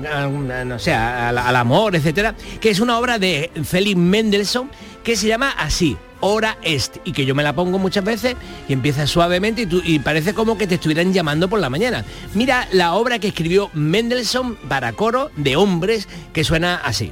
no 0.66 0.80
sé, 0.80 0.94
al, 0.94 1.38
amor, 1.56 1.96
etcétera, 1.96 2.36
que 2.60 2.70
es 2.70 2.80
una 2.80 2.98
obra 3.00 3.20
de 3.20 3.52
Felix 3.64 3.96
Mendelssohn 3.98 4.70
que 5.04 5.16
se 5.16 5.28
llama 5.28 5.52
así, 5.58 5.98
Hora 6.22 6.58
Est, 6.64 6.98
y 7.04 7.12
que 7.12 7.26
yo 7.26 7.36
me 7.36 7.44
la 7.44 7.54
pongo 7.54 7.78
muchas 7.78 8.04
veces 8.06 8.36
y 8.70 8.74
empieza 8.74 9.06
suavemente 9.08 9.64
y, 9.64 9.66
tú- 9.66 9.82
y 9.84 10.00
parece 10.00 10.34
como 10.34 10.58
que 10.58 10.68
te 10.68 10.76
estuvieran 10.76 11.12
llamando 11.12 11.50
por 11.50 11.60
la 11.60 11.70
mañana. 11.70 12.06
Mira 12.34 12.68
la 12.72 12.94
obra 12.94 13.20
que 13.20 13.28
escribió 13.28 13.70
Mendelssohn 13.74 14.56
para 14.70 14.94
coro 14.94 15.32
de 15.36 15.58
hombres 15.58 16.08
que 16.32 16.46
suena 16.46 16.76
así. 16.76 17.12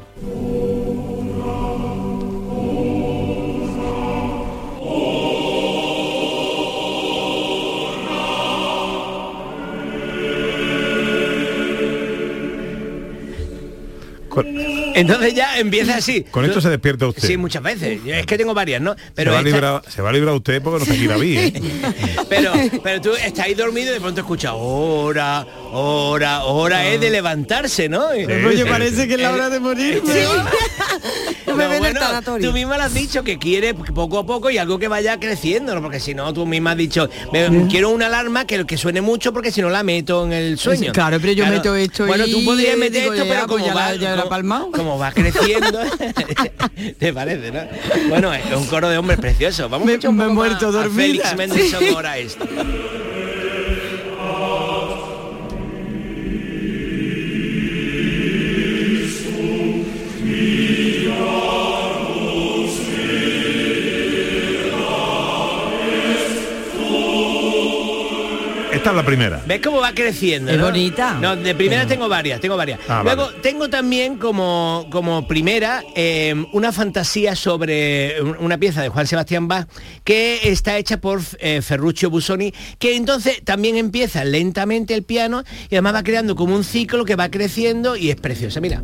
Con, 14.32 14.71
Entonces 14.96 15.34
ya 15.34 15.58
empieza 15.60 15.96
así. 15.98 16.24
con 16.32 16.46
esto 16.46 16.62
se 16.62 16.70
despierta 16.70 17.08
usted. 17.08 17.28
Sí, 17.28 17.38
muchas 17.38 17.64
veces. 17.64 18.04
Yo- 18.04 18.14
Es 18.16 18.26
que 18.26 18.38
tengo 18.38 18.54
varias, 18.54 18.82
¿no? 18.82 18.96
Pero 19.16 19.32
se, 19.32 19.34
va 19.34 19.38
a 19.38 19.42
esta- 19.42 19.50
librar, 19.56 19.82
se 19.90 20.02
va 20.02 20.10
a 20.10 20.14
librar 20.14 20.36
usted 20.36 20.62
porque 20.62 20.80
no 20.80 20.86
se 20.86 20.96
gira 21.00 21.18
bien. 21.18 21.56
¿eh? 21.56 21.62
pero, 22.30 22.52
pero 22.84 23.02
tú 23.02 23.14
estás 23.14 23.46
ahí 23.46 23.54
dormido 23.54 23.92
y 23.92 23.94
de 23.96 24.02
pronto 24.02 24.22
escuchas 24.22 24.54
hora, 24.56 25.46
hora, 25.72 26.44
hora 26.46 26.88
es 26.88 27.00
de 27.02 27.10
levantarse, 27.10 27.90
¿no? 27.90 28.16
Y- 28.16 28.26
Oye, 28.26 28.66
parece 28.66 29.08
que 29.08 29.16
es 29.16 29.20
la 29.22 29.32
hora 29.34 29.50
de 29.50 29.60
morir. 29.60 30.02
No 31.48 31.56
me 31.56 31.68
bueno, 31.80 32.00
tú 32.42 32.52
misma 32.54 32.78
lo 32.78 32.84
has 32.84 32.94
dicho 32.94 33.24
que 33.24 33.38
quieres 33.38 33.74
poco 33.94 34.20
a 34.20 34.26
poco 34.26 34.50
y 34.50 34.58
algo 34.58 34.80
que 34.80 34.88
vaya 34.88 35.20
creciendo, 35.20 35.76
¿no? 35.76 35.82
porque 35.82 36.00
si 36.00 36.14
no 36.14 36.34
tú 36.34 36.46
misma 36.46 36.72
has 36.72 36.78
dicho 36.78 37.10
"Me- 37.34 37.68
quiero 37.70 37.90
una 37.90 38.06
alarma 38.08 38.46
que, 38.46 38.66
que 38.66 38.78
suene 38.78 39.02
mucho 39.02 39.34
porque 39.34 39.52
si 39.52 39.62
no 39.62 39.70
la 39.70 39.84
meto 39.84 40.26
en 40.26 40.34
el 40.34 40.58
sueño. 40.58 40.92
Claro, 40.94 41.18
pero 41.20 41.34
yo 41.34 41.46
meto 41.48 41.76
esto 41.76 42.06
Bueno, 42.08 42.26
tú 42.26 42.44
podrías 42.46 42.78
meter 42.78 43.04
esto, 43.04 43.24
pero 43.28 43.48
pues 43.48 43.62
como 43.62 43.66
ya 43.66 43.74
la- 43.74 43.94
la 43.96 44.16
como- 44.18 44.30
palmao. 44.30 44.72
Como 44.84 44.98
va 45.00 45.12
creciendo, 45.12 45.80
¿te 47.00 47.14
parece, 47.14 47.52
no? 47.52 47.62
Bueno, 48.10 48.34
es 48.34 48.44
un 48.56 48.66
coro 48.68 48.90
de 48.90 48.98
hombres 48.98 49.20
preciosos. 49.20 49.70
Vamos 49.70 49.86
Me- 49.86 49.94
a 49.94 49.96
escuchar 49.96 50.10
un 50.12 50.18
me 50.18 50.26
he 50.26 50.28
muerto 50.28 50.72
dormida. 50.72 51.02
Félix 51.04 51.36
Mendelssohn 51.38 51.80
Sí. 51.80 51.94
Esta 68.82 68.90
es 68.90 68.96
la 68.96 69.06
primera. 69.06 69.44
¿Ves 69.46 69.62
cómo 69.64 69.80
va 69.80 69.94
creciendo? 69.94 70.52
Es 70.52 70.58
¿no? 70.58 70.66
bonita. 70.66 71.14
No, 71.22 71.36
de 71.36 71.54
primeras 71.54 71.86
tengo 71.88 72.10
varias, 72.10 72.42
tengo 72.42 72.58
varias. 72.58 72.80
Ah, 72.90 73.02
Luego 73.04 73.26
vale. 73.28 73.38
tengo 73.44 73.70
también 73.70 74.18
como, 74.18 74.88
como 74.92 75.28
primera 75.28 75.84
eh, 75.96 76.34
una 76.52 76.72
fantasía 76.72 77.36
sobre 77.36 78.20
un- 78.24 78.38
una 78.40 78.58
pieza 78.58 78.82
de 78.82 78.90
Juan 78.90 79.06
Sebastián 79.06 79.48
Bach 79.48 79.68
que 80.04 80.40
está 80.50 80.80
hecha 80.80 80.98
por 80.98 81.22
eh, 81.40 81.62
Ferruccio 81.62 82.10
Busoni, 82.10 82.54
que 82.80 82.96
entonces 82.96 83.44
también 83.44 83.78
empieza 83.78 84.26
lentamente 84.26 84.96
el 84.96 85.04
piano 85.04 85.44
y 85.70 85.76
además 85.76 85.94
va 85.94 86.04
creando 86.04 86.36
como 86.36 86.56
un 86.56 86.64
ciclo 86.64 87.06
que 87.06 87.16
va 87.16 87.30
creciendo 87.30 87.96
y 87.96 88.10
es 88.10 88.16
preciosa. 88.16 88.62
Mira. 88.62 88.82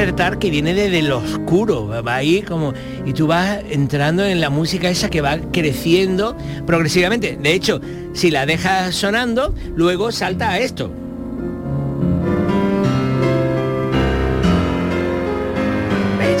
Despertar 0.00 0.38
que 0.38 0.48
viene 0.48 0.72
desde 0.72 1.02
lo 1.02 1.18
oscuro, 1.18 1.86
va 1.88 2.14
ahí 2.14 2.40
como 2.40 2.72
y 3.04 3.12
tú 3.12 3.26
vas 3.26 3.58
entrando 3.68 4.24
en 4.24 4.40
la 4.40 4.48
música 4.48 4.88
esa 4.88 5.10
que 5.10 5.20
va 5.20 5.36
creciendo 5.52 6.34
progresivamente. 6.66 7.36
De 7.36 7.52
hecho, 7.52 7.82
si 8.14 8.30
la 8.30 8.46
dejas 8.46 8.94
sonando, 8.94 9.54
luego 9.76 10.10
salta 10.10 10.52
a 10.52 10.58
esto. 10.58 10.90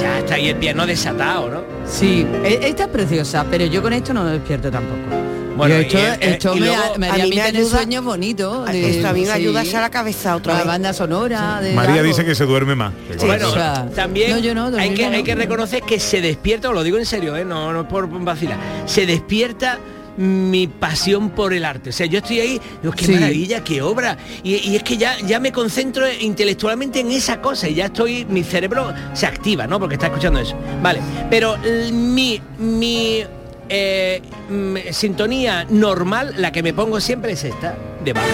Ya 0.00 0.18
está 0.20 0.34
ahí 0.36 0.48
el 0.48 0.56
piano 0.56 0.86
desatado, 0.86 1.50
¿no? 1.50 1.60
Sí, 1.84 2.26
e- 2.42 2.60
esta 2.62 2.84
es 2.84 2.88
preciosa, 2.88 3.44
pero 3.50 3.66
yo 3.66 3.82
con 3.82 3.92
esto 3.92 4.14
no 4.14 4.24
despierto 4.24 4.70
tampoco. 4.70 5.19
Bueno, 5.60 5.80
y, 5.80 5.96
eh, 5.96 6.16
esto 6.20 6.56
y 6.56 6.60
me, 6.60 6.66
luego- 6.66 6.82
me 6.98 7.08
a 7.08 7.12
mí 7.14 7.30
me 7.34 7.40
ayuda- 7.42 7.68
sueños 7.70 8.04
bonitos. 8.04 8.68
a- 8.68 8.72
de- 8.72 8.90
esto 8.90 9.08
a 9.08 9.12
mí 9.12 9.20
me 9.20 9.26
sí. 9.26 9.32
ayuda 9.32 9.60
a 9.60 9.62
echar 9.64 9.82
la 9.82 9.90
cabeza 9.90 10.36
otra 10.36 10.54
La 10.58 10.64
banda 10.64 10.92
sonora. 10.92 11.60
de 11.60 11.72
María 11.74 11.94
algo. 11.96 12.06
dice 12.06 12.24
que 12.24 12.34
se 12.34 12.44
duerme 12.44 12.74
más. 12.74 12.92
Bueno, 13.18 13.34
eso. 13.34 13.50
o 13.50 13.54
sea, 13.54 13.88
también 13.94 14.32
no, 14.32 14.38
yo 14.38 14.54
no, 14.54 14.66
hay, 14.76 14.94
que, 14.94 15.08
no. 15.08 15.16
hay 15.16 15.22
que 15.22 15.34
reconocer 15.34 15.82
que 15.82 15.98
se 16.00 16.20
despierta, 16.20 16.68
os 16.68 16.74
lo 16.74 16.82
digo 16.82 16.98
en 16.98 17.06
serio, 17.06 17.36
¿eh? 17.36 17.44
no, 17.44 17.72
no 17.72 17.82
es 17.82 17.86
por 17.86 18.08
vacilar, 18.24 18.58
se 18.86 19.06
despierta 19.06 19.78
mi 20.16 20.66
pasión 20.66 21.30
por 21.30 21.54
el 21.54 21.64
arte. 21.64 21.90
O 21.90 21.92
sea, 21.92 22.04
yo 22.04 22.18
estoy 22.18 22.40
ahí, 22.40 22.60
digo, 22.82 22.92
qué 22.94 23.06
Sí. 23.06 23.12
maravilla, 23.12 23.64
qué 23.64 23.80
obra. 23.80 24.18
Y, 24.42 24.56
y 24.56 24.76
es 24.76 24.82
que 24.82 24.98
ya, 24.98 25.16
ya 25.20 25.40
me 25.40 25.50
concentro 25.50 26.04
intelectualmente 26.12 27.00
en 27.00 27.10
esa 27.12 27.40
cosa 27.40 27.68
y 27.68 27.74
ya 27.76 27.86
estoy, 27.86 28.26
mi 28.26 28.42
cerebro 28.42 28.92
se 29.14 29.26
activa, 29.26 29.66
¿no? 29.66 29.78
Porque 29.78 29.94
está 29.94 30.08
escuchando 30.08 30.40
eso. 30.40 30.56
Vale, 30.82 31.00
pero 31.30 31.56
mi, 31.92 32.40
mi 32.58 33.22
eh, 33.70 34.20
mm, 34.48 34.92
sintonía 34.92 35.64
normal, 35.70 36.34
la 36.36 36.50
que 36.52 36.62
me 36.62 36.74
pongo 36.74 37.00
siempre 37.00 37.32
es 37.32 37.44
esta, 37.44 37.76
de 38.04 38.12
Bach. 38.12 38.24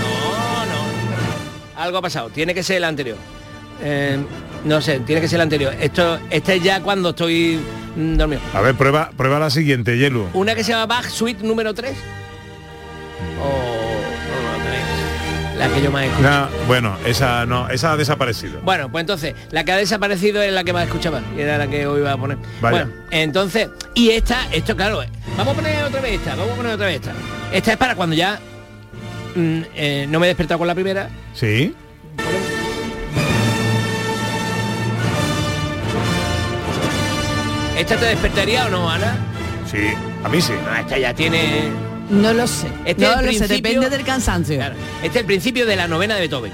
No, 0.00 0.66
no. 0.66 1.82
Algo 1.82 1.98
ha 1.98 2.02
pasado, 2.02 2.30
tiene 2.30 2.54
que 2.54 2.62
ser 2.62 2.76
el 2.76 2.84
anterior. 2.84 3.16
Eh, 3.82 4.16
no 4.64 4.80
sé, 4.80 5.00
tiene 5.00 5.20
que 5.20 5.28
ser 5.28 5.38
el 5.38 5.42
anterior. 5.42 5.74
Esto, 5.80 6.18
este 6.30 6.56
es 6.56 6.62
ya 6.62 6.80
cuando 6.80 7.10
estoy 7.10 7.60
mm, 7.96 8.16
dormido. 8.16 8.40
A 8.54 8.60
ver, 8.60 8.76
prueba, 8.76 9.10
prueba 9.16 9.38
la 9.40 9.50
siguiente, 9.50 9.98
Yelu. 9.98 10.28
Una 10.34 10.54
que 10.54 10.62
se 10.62 10.70
llama 10.70 10.86
Bach 10.86 11.08
Suite 11.08 11.44
número 11.44 11.74
3. 11.74 11.96
O 13.42 13.50
no, 13.50 13.58
no 13.70 13.70
tenéis. 13.70 13.89
La 15.60 15.68
que 15.68 15.82
yo 15.82 15.90
más 15.90 16.04
escucho. 16.04 16.22
No, 16.22 16.48
bueno, 16.66 16.96
esa 17.04 17.44
no, 17.44 17.68
esa 17.68 17.92
ha 17.92 17.96
desaparecido. 17.98 18.62
Bueno, 18.62 18.90
pues 18.90 19.02
entonces, 19.02 19.34
la 19.50 19.62
que 19.62 19.72
ha 19.72 19.76
desaparecido 19.76 20.40
es 20.40 20.54
la 20.54 20.64
que 20.64 20.72
más 20.72 20.86
escuchaba 20.86 21.20
y 21.36 21.40
era 21.42 21.58
la 21.58 21.66
que 21.66 21.86
hoy 21.86 22.00
iba 22.00 22.12
a 22.12 22.16
poner. 22.16 22.38
Vaya. 22.62 22.86
Bueno, 22.86 23.02
entonces, 23.10 23.68
y 23.94 24.08
esta, 24.08 24.48
esto 24.52 24.74
claro, 24.74 25.02
vamos 25.36 25.52
a 25.52 25.56
poner 25.56 25.84
otra 25.84 26.00
vez 26.00 26.14
esta, 26.14 26.34
vamos 26.34 26.52
a 26.52 26.56
poner 26.56 26.72
otra 26.72 26.86
vez 26.86 26.96
esta. 26.96 27.12
Esta 27.52 27.72
es 27.72 27.76
para 27.76 27.94
cuando 27.94 28.16
ya 28.16 28.40
mm, 29.34 29.60
eh, 29.74 30.06
no 30.08 30.18
me 30.18 30.28
he 30.28 30.28
despertado 30.28 30.56
con 30.56 30.66
la 30.66 30.74
primera. 30.74 31.10
¿Sí? 31.34 31.74
¿Esta 37.76 37.96
te 37.96 38.06
despertaría 38.06 38.64
o 38.64 38.70
no, 38.70 38.88
Ana? 38.88 39.14
Sí, 39.70 39.88
a 40.24 40.28
mí 40.30 40.40
sí. 40.40 40.54
No, 40.64 40.74
esta 40.74 40.96
ya 40.96 41.12
tiene. 41.12 41.89
No 42.10 42.32
lo 42.32 42.46
sé. 42.46 42.66
Este 42.84 43.02
no 43.06 43.22
lo 43.22 43.32
sé, 43.32 43.46
depende 43.48 43.88
del 43.88 44.04
cansancio. 44.04 44.56
Claro, 44.56 44.74
este 45.02 45.18
es 45.18 45.22
el 45.22 45.26
principio 45.26 45.64
de 45.66 45.76
la 45.76 45.86
novena 45.88 46.14
de 46.16 46.20
Beethoven. 46.22 46.52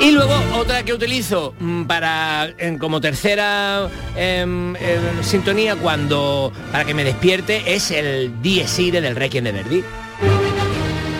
Y 0.00 0.12
luego 0.12 0.32
otra 0.56 0.82
que 0.82 0.94
utilizo 0.94 1.54
mm, 1.60 1.84
para 1.84 2.48
en- 2.56 2.78
como 2.78 3.00
tercera 3.02 3.88
em, 4.16 4.74
em, 4.76 5.22
sintonía 5.22 5.76
cuando 5.76 6.50
para 6.72 6.86
que 6.86 6.94
me 6.94 7.04
despierte 7.04 7.74
es 7.74 7.90
el 7.90 8.40
Dies 8.40 8.78
Irae 8.78 9.02
del 9.02 9.14
Requiem 9.14 9.44
de 9.44 9.52
Verdi. 9.52 9.84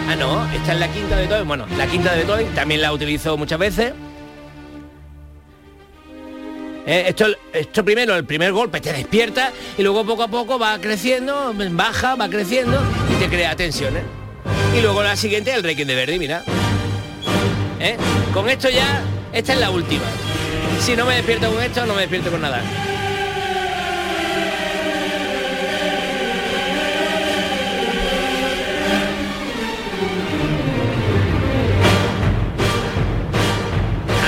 Ah, 0.08 0.16
no, 0.16 0.50
esta 0.52 0.72
es 0.72 0.80
la 0.80 0.88
quinta 0.88 1.14
de 1.16 1.22
Beethoven. 1.26 1.46
Bueno, 1.46 1.66
la 1.76 1.86
quinta 1.86 2.12
de 2.12 2.18
Beethoven 2.24 2.46
también 2.54 2.80
la 2.80 2.92
utilizo 2.92 3.36
muchas 3.36 3.58
veces. 3.58 3.92
Eh, 6.86 7.04
esto, 7.08 7.26
esto 7.52 7.84
primero, 7.84 8.16
el 8.16 8.24
primer 8.24 8.52
golpe 8.52 8.80
te 8.80 8.92
despierta 8.92 9.52
y 9.76 9.82
luego 9.82 10.04
poco 10.04 10.22
a 10.24 10.28
poco 10.28 10.58
va 10.58 10.78
creciendo, 10.80 11.54
baja, 11.70 12.14
va 12.16 12.28
creciendo 12.28 12.80
y 13.12 13.22
te 13.22 13.28
crea 13.28 13.54
tensiones. 13.54 14.02
Y 14.76 14.80
luego 14.80 15.02
la 15.02 15.16
siguiente, 15.16 15.52
el 15.52 15.62
Requiem 15.62 15.86
de 15.86 15.94
Verdi, 15.94 16.18
mira. 16.18 16.42
¿Eh? 17.78 17.96
Con 18.32 18.48
esto 18.48 18.68
ya, 18.70 19.02
esta 19.32 19.52
es 19.52 19.60
la 19.60 19.70
última. 19.70 20.04
Si 20.80 20.96
no 20.96 21.04
me 21.04 21.16
despierto 21.16 21.50
con 21.50 21.62
esto, 21.62 21.84
no 21.86 21.94
me 21.94 22.02
despierto 22.02 22.30
con 22.30 22.40
nada. 22.40 22.62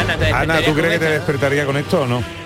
Ana, 0.01 0.17
¿te 0.17 0.27
Ana, 0.27 0.55
despertarías 0.57 0.65
¿tú 0.65 0.75
crees 0.75 0.93
que 0.93 0.99
te 0.99 1.13
despertaría 1.13 1.67
con 1.67 1.77
esto 1.77 2.03
o 2.03 2.07
no? 2.07 2.42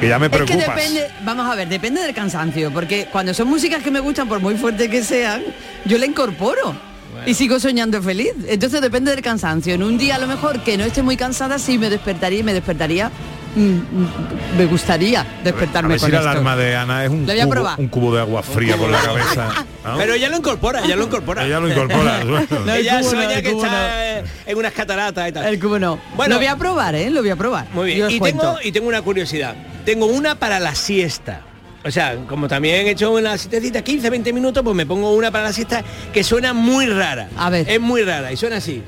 Que 0.00 0.08
ya 0.08 0.18
me 0.18 0.26
Es 0.26 0.32
que 0.32 0.38
preocupas. 0.44 0.76
depende, 0.76 1.08
vamos 1.22 1.50
a 1.50 1.54
ver, 1.54 1.68
depende 1.68 2.02
del 2.02 2.14
cansancio, 2.14 2.70
porque 2.70 3.08
cuando 3.10 3.32
son 3.32 3.48
músicas 3.48 3.82
que 3.82 3.90
me 3.90 4.00
gustan, 4.00 4.28
por 4.28 4.40
muy 4.40 4.56
fuertes 4.56 4.88
que 4.88 5.02
sean, 5.02 5.42
yo 5.84 5.98
la 5.98 6.06
incorporo. 6.06 6.76
Y 7.24 7.32
sigo 7.32 7.58
soñando 7.58 8.02
feliz. 8.02 8.32
Entonces 8.46 8.80
depende 8.82 9.10
del 9.10 9.22
cansancio. 9.22 9.74
En 9.74 9.82
un 9.82 9.96
día 9.96 10.16
a 10.16 10.18
lo 10.18 10.26
mejor 10.26 10.62
que 10.62 10.76
no 10.76 10.84
esté 10.84 11.02
muy 11.02 11.16
cansada, 11.16 11.58
sí 11.58 11.78
me 11.78 11.88
despertaría 11.88 12.40
y 12.40 12.42
me 12.42 12.52
despertaría. 12.52 13.10
Mm, 13.56 13.60
mm, 13.60 14.58
me 14.58 14.66
gustaría 14.66 15.22
A 15.22 15.26
despertarme 15.42 15.90
ver 15.90 15.98
si 15.98 16.04
con 16.04 16.12
la 16.12 16.18
esto. 16.18 16.30
alarma 16.30 16.56
de 16.56 16.76
Ana 16.76 17.04
es 17.04 17.10
un 17.10 17.28
a 17.28 17.34
cubo, 17.34 17.50
probar. 17.50 17.80
un 17.80 17.88
cubo 17.88 18.14
de 18.14 18.20
agua 18.20 18.42
fría 18.42 18.76
por 18.76 18.90
la 18.90 19.00
cabeza. 19.00 19.48
¿no? 19.84 19.96
Pero 19.98 20.14
ella 20.14 20.28
lo 20.28 20.36
incorpora, 20.36 20.84
ella 20.84 20.96
lo 20.96 21.04
incorpora. 21.04 21.44
Ella 21.44 21.60
lo 21.60 21.68
incorpora. 21.68 22.18
bueno. 22.24 22.46
No, 22.64 22.72
el 22.72 22.80
ella 22.80 23.00
cubo 23.00 23.10
no, 23.12 23.16
sueña 23.16 23.34
el 23.34 23.42
que 23.42 23.52
cubo 23.52 23.64
está 23.64 24.18
en 24.46 24.58
unas 24.58 24.72
cataratas 24.72 25.28
y 25.28 25.32
tal. 25.32 25.46
El 25.46 25.58
cubo 25.60 25.78
no. 25.78 25.98
Bueno. 26.16 26.34
lo 26.34 26.38
voy 26.38 26.46
a 26.48 26.56
probar, 26.56 26.94
¿eh? 26.94 27.10
Lo 27.10 27.20
voy 27.20 27.30
a 27.30 27.36
probar. 27.36 27.66
Muy 27.72 27.94
bien. 27.94 28.10
Y 28.10 28.18
cuento. 28.18 28.42
tengo, 28.42 28.58
y 28.62 28.72
tengo 28.72 28.88
una 28.88 29.02
curiosidad. 29.02 29.54
Tengo 29.84 30.06
una 30.06 30.34
para 30.34 30.60
la 30.60 30.74
siesta. 30.74 31.42
O 31.84 31.90
sea, 31.92 32.16
como 32.28 32.48
también 32.48 32.86
he 32.86 32.90
hecho 32.90 33.12
una 33.12 33.38
siestecita 33.38 33.82
15, 33.82 34.10
20 34.10 34.32
minutos, 34.32 34.62
pues 34.64 34.74
me 34.74 34.84
pongo 34.86 35.12
una 35.12 35.30
para 35.30 35.44
la 35.44 35.52
siesta 35.52 35.84
que 36.12 36.24
suena 36.24 36.52
muy 36.52 36.86
rara. 36.86 37.28
A 37.36 37.48
ver. 37.48 37.68
Es 37.70 37.80
muy 37.80 38.02
rara 38.02 38.32
y 38.32 38.36
suena 38.36 38.56
así. 38.56 38.82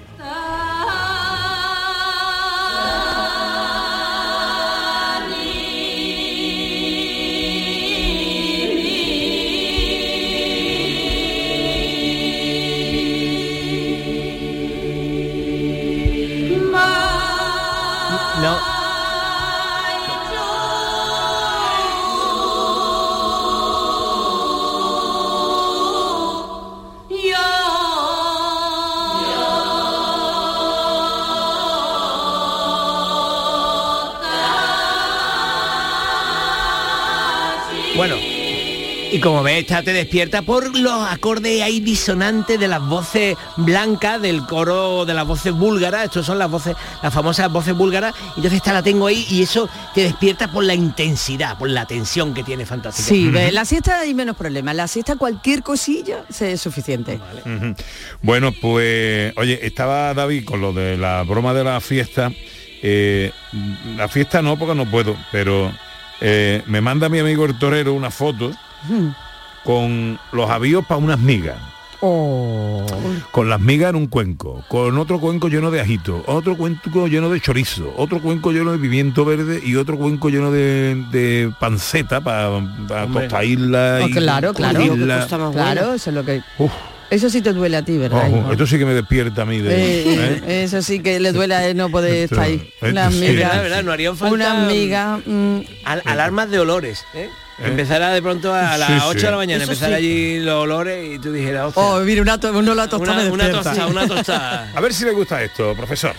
Y 39.18 39.20
como 39.20 39.42
ves, 39.42 39.62
esta 39.62 39.82
te 39.82 39.92
despierta 39.92 40.42
por 40.42 40.78
los 40.78 41.10
acordes 41.10 41.60
ahí 41.60 41.80
disonantes 41.80 42.58
de 42.60 42.68
las 42.68 42.80
voces 42.80 43.36
blancas 43.56 44.22
del 44.22 44.46
coro 44.46 45.04
de 45.04 45.12
las 45.12 45.26
voces 45.26 45.52
búlgaras. 45.52 46.04
Estos 46.04 46.24
son 46.24 46.38
las 46.38 46.48
voces, 46.48 46.76
las 47.02 47.12
famosas 47.12 47.50
voces 47.50 47.74
búlgaras. 47.74 48.14
Y 48.14 48.38
entonces 48.38 48.58
esta 48.58 48.72
la 48.72 48.82
tengo 48.84 49.08
ahí 49.08 49.26
y 49.28 49.42
eso 49.42 49.68
te 49.92 50.02
despierta 50.02 50.52
por 50.52 50.62
la 50.62 50.74
intensidad, 50.74 51.58
por 51.58 51.68
la 51.68 51.84
tensión 51.84 52.32
que 52.32 52.44
tiene 52.44 52.64
fantástica. 52.64 53.08
Sí, 53.08 53.28
ve, 53.28 53.50
la 53.50 53.64
siesta 53.64 53.98
hay 53.98 54.14
menos 54.14 54.36
problemas. 54.36 54.76
La 54.76 54.86
siesta 54.86 55.16
cualquier 55.16 55.64
cosilla 55.64 56.24
se 56.30 56.52
es 56.52 56.60
suficiente. 56.60 57.18
Bueno, 58.22 58.52
pues, 58.52 59.32
oye, 59.36 59.66
estaba 59.66 60.14
David 60.14 60.44
con 60.44 60.60
lo 60.60 60.72
de 60.72 60.96
la 60.96 61.24
broma 61.24 61.54
de 61.54 61.64
la 61.64 61.80
fiesta. 61.80 62.30
eh, 62.82 63.32
la 63.96 64.06
fiesta 64.06 64.42
no 64.42 64.56
porque 64.56 64.76
no 64.76 64.88
puedo, 64.88 65.16
pero 65.32 65.72
eh, 66.20 66.62
me 66.66 66.80
manda 66.80 67.08
mi 67.08 67.18
amigo 67.18 67.46
el 67.46 67.58
torero 67.58 67.94
una 67.94 68.12
foto 68.12 68.52
con 69.64 70.18
los 70.32 70.50
avíos 70.50 70.84
para 70.86 70.98
unas 70.98 71.18
migas. 71.18 71.56
Oh. 72.00 72.86
Con 73.32 73.48
las 73.50 73.60
migas 73.60 73.90
en 73.90 73.96
un 73.96 74.06
cuenco, 74.06 74.62
con 74.68 74.96
otro 74.98 75.18
cuenco 75.18 75.48
lleno 75.48 75.72
de 75.72 75.80
ajito, 75.80 76.22
otro 76.26 76.56
cuenco 76.56 77.08
lleno 77.08 77.28
de 77.28 77.40
chorizo, 77.40 77.92
otro 77.96 78.20
cuenco 78.22 78.52
lleno 78.52 78.70
de 78.70 78.78
pimiento 78.78 79.24
verde 79.24 79.60
y 79.64 79.74
otro 79.74 79.98
cuenco 79.98 80.28
lleno 80.28 80.52
de, 80.52 81.04
de 81.10 81.52
panceta 81.58 82.20
para 82.20 82.50
Hombre. 82.50 83.26
tostarla 83.28 83.98
Oh, 84.04 84.08
y 84.08 84.12
claro, 84.12 84.54
claro. 84.54 84.78
curtirla. 84.80 85.26
Claro, 85.52 85.94
eso 85.94 86.10
es 86.10 86.14
lo 86.14 86.24
que. 86.24 86.40
Uf. 86.58 86.70
Eso 87.10 87.30
sí 87.30 87.40
te 87.40 87.52
duele 87.54 87.78
a 87.78 87.82
ti, 87.82 87.96
¿verdad? 87.96 88.30
Esto 88.52 88.66
sí 88.66 88.78
que 88.78 88.84
me 88.84 88.92
despierta 88.92 89.40
a 89.42 89.44
mí 89.46 89.58
de... 89.62 89.70
Eh, 89.74 90.42
¿eh? 90.46 90.62
Eso 90.64 90.82
sí 90.82 91.00
que 91.00 91.18
le 91.18 91.32
duele 91.32 91.54
a 91.54 91.66
él 91.66 91.74
no 91.74 91.88
poder 91.90 92.12
Esto- 92.12 92.34
estar 92.34 92.46
ahí. 92.46 92.70
Una 92.82 93.10
sí. 93.10 93.16
amiga. 93.16 93.48
Verdad, 93.48 93.62
verdad, 93.62 93.82
no 93.82 93.92
harían 93.92 94.14
falta 94.16 94.34
Una 94.34 94.66
amiga. 94.66 95.18
mm, 95.24 95.60
al- 95.86 96.02
alarmas 96.04 96.50
de 96.50 96.58
olores. 96.60 97.02
¿eh? 97.14 97.30
Empezará 97.60 98.10
de 98.10 98.22
pronto 98.22 98.54
a 98.54 98.76
las 98.78 98.88
Sí, 98.88 98.98
8 99.04 99.18
sí. 99.18 99.24
de 99.26 99.30
la 99.32 99.36
mañana, 99.36 99.64
Eso 99.64 99.72
empezar 99.72 99.88
sí. 99.90 99.94
allí 99.96 100.40
los 100.40 100.54
olores 100.62 101.14
y 101.14 101.18
tú 101.18 101.32
dijeras, 101.32 101.72
Oh, 101.74 101.98
mira, 102.00 102.22
una, 102.22 102.38
to- 102.38 102.52
uno 102.52 102.74
la 102.74 102.86
tostada 102.88 103.22
una, 103.22 103.32
una 103.32 103.50
tostada, 103.50 103.86
una 103.88 104.06
tostada. 104.06 104.70
A 104.76 104.80
ver 104.80 104.94
si 104.94 105.04
le 105.04 105.10
gusta 105.12 105.42
esto, 105.42 105.74
profesor. 105.74 106.14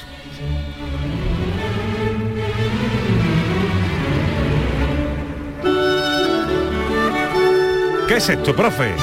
¿Qué 8.08 8.16
es 8.18 8.30
esto, 8.30 8.56
profe? 8.56 8.94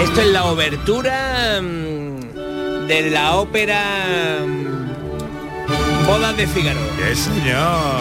Esto 0.00 0.20
es 0.20 0.26
la 0.28 0.44
obertura 0.44 1.60
mm, 1.60 1.87
de 2.88 3.10
la 3.10 3.36
ópera 3.36 4.40
mm, 4.46 6.06
Bodas 6.06 6.36
de 6.38 6.46
Figaro. 6.46 6.80
Sí, 6.96 7.14
señor. 7.14 8.00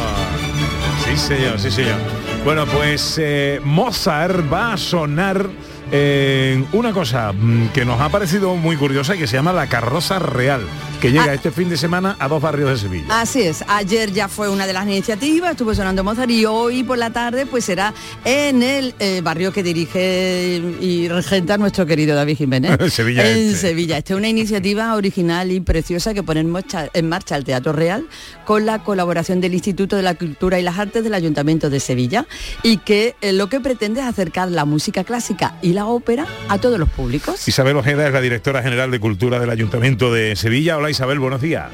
Sí, 1.04 1.18
señor, 1.18 1.60
sí, 1.60 1.70
señor. 1.70 1.98
Bueno, 2.46 2.66
pues 2.66 3.20
eh, 3.22 3.60
Mozart 3.66 4.52
va 4.52 4.74
a 4.74 4.78
sonar 4.78 5.46
en 5.92 6.66
una 6.72 6.94
cosa 6.94 7.34
mm, 7.34 7.70
que 7.74 7.84
nos 7.84 8.00
ha 8.00 8.08
parecido 8.08 8.56
muy 8.56 8.78
curiosa 8.78 9.16
y 9.16 9.20
que 9.20 9.28
se 9.28 9.36
llama 9.36 9.52
la 9.52 9.68
carroza 9.68 10.20
real, 10.20 10.62
que 11.02 11.12
llega 11.12 11.26
Ah. 11.26 11.34
este 11.34 11.52
fin 11.52 11.70
de 11.70 11.78
semana 11.78 12.16
a 12.20 12.28
dos 12.28 12.41
barrios 12.41 12.70
de 12.70 12.78
Sevilla. 12.78 13.06
Así 13.22 13.41
es, 13.41 13.64
ayer 13.68 14.12
ya 14.12 14.28
fue 14.28 14.50
una 14.50 14.66
de 14.66 14.74
las 14.74 14.86
iniciativas, 14.86 15.52
estuvo 15.52 15.74
sonando 15.76 16.04
Mozart 16.04 16.30
y 16.30 16.45
hoy 16.45 16.84
por 16.84 16.98
la 16.98 17.10
tarde 17.12 17.45
pues 17.45 17.66
será 17.66 17.93
en 18.26 18.64
el 18.64 18.95
eh, 19.00 19.22
barrio 19.24 19.52
que 19.52 19.64
dirige 19.64 20.62
y 20.82 21.08
regenta 21.08 21.58
nuestro 21.58 21.86
querido 21.86 22.16
David 22.16 22.38
Jiménez. 22.38 22.78
Sevilla 22.93 23.30
en 23.30 23.38
Este. 23.50 23.58
Sevilla. 23.70 23.98
Esta 23.98 24.14
es 24.14 24.18
una 24.18 24.30
iniciativa 24.30 24.95
original 24.95 25.52
y 25.52 25.60
preciosa 25.60 26.14
que 26.14 26.24
pone 26.24 26.39
en 26.41 26.50
marcha, 26.50 26.89
en 26.93 27.10
marcha 27.10 27.36
el 27.36 27.43
Teatro 27.43 27.74
Real 27.74 28.06
con 28.45 28.66
la 28.66 28.84
colaboración 28.84 29.41
del 29.41 29.54
Instituto 29.54 29.95
de 29.95 30.02
la 30.04 30.16
Cultura 30.16 30.60
y 30.60 30.64
las 30.64 30.78
Artes 30.80 31.04
del 31.04 31.14
Ayuntamiento 31.14 31.70
de 31.70 31.80
Sevilla 31.80 32.26
y 32.64 32.78
que 32.78 33.16
eh, 33.22 33.34
lo 33.34 33.50
que 33.50 33.60
pretende 33.60 34.02
es 34.02 34.08
acercar 34.08 34.50
la 34.50 34.66
música 34.66 35.04
clásica 35.04 35.56
y 35.62 35.74
la 35.74 35.86
ópera 35.86 36.26
a 36.50 36.58
todos 36.58 36.80
los 36.80 36.89
públicos. 36.89 37.48
Isabel 37.48 37.76
Ojeda 37.78 38.08
es 38.08 38.14
la 38.14 38.22
directora 38.22 38.64
general 38.64 38.91
de 38.91 39.00
Cultura 39.00 39.39
del 39.39 39.50
Ayuntamiento 39.50 40.12
de 40.14 40.36
Sevilla. 40.36 40.78
Hola 40.78 40.87
Isabel, 40.90 41.20
buenos 41.20 41.42
días. 41.42 41.70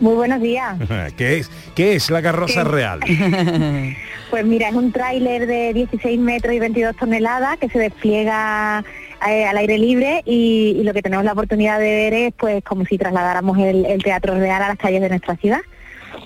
Muy 0.00 0.14
buenos 0.14 0.40
días. 0.40 0.76
¿Qué 1.16 1.38
es, 1.38 1.50
qué 1.74 1.94
es 1.94 2.10
la 2.10 2.22
carroza 2.22 2.62
¿Qué? 2.64 2.68
real? 2.68 3.00
Pues 4.32 4.46
mira, 4.46 4.70
es 4.70 4.74
un 4.74 4.92
tráiler 4.92 5.46
de 5.46 5.74
16 5.74 6.18
metros 6.18 6.54
y 6.54 6.58
22 6.58 6.96
toneladas 6.96 7.58
que 7.58 7.68
se 7.68 7.78
despliega 7.78 8.82
eh, 9.28 9.44
al 9.44 9.58
aire 9.58 9.76
libre 9.76 10.22
y, 10.24 10.74
y 10.80 10.82
lo 10.84 10.94
que 10.94 11.02
tenemos 11.02 11.22
la 11.26 11.32
oportunidad 11.34 11.78
de 11.78 11.84
ver 11.84 12.14
es 12.14 12.32
pues 12.38 12.64
como 12.64 12.86
si 12.86 12.96
trasladáramos 12.96 13.58
el, 13.58 13.84
el 13.84 14.02
Teatro 14.02 14.34
Real 14.34 14.62
a 14.62 14.68
las 14.68 14.78
calles 14.78 15.02
de 15.02 15.10
nuestra 15.10 15.36
ciudad. 15.36 15.60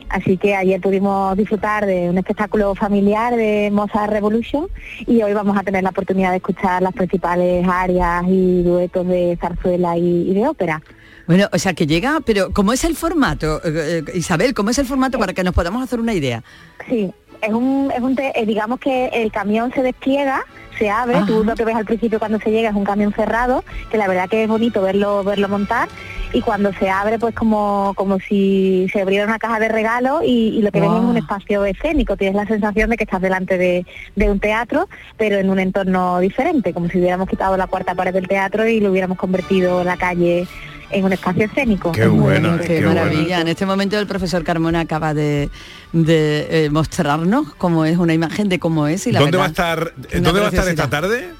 Así 0.08 0.36
que 0.36 0.54
ayer 0.54 0.80
pudimos 0.80 1.36
disfrutar 1.36 1.84
de 1.84 2.08
un 2.08 2.16
espectáculo 2.18 2.76
familiar 2.76 3.34
de 3.34 3.70
Mozart 3.72 4.12
Revolution 4.12 4.68
y 5.04 5.20
hoy 5.24 5.32
vamos 5.32 5.58
a 5.58 5.64
tener 5.64 5.82
la 5.82 5.90
oportunidad 5.90 6.30
de 6.30 6.36
escuchar 6.36 6.82
las 6.82 6.92
principales 6.92 7.66
áreas 7.68 8.22
y 8.28 8.62
duetos 8.62 9.04
de 9.08 9.36
zarzuela 9.40 9.96
y- 9.98 10.30
y 10.30 10.34
de 10.34 10.46
ópera. 10.46 10.80
Bueno, 11.26 11.48
o 11.52 11.58
sea 11.58 11.74
que 11.74 11.86
llega, 11.86 12.20
pero 12.24 12.52
¿cómo 12.52 12.72
es 12.72 12.84
el 12.84 12.96
formato? 12.96 13.60
Eh, 13.64 14.04
eh, 14.06 14.12
Isabel, 14.14 14.54
¿cómo 14.54 14.70
es 14.70 14.78
el 14.78 14.86
formato 14.86 15.18
para 15.18 15.32
que 15.32 15.42
nos 15.42 15.54
podamos 15.54 15.82
hacer 15.82 15.98
una 15.98 16.14
idea? 16.14 16.44
Sí, 16.88 17.12
es 17.42 17.52
un, 17.52 17.90
es 17.94 18.00
un 18.00 18.16
eh, 18.18 18.44
digamos 18.46 18.78
que 18.78 19.06
el 19.06 19.32
camión 19.32 19.72
se 19.72 19.82
despliega, 19.82 20.44
se 20.78 20.88
abre, 20.90 21.22
tú 21.26 21.42
lo 21.42 21.54
que 21.54 21.64
ves 21.64 21.74
al 21.74 21.84
principio 21.84 22.18
cuando 22.18 22.38
se 22.38 22.50
llega 22.50 22.70
es 22.70 22.76
un 22.76 22.84
camión 22.84 23.12
cerrado, 23.12 23.64
que 23.90 23.96
la 23.96 24.06
verdad 24.06 24.28
que 24.28 24.44
es 24.44 24.48
bonito 24.48 24.82
verlo, 24.82 25.24
verlo 25.24 25.48
montar, 25.48 25.88
y 26.36 26.42
cuando 26.42 26.70
se 26.74 26.90
abre 26.90 27.18
pues 27.18 27.34
como, 27.34 27.94
como 27.96 28.20
si 28.20 28.88
se 28.92 29.00
abriera 29.00 29.24
una 29.24 29.38
caja 29.38 29.58
de 29.58 29.68
regalo 29.68 30.20
y, 30.22 30.48
y 30.48 30.60
lo 30.60 30.70
que 30.70 30.80
ves 30.80 30.90
es 30.90 31.00
un 31.00 31.16
espacio 31.16 31.64
escénico, 31.64 32.14
tienes 32.18 32.36
la 32.36 32.46
sensación 32.46 32.90
de 32.90 32.98
que 32.98 33.04
estás 33.04 33.22
delante 33.22 33.56
de, 33.56 33.86
de 34.16 34.30
un 34.30 34.38
teatro, 34.38 34.86
pero 35.16 35.38
en 35.38 35.48
un 35.48 35.58
entorno 35.58 36.18
diferente, 36.20 36.74
como 36.74 36.90
si 36.90 36.98
hubiéramos 36.98 37.26
quitado 37.26 37.56
la 37.56 37.66
cuarta 37.68 37.94
pared 37.94 38.12
del 38.12 38.28
teatro 38.28 38.68
y 38.68 38.80
lo 38.80 38.90
hubiéramos 38.90 39.16
convertido 39.16 39.82
la 39.82 39.96
calle 39.96 40.46
en 40.90 41.04
un 41.06 41.14
espacio 41.14 41.46
escénico. 41.46 41.92
Qué 41.92 42.06
bueno. 42.06 42.58
Qué, 42.58 42.82
maravilla. 42.82 43.40
En 43.40 43.48
este 43.48 43.64
momento 43.64 43.98
el 43.98 44.06
profesor 44.06 44.44
Carmona 44.44 44.80
acaba 44.80 45.14
de, 45.14 45.48
de, 45.94 46.66
eh, 46.66 46.70
mostrarnos 46.70 47.54
cómo 47.54 47.86
es 47.86 47.96
una 47.96 48.12
imagen 48.12 48.50
de 48.50 48.58
cómo 48.58 48.88
es 48.88 49.06
y 49.06 49.12
la 49.12 49.20
¿Dónde 49.20 49.38
va 49.38 49.46
a 49.46 49.48
verdad, 49.48 49.78
estar, 49.78 49.92
una 50.12 50.20
¿dónde 50.20 50.40
va 50.40 50.46
a 50.46 50.50
estar 50.50 50.68
esta 50.68 50.90
tarde? 50.90 51.30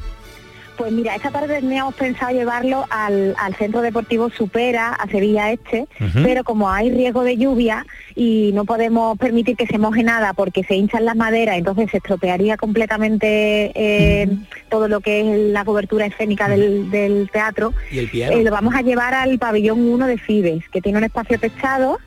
Pues 0.76 0.92
mira, 0.92 1.14
esta 1.16 1.30
tarde 1.30 1.60
teníamos 1.60 1.94
pensado 1.94 2.32
llevarlo 2.32 2.84
al, 2.90 3.34
al 3.38 3.54
Centro 3.54 3.80
Deportivo 3.80 4.28
Supera, 4.30 4.92
a 4.92 5.08
Sevilla 5.08 5.50
Este, 5.52 5.86
pero 6.22 6.44
como 6.44 6.70
hay 6.70 6.90
riesgo 6.90 7.22
de 7.24 7.36
lluvia 7.36 7.86
y 8.14 8.50
no 8.54 8.64
podemos 8.64 9.16
permitir 9.18 9.56
que 9.56 9.66
se 9.66 9.78
moje 9.78 10.02
nada 10.02 10.32
porque 10.34 10.64
se 10.64 10.74
hinchan 10.76 11.04
las 11.04 11.16
maderas, 11.16 11.56
entonces 11.56 11.90
se 11.90 11.96
estropearía 11.98 12.56
completamente 12.56 13.72
eh, 13.74 14.28
todo 14.68 14.88
lo 14.88 15.00
que 15.00 15.20
es 15.20 15.38
la 15.52 15.64
cobertura 15.64 16.06
escénica 16.06 16.48
del, 16.48 16.90
del 16.90 17.30
teatro, 17.32 17.72
Y 17.90 17.98
el 18.00 18.08
piano. 18.10 18.36
eh, 18.36 18.42
lo 18.42 18.50
vamos 18.50 18.74
a 18.74 18.82
llevar 18.82 19.14
al 19.14 19.38
pabellón 19.38 19.80
1 19.80 20.06
de 20.06 20.18
Fibes, 20.18 20.68
que 20.70 20.80
tiene 20.82 20.98
un 20.98 21.04
espacio 21.04 21.38
techado 21.38 21.98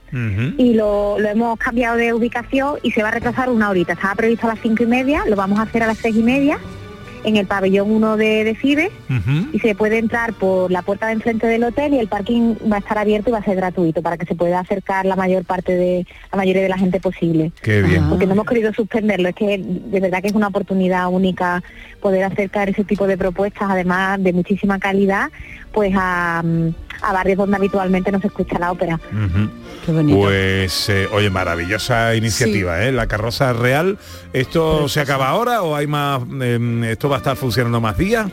y 0.57 0.73
lo, 0.73 1.19
lo 1.19 1.27
hemos 1.29 1.59
cambiado 1.59 1.95
de 1.95 2.13
ubicación 2.13 2.79
y 2.81 2.91
se 2.91 3.03
va 3.03 3.09
a 3.09 3.11
retrasar 3.11 3.49
una 3.49 3.69
horita. 3.69 3.93
Estaba 3.93 4.15
previsto 4.15 4.47
a 4.47 4.51
las 4.55 4.59
cinco 4.59 4.81
y 4.83 4.87
media, 4.87 5.23
lo 5.27 5.35
vamos 5.35 5.59
a 5.59 5.63
hacer 5.63 5.83
a 5.83 5.87
las 5.87 5.97
seis 5.99 6.15
y 6.15 6.23
media 6.23 6.57
en 7.23 7.37
el 7.37 7.45
pabellón 7.45 7.91
1 7.91 8.17
de, 8.17 8.43
de 8.43 8.91
y 9.51 9.59
se 9.59 9.75
puede 9.75 9.97
entrar 9.97 10.33
por 10.33 10.71
la 10.71 10.81
puerta 10.81 11.07
de 11.07 11.13
enfrente 11.13 11.47
del 11.47 11.63
hotel 11.63 11.93
y 11.93 11.99
el 11.99 12.07
parking 12.07 12.55
va 12.71 12.77
a 12.77 12.79
estar 12.79 12.97
abierto 12.97 13.29
y 13.29 13.33
va 13.33 13.39
a 13.39 13.43
ser 13.43 13.55
gratuito 13.55 14.01
para 14.01 14.17
que 14.17 14.25
se 14.25 14.35
pueda 14.35 14.59
acercar 14.59 15.05
la 15.05 15.15
mayor 15.15 15.45
parte 15.45 15.75
de 15.75 16.05
la 16.31 16.37
mayoría 16.37 16.61
de 16.61 16.69
la 16.69 16.77
gente 16.77 16.99
posible. 16.99 17.51
Qué 17.61 17.81
bien. 17.81 18.09
Porque 18.09 18.25
no 18.25 18.33
hemos 18.33 18.45
querido 18.45 18.73
suspenderlo, 18.73 19.29
es 19.29 19.35
que 19.35 19.57
de 19.57 19.99
verdad 19.99 20.21
que 20.21 20.27
es 20.27 20.33
una 20.33 20.47
oportunidad 20.47 21.07
única 21.09 21.63
poder 22.01 22.23
acercar 22.23 22.69
ese 22.69 22.83
tipo 22.83 23.07
de 23.07 23.17
propuestas, 23.17 23.69
además 23.69 24.21
de 24.23 24.33
muchísima 24.33 24.79
calidad, 24.79 25.29
pues 25.71 25.93
a, 25.95 26.41
mm, 26.43 26.69
a 27.01 27.13
barrios 27.13 27.37
donde 27.37 27.57
habitualmente 27.57 28.11
no 28.11 28.19
se 28.19 28.27
escucha 28.27 28.59
la 28.59 28.71
ópera. 28.71 28.99
Qué 29.85 29.91
bonito. 29.91 30.17
Pues, 30.19 30.89
eh, 30.89 31.07
oye, 31.11 31.29
maravillosa 31.29 32.15
iniciativa, 32.15 32.83
¿eh? 32.83 32.91
La 32.91 33.07
carroza 33.07 33.53
real. 33.53 33.97
¿Esto 34.33 34.87
se 34.89 35.01
acaba 35.01 35.29
ahora 35.29 35.61
o 35.63 35.75
hay 35.75 35.87
más, 35.87 36.21
em, 36.41 36.83
esto 36.83 37.09
va 37.09 37.17
a 37.17 37.19
estar 37.19 37.35
funcionando 37.35 37.81
más 37.81 37.97
días? 37.97 38.27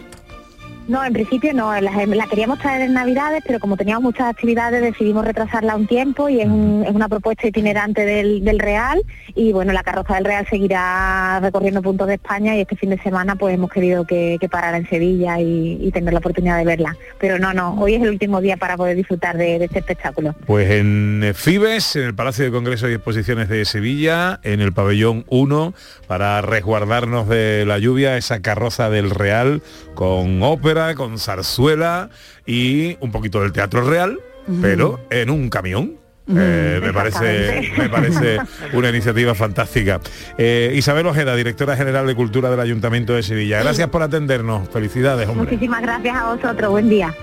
No, 0.89 1.05
en 1.05 1.13
principio 1.13 1.53
no, 1.53 1.73
la, 1.81 2.07
la 2.07 2.27
queríamos 2.29 2.59
traer 2.61 2.83
en 2.83 2.93
Navidades, 2.95 3.43
pero 3.47 3.59
como 3.59 3.77
teníamos 3.77 4.03
muchas 4.05 4.29
actividades 4.31 4.83
decidimos 4.83 5.25
retrasarla 5.25 5.75
un 5.75 5.87
tiempo 5.87 6.29
y 6.29 6.41
es, 6.41 6.47
un- 6.47 6.85
es 6.87 6.95
una 6.95 7.09
propuesta 7.09 7.47
itinerante 7.49 8.05
del, 8.05 8.45
del 8.45 8.59
Real 8.61 9.03
y 9.35 9.53
bueno, 9.53 9.73
la 9.73 9.83
carroza 9.83 10.15
del 10.15 10.25
Real 10.25 10.47
seguirá 10.49 11.41
recorriendo 11.41 11.83
puntos 11.83 12.07
de 12.07 12.15
España 12.15 12.57
y 12.57 12.61
este 12.61 12.77
fin 12.77 12.91
de 12.91 12.99
semana 12.99 13.35
pues 13.37 13.55
hemos 13.55 13.71
querido 13.71 14.05
que, 14.05 14.37
que 14.41 14.49
parara 14.49 14.77
en 14.77 14.89
Sevilla 14.89 15.41
y, 15.41 15.79
y 15.81 15.91
tener 15.91 16.13
la 16.13 16.21
oportunidad 16.21 16.57
de 16.59 16.65
verla. 16.65 16.97
Pero 17.19 17.39
no, 17.39 17.53
no, 17.53 17.75
hoy 17.81 17.95
es 17.95 18.03
el 18.03 18.11
último 18.11 18.41
día 18.41 18.57
para 18.57 18.77
poder 18.77 18.97
disfrutar 18.97 19.37
de, 19.37 19.59
de 19.59 19.65
este 19.65 19.81
espectáculo. 19.81 20.35
Pues 20.47 20.71
en 20.71 21.23
eh, 21.25 21.35
Fibes, 21.35 21.97
en 21.97 22.05
el 22.05 22.15
Palacio 22.15 22.45
de 22.45 22.51
Congresos 22.53 22.91
y 22.91 22.95
Exposiciones 22.95 23.49
de 23.49 23.65
Sevilla, 23.65 24.39
en 24.45 24.61
el 24.61 24.73
pabellón 24.73 25.25
1, 25.29 25.75
para 26.07 26.41
resguardarnos 26.43 27.29
de 27.29 27.65
la 27.67 27.79
lluvia, 27.79 28.17
esa 28.17 28.41
carroza 28.41 28.89
del 28.89 29.11
Real 29.11 29.63
con 29.95 30.43
ópera, 30.43 30.76
con 30.95 31.19
zarzuela 31.19 32.11
y 32.45 32.97
un 33.01 33.11
poquito 33.11 33.41
del 33.41 33.53
Teatro 33.53 33.83
Real, 33.83 34.21
pero 34.61 35.01
en 35.11 35.31
un 35.31 35.49
camión. 35.49 35.99
Eh, 36.29 36.81
me 36.83 36.93
parece 36.93 37.73
me 37.79 37.89
parece 37.89 38.39
una 38.73 38.89
iniciativa 38.89 39.35
fantástica. 39.35 40.01
Eh, 40.37 40.73
Isabel 40.75 41.07
Ojeda, 41.07 41.37
directora 41.37 41.77
general 41.77 42.07
de 42.07 42.17
Cultura 42.17 42.51
del 42.51 42.61
Ayuntamiento 42.61 43.15
de 43.15 43.23
Sevilla. 43.23 43.63
Gracias 43.63 43.89
por 43.89 44.03
atendernos. 44.03 44.69
Felicidades, 44.69 45.29
hombre. 45.29 45.53
Muchísimas 45.53 45.83
gracias 45.83 46.17
a 46.17 46.35
vosotros, 46.35 46.71
buen 46.71 46.89
día. 46.89 47.15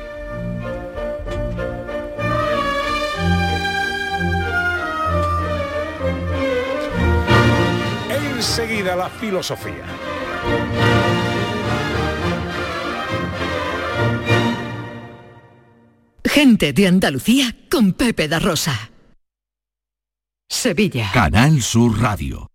Enseguida 8.09 8.95
la 8.95 9.09
filosofía. 9.09 9.83
Gente 16.33 16.73
de 16.73 16.87
Andalucía 16.87 17.55
con 17.69 17.93
Pepe 17.93 18.27
da 18.27 18.39
Rosa. 18.39 18.89
Sevilla. 20.49 21.11
Canal 21.13 21.61
Sur 21.61 22.01
Radio. 22.01 22.49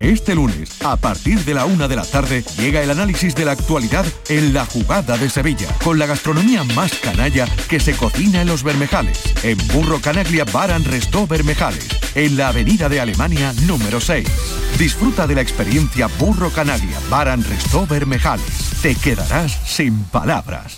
Este 0.00 0.36
lunes, 0.36 0.80
a 0.84 0.94
partir 0.96 1.44
de 1.44 1.54
la 1.54 1.64
una 1.64 1.88
de 1.88 1.96
la 1.96 2.04
tarde, 2.04 2.44
llega 2.56 2.80
el 2.80 2.90
análisis 2.92 3.34
de 3.34 3.44
la 3.44 3.50
actualidad 3.50 4.06
en 4.28 4.54
la 4.54 4.64
jugada 4.64 5.18
de 5.18 5.28
Sevilla, 5.28 5.66
con 5.82 5.98
la 5.98 6.06
gastronomía 6.06 6.62
más 6.62 6.94
canalla 6.94 7.46
que 7.68 7.80
se 7.80 7.96
cocina 7.96 8.42
en 8.42 8.46
los 8.46 8.62
Bermejales, 8.62 9.20
en 9.42 9.58
Burro 9.72 10.00
Canaglia 10.00 10.44
Baran 10.44 10.84
Restó 10.84 11.26
Bermejales, 11.26 11.88
en 12.14 12.36
la 12.36 12.48
avenida 12.48 12.88
de 12.88 13.00
Alemania 13.00 13.52
número 13.66 14.00
6. 14.00 14.28
Disfruta 14.78 15.26
de 15.26 15.34
la 15.34 15.40
experiencia 15.40 16.06
Burro 16.06 16.50
Canaglia 16.50 17.00
Baran 17.10 17.42
Restó 17.42 17.84
Bermejales. 17.84 18.80
Te 18.80 18.94
quedarás 18.94 19.58
sin 19.66 20.04
palabras. 20.04 20.77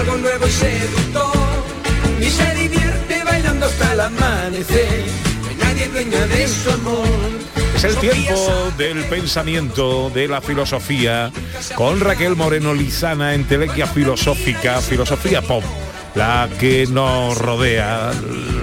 algo 0.00 0.16
nuevo 0.16 0.46
y 0.46 0.50
seductor. 0.50 1.32
Y 2.20 2.30
se 2.30 2.54
divierte 2.54 3.24
bailando 3.24 3.66
hasta 3.66 3.92
el 3.92 4.00
amanecer. 4.00 5.04
No 5.42 5.48
hay 5.48 5.56
nadie 5.56 5.88
dueña 5.88 6.26
de 6.26 6.48
su 6.48 6.70
amor. 6.70 7.08
Es 7.76 7.84
el 7.84 7.96
tiempo 7.96 8.72
del 8.76 9.04
pensamiento, 9.04 10.10
de 10.10 10.28
la 10.28 10.40
filosofía, 10.40 11.30
con 11.74 12.00
Raquel 12.00 12.36
Moreno 12.36 12.74
Lizana 12.74 13.34
en 13.34 13.44
Telequia 13.44 13.86
Filosófica, 13.86 14.80
Filosofía 14.80 15.40
Pop, 15.40 15.64
la 16.14 16.48
que 16.58 16.86
nos 16.86 17.38
rodea 17.38 18.10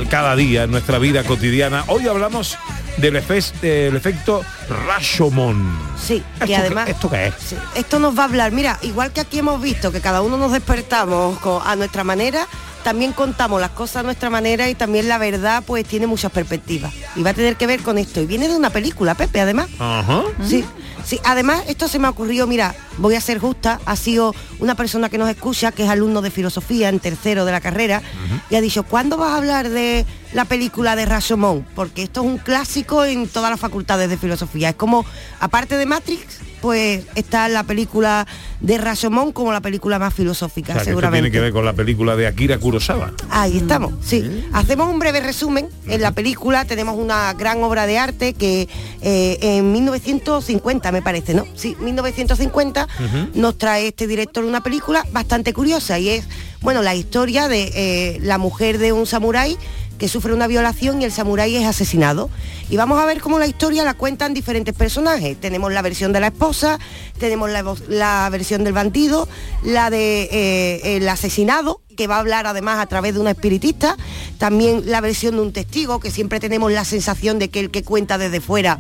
cada 0.09 0.35
día 0.35 0.63
en 0.63 0.71
nuestra 0.71 0.99
vida 0.99 1.23
cotidiana. 1.23 1.83
Hoy 1.87 2.07
hablamos 2.07 2.57
del, 2.97 3.15
efe- 3.15 3.51
del 3.61 3.95
efecto 3.95 4.43
Rashomon. 4.87 5.77
Sí, 6.01 6.23
¿Esto 6.35 6.45
y 6.45 6.53
además... 6.53 6.89
¿Esto 6.89 7.09
qué 7.09 7.27
es? 7.27 7.33
Esto 7.75 7.99
nos 7.99 8.17
va 8.17 8.23
a 8.23 8.25
hablar, 8.25 8.51
mira, 8.51 8.77
igual 8.81 9.11
que 9.11 9.21
aquí 9.21 9.39
hemos 9.39 9.61
visto 9.61 9.91
que 9.91 10.01
cada 10.01 10.21
uno 10.21 10.37
nos 10.37 10.51
despertamos 10.51 11.37
a 11.65 11.75
nuestra 11.75 12.03
manera, 12.03 12.47
también 12.87 13.11
contamos 13.11 13.59
las 13.59 13.71
cosas 13.71 13.97
a 13.97 14.03
nuestra 14.03 14.29
manera 14.29 14.69
y 14.69 14.73
también 14.73 15.09
la 15.09 15.17
verdad 15.17 15.61
pues 15.67 15.85
tiene 15.85 16.07
muchas 16.07 16.31
perspectivas. 16.31 16.93
Y 17.17 17.21
va 17.21 17.31
a 17.31 17.33
tener 17.33 17.57
que 17.57 17.67
ver 17.67 17.81
con 17.81 17.97
esto. 17.97 18.21
Y 18.21 18.25
viene 18.25 18.47
de 18.47 18.55
una 18.55 18.69
película, 18.69 19.13
Pepe, 19.13 19.41
además. 19.41 19.67
Ajá. 19.77 20.23
Sí, 20.41 20.63
sí, 21.03 21.19
además 21.25 21.63
esto 21.67 21.89
se 21.89 21.99
me 21.99 22.07
ha 22.07 22.11
ocurrido, 22.11 22.47
mira, 22.47 22.73
voy 22.97 23.15
a 23.15 23.19
ser 23.19 23.39
justa, 23.39 23.81
ha 23.83 23.97
sido 23.97 24.33
una 24.59 24.75
persona 24.75 25.09
que 25.09 25.17
nos 25.17 25.27
escucha, 25.27 25.73
que 25.73 25.83
es 25.83 25.89
alumno 25.89 26.21
de 26.21 26.31
filosofía 26.31 26.87
en 26.87 27.01
tercero 27.01 27.43
de 27.43 27.51
la 27.51 27.59
carrera, 27.59 28.01
y 28.49 28.55
ha 28.55 28.61
dicho, 28.61 28.83
¿cuándo 28.83 29.17
vas 29.17 29.31
a 29.31 29.35
hablar 29.35 29.67
de 29.67 30.05
la 30.31 30.45
película 30.45 30.95
de 30.95 31.05
Rashomon? 31.05 31.67
Porque 31.75 32.03
esto 32.03 32.21
es 32.21 32.27
un 32.27 32.37
clásico 32.37 33.03
en 33.03 33.27
todas 33.27 33.51
las 33.51 33.59
facultades 33.59 34.09
de 34.09 34.15
filosofía. 34.15 34.69
Es 34.69 34.75
como, 34.75 35.05
aparte 35.41 35.75
de 35.75 35.85
Matrix, 35.85 36.39
pues 36.61 37.05
está 37.15 37.47
la 37.49 37.63
película 37.63 38.25
de 38.61 38.77
Rashomon 38.77 39.31
como 39.31 39.51
la 39.51 39.61
película 39.61 39.99
más 39.99 40.13
filosófica, 40.13 40.73
O 40.73 40.75
sea, 40.75 40.83
que 40.83 40.89
esto 40.89 40.89
seguramente. 40.91 41.21
tiene 41.29 41.31
que 41.31 41.39
ver 41.41 41.53
con 41.53 41.63
la 41.65 41.73
película 41.73 42.15
de 42.15 42.27
Akira 42.27 42.57
Kurosawa. 42.57 43.13
Ahí 43.29 43.57
estamos, 43.57 43.93
sí. 44.01 44.45
Hacemos 44.53 44.89
un 44.89 44.99
breve 44.99 45.19
resumen. 45.21 45.69
En 45.87 46.01
la 46.01 46.11
película 46.11 46.65
tenemos 46.65 46.97
una 46.97 47.33
gran 47.33 47.63
obra 47.63 47.85
de 47.85 47.97
arte 47.99 48.33
que 48.33 48.67
eh, 49.01 49.37
en 49.41 49.71
1950 49.71 50.91
me 50.91 51.01
parece, 51.01 51.33
¿no? 51.33 51.45
Sí, 51.55 51.75
1950 51.79 52.87
nos 53.35 53.57
trae 53.57 53.87
este 53.87 54.07
director 54.07 54.43
una 54.43 54.61
película 54.61 55.05
bastante 55.11 55.53
curiosa 55.53 55.99
y 55.99 56.09
es, 56.09 56.27
bueno, 56.61 56.81
la 56.81 56.95
historia 56.95 57.47
de 57.47 57.71
eh, 57.75 58.19
la 58.21 58.37
mujer 58.37 58.77
de 58.79 58.91
un 58.91 59.05
samurái 59.05 59.57
que 59.97 60.07
sufre 60.07 60.33
una 60.33 60.47
violación 60.47 61.01
y 61.01 61.05
el 61.05 61.11
samurái 61.11 61.55
es 61.55 61.65
asesinado. 61.65 62.29
Y 62.69 62.77
vamos 62.77 62.99
a 62.99 63.05
ver 63.05 63.21
cómo 63.21 63.39
la 63.39 63.47
historia 63.47 63.83
la 63.83 63.93
cuentan 63.93 64.33
diferentes 64.33 64.73
personajes. 64.73 65.39
Tenemos 65.39 65.71
la 65.71 65.81
versión 65.81 66.13
de 66.13 66.19
la 66.19 66.27
esposa, 66.27 66.79
tenemos 67.19 67.49
la, 67.87 68.29
versión 68.29 68.63
del 68.63 68.73
bandido, 68.73 69.27
la 69.63 69.89
de 69.89 70.29
eh, 70.31 70.97
el 70.97 71.07
asesinado, 71.09 71.81
que 71.95 72.07
va 72.07 72.17
a 72.17 72.19
hablar 72.19 72.47
además 72.47 72.79
a 72.79 72.85
través 72.85 73.15
de 73.15 73.19
una 73.19 73.31
espiritista, 73.31 73.97
también 74.37 74.83
la 74.85 75.01
versión 75.01 75.35
de 75.35 75.41
un 75.41 75.51
testigo, 75.51 75.99
que 75.99 76.11
siempre 76.11 76.39
tenemos 76.39 76.71
la 76.71 76.85
sensación 76.85 77.39
de 77.39 77.49
que 77.49 77.59
el 77.59 77.71
que 77.71 77.83
cuenta 77.83 78.17
desde 78.17 78.39
fuera 78.39 78.79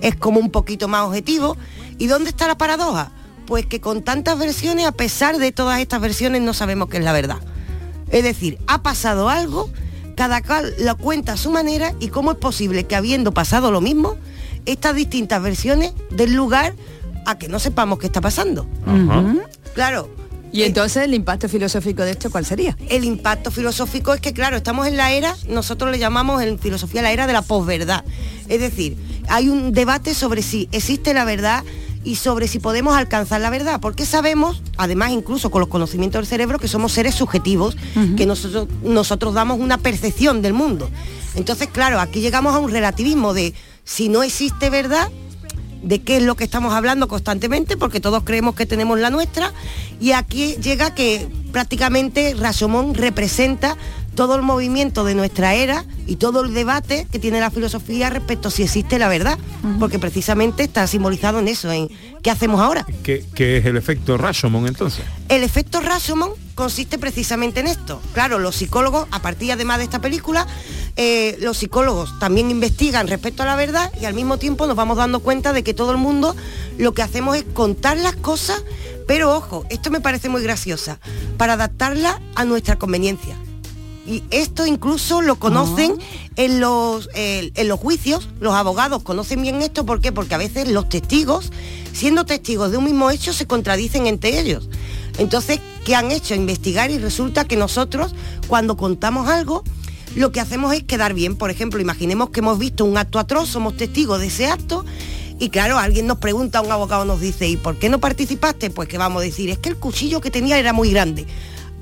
es 0.00 0.16
como 0.16 0.38
un 0.38 0.50
poquito 0.50 0.86
más 0.86 1.02
objetivo. 1.02 1.56
¿Y 1.98 2.06
dónde 2.06 2.30
está 2.30 2.46
la 2.46 2.58
paradoja? 2.58 3.12
Pues 3.46 3.66
que 3.66 3.80
con 3.80 4.02
tantas 4.02 4.38
versiones, 4.38 4.86
a 4.86 4.92
pesar 4.92 5.38
de 5.38 5.50
todas 5.50 5.80
estas 5.80 6.00
versiones, 6.00 6.42
no 6.42 6.52
sabemos 6.52 6.88
qué 6.88 6.98
es 6.98 7.04
la 7.04 7.12
verdad. 7.12 7.38
Es 8.10 8.22
decir, 8.22 8.58
ha 8.66 8.82
pasado 8.82 9.28
algo, 9.28 9.70
cada 10.16 10.42
cual 10.42 10.74
lo 10.78 10.96
cuenta 10.96 11.32
a 11.32 11.36
su 11.36 11.50
manera 11.50 11.94
y 12.00 12.08
cómo 12.08 12.32
es 12.32 12.38
posible 12.38 12.84
que 12.84 12.96
habiendo 12.96 13.32
pasado 13.32 13.70
lo 13.70 13.80
mismo, 13.80 14.16
estas 14.66 14.94
distintas 14.94 15.42
versiones 15.42 15.92
den 16.10 16.34
lugar 16.34 16.74
a 17.26 17.38
que 17.38 17.48
no 17.48 17.58
sepamos 17.58 17.98
qué 17.98 18.06
está 18.06 18.20
pasando. 18.20 18.66
Claro. 19.74 20.08
Y 20.52 20.64
entonces 20.64 21.04
el 21.04 21.14
impacto 21.14 21.48
filosófico 21.48 22.02
de 22.02 22.10
esto, 22.10 22.30
¿cuál 22.30 22.44
sería? 22.44 22.76
El 22.90 23.04
impacto 23.04 23.50
filosófico 23.50 24.12
es 24.12 24.20
que, 24.20 24.34
claro, 24.34 24.58
estamos 24.58 24.86
en 24.86 24.98
la 24.98 25.12
era, 25.12 25.34
nosotros 25.48 25.90
le 25.90 25.98
llamamos 25.98 26.42
en 26.42 26.58
filosofía 26.58 27.00
la 27.00 27.10
era 27.10 27.26
de 27.26 27.32
la 27.32 27.40
posverdad. 27.40 28.04
Es 28.48 28.60
decir, 28.60 28.98
hay 29.28 29.48
un 29.48 29.72
debate 29.72 30.14
sobre 30.14 30.42
si 30.42 30.68
existe 30.70 31.14
la 31.14 31.24
verdad 31.24 31.64
y 32.04 32.16
sobre 32.16 32.48
si 32.48 32.58
podemos 32.58 32.96
alcanzar 32.96 33.40
la 33.40 33.50
verdad, 33.50 33.80
porque 33.80 34.06
sabemos, 34.06 34.62
además 34.76 35.10
incluso 35.12 35.50
con 35.50 35.60
los 35.60 35.68
conocimientos 35.68 36.20
del 36.20 36.26
cerebro, 36.26 36.58
que 36.58 36.68
somos 36.68 36.92
seres 36.92 37.14
subjetivos, 37.14 37.76
que 38.16 38.26
nosotros, 38.26 38.68
nosotros 38.82 39.34
damos 39.34 39.60
una 39.60 39.78
percepción 39.78 40.42
del 40.42 40.52
mundo. 40.52 40.90
Entonces, 41.34 41.68
claro, 41.68 42.00
aquí 42.00 42.20
llegamos 42.20 42.54
a 42.54 42.58
un 42.58 42.70
relativismo 42.70 43.34
de 43.34 43.54
si 43.84 44.08
no 44.08 44.22
existe 44.22 44.70
verdad, 44.70 45.08
de 45.82 46.00
qué 46.00 46.18
es 46.18 46.22
lo 46.22 46.36
que 46.36 46.44
estamos 46.44 46.74
hablando 46.74 47.08
constantemente, 47.08 47.76
porque 47.76 48.00
todos 48.00 48.22
creemos 48.24 48.54
que 48.54 48.66
tenemos 48.66 48.98
la 48.98 49.10
nuestra, 49.10 49.52
y 50.00 50.12
aquí 50.12 50.56
llega 50.56 50.94
que 50.94 51.28
prácticamente 51.52 52.34
Rashomon 52.38 52.94
representa 52.94 53.76
todo 54.14 54.36
el 54.36 54.42
movimiento 54.42 55.04
de 55.04 55.14
nuestra 55.14 55.54
era 55.54 55.84
y 56.06 56.16
todo 56.16 56.42
el 56.42 56.54
debate 56.54 57.06
que 57.10 57.18
tiene 57.18 57.40
la 57.40 57.50
filosofía 57.50 58.10
respecto 58.10 58.48
a 58.48 58.50
si 58.50 58.62
existe 58.62 58.98
la 58.98 59.08
verdad, 59.08 59.38
porque 59.78 59.98
precisamente 59.98 60.64
está 60.64 60.86
simbolizado 60.86 61.38
en 61.38 61.48
eso, 61.48 61.70
en 61.70 61.88
qué 62.22 62.30
hacemos 62.30 62.60
ahora. 62.60 62.86
¿Qué, 63.02 63.24
qué 63.34 63.58
es 63.58 63.66
el 63.66 63.76
efecto 63.76 64.18
Rashomon 64.18 64.66
entonces? 64.66 65.04
El 65.28 65.42
efecto 65.42 65.80
Rashomon 65.80 66.32
consiste 66.54 66.98
precisamente 66.98 67.60
en 67.60 67.66
esto. 67.66 68.00
Claro, 68.12 68.38
los 68.38 68.56
psicólogos, 68.56 69.08
a 69.10 69.22
partir 69.22 69.52
además 69.52 69.78
de 69.78 69.84
esta 69.84 70.00
película, 70.00 70.46
eh, 70.96 71.36
los 71.40 71.58
psicólogos 71.58 72.18
también 72.18 72.50
investigan 72.50 73.08
respecto 73.08 73.42
a 73.42 73.46
la 73.46 73.56
verdad 73.56 73.90
y 74.00 74.04
al 74.04 74.14
mismo 74.14 74.36
tiempo 74.36 74.66
nos 74.66 74.76
vamos 74.76 74.98
dando 74.98 75.20
cuenta 75.20 75.52
de 75.52 75.62
que 75.62 75.72
todo 75.72 75.92
el 75.92 75.98
mundo 75.98 76.36
lo 76.78 76.92
que 76.92 77.02
hacemos 77.02 77.36
es 77.36 77.44
contar 77.54 77.96
las 77.96 78.16
cosas, 78.16 78.62
pero 79.06 79.34
ojo, 79.34 79.64
esto 79.70 79.90
me 79.90 80.00
parece 80.00 80.28
muy 80.28 80.42
graciosa, 80.42 80.98
para 81.38 81.54
adaptarla 81.54 82.20
a 82.34 82.44
nuestra 82.44 82.76
conveniencia. 82.78 83.36
Y 84.06 84.24
esto 84.30 84.66
incluso 84.66 85.22
lo 85.22 85.36
conocen 85.36 85.94
en, 86.36 86.60
los, 86.60 87.08
eh, 87.14 87.52
en 87.54 87.68
los 87.68 87.78
juicios, 87.78 88.28
los 88.40 88.54
abogados 88.54 89.02
conocen 89.02 89.42
bien 89.42 89.62
esto, 89.62 89.86
¿por 89.86 90.00
qué? 90.00 90.10
Porque 90.10 90.34
a 90.34 90.38
veces 90.38 90.68
los 90.68 90.88
testigos, 90.88 91.52
siendo 91.92 92.24
testigos 92.24 92.72
de 92.72 92.78
un 92.78 92.84
mismo 92.84 93.10
hecho, 93.10 93.32
se 93.32 93.46
contradicen 93.46 94.06
entre 94.06 94.40
ellos. 94.40 94.68
Entonces, 95.18 95.60
¿qué 95.84 95.94
han 95.94 96.10
hecho? 96.10 96.34
Investigar 96.34 96.90
y 96.90 96.98
resulta 96.98 97.44
que 97.44 97.56
nosotros, 97.56 98.14
cuando 98.48 98.76
contamos 98.76 99.28
algo, 99.28 99.62
lo 100.16 100.32
que 100.32 100.40
hacemos 100.40 100.74
es 100.74 100.82
quedar 100.82 101.14
bien. 101.14 101.36
Por 101.36 101.50
ejemplo, 101.50 101.80
imaginemos 101.80 102.30
que 102.30 102.40
hemos 102.40 102.58
visto 102.58 102.84
un 102.84 102.98
acto 102.98 103.18
atroz, 103.18 103.50
somos 103.50 103.76
testigos 103.76 104.18
de 104.18 104.26
ese 104.26 104.46
acto, 104.46 104.84
y 105.38 105.50
claro, 105.50 105.78
alguien 105.78 106.06
nos 106.06 106.18
pregunta, 106.18 106.60
un 106.60 106.70
abogado 106.70 107.04
nos 107.04 107.20
dice, 107.20 107.48
¿y 107.48 107.56
por 107.56 107.78
qué 107.78 107.88
no 107.88 107.98
participaste? 107.98 108.70
Pues 108.70 108.88
que 108.88 108.98
vamos 108.98 109.22
a 109.22 109.24
decir, 109.24 109.50
es 109.50 109.58
que 109.58 109.70
el 109.70 109.76
cuchillo 109.76 110.20
que 110.20 110.30
tenía 110.30 110.58
era 110.58 110.72
muy 110.72 110.90
grande. 110.90 111.26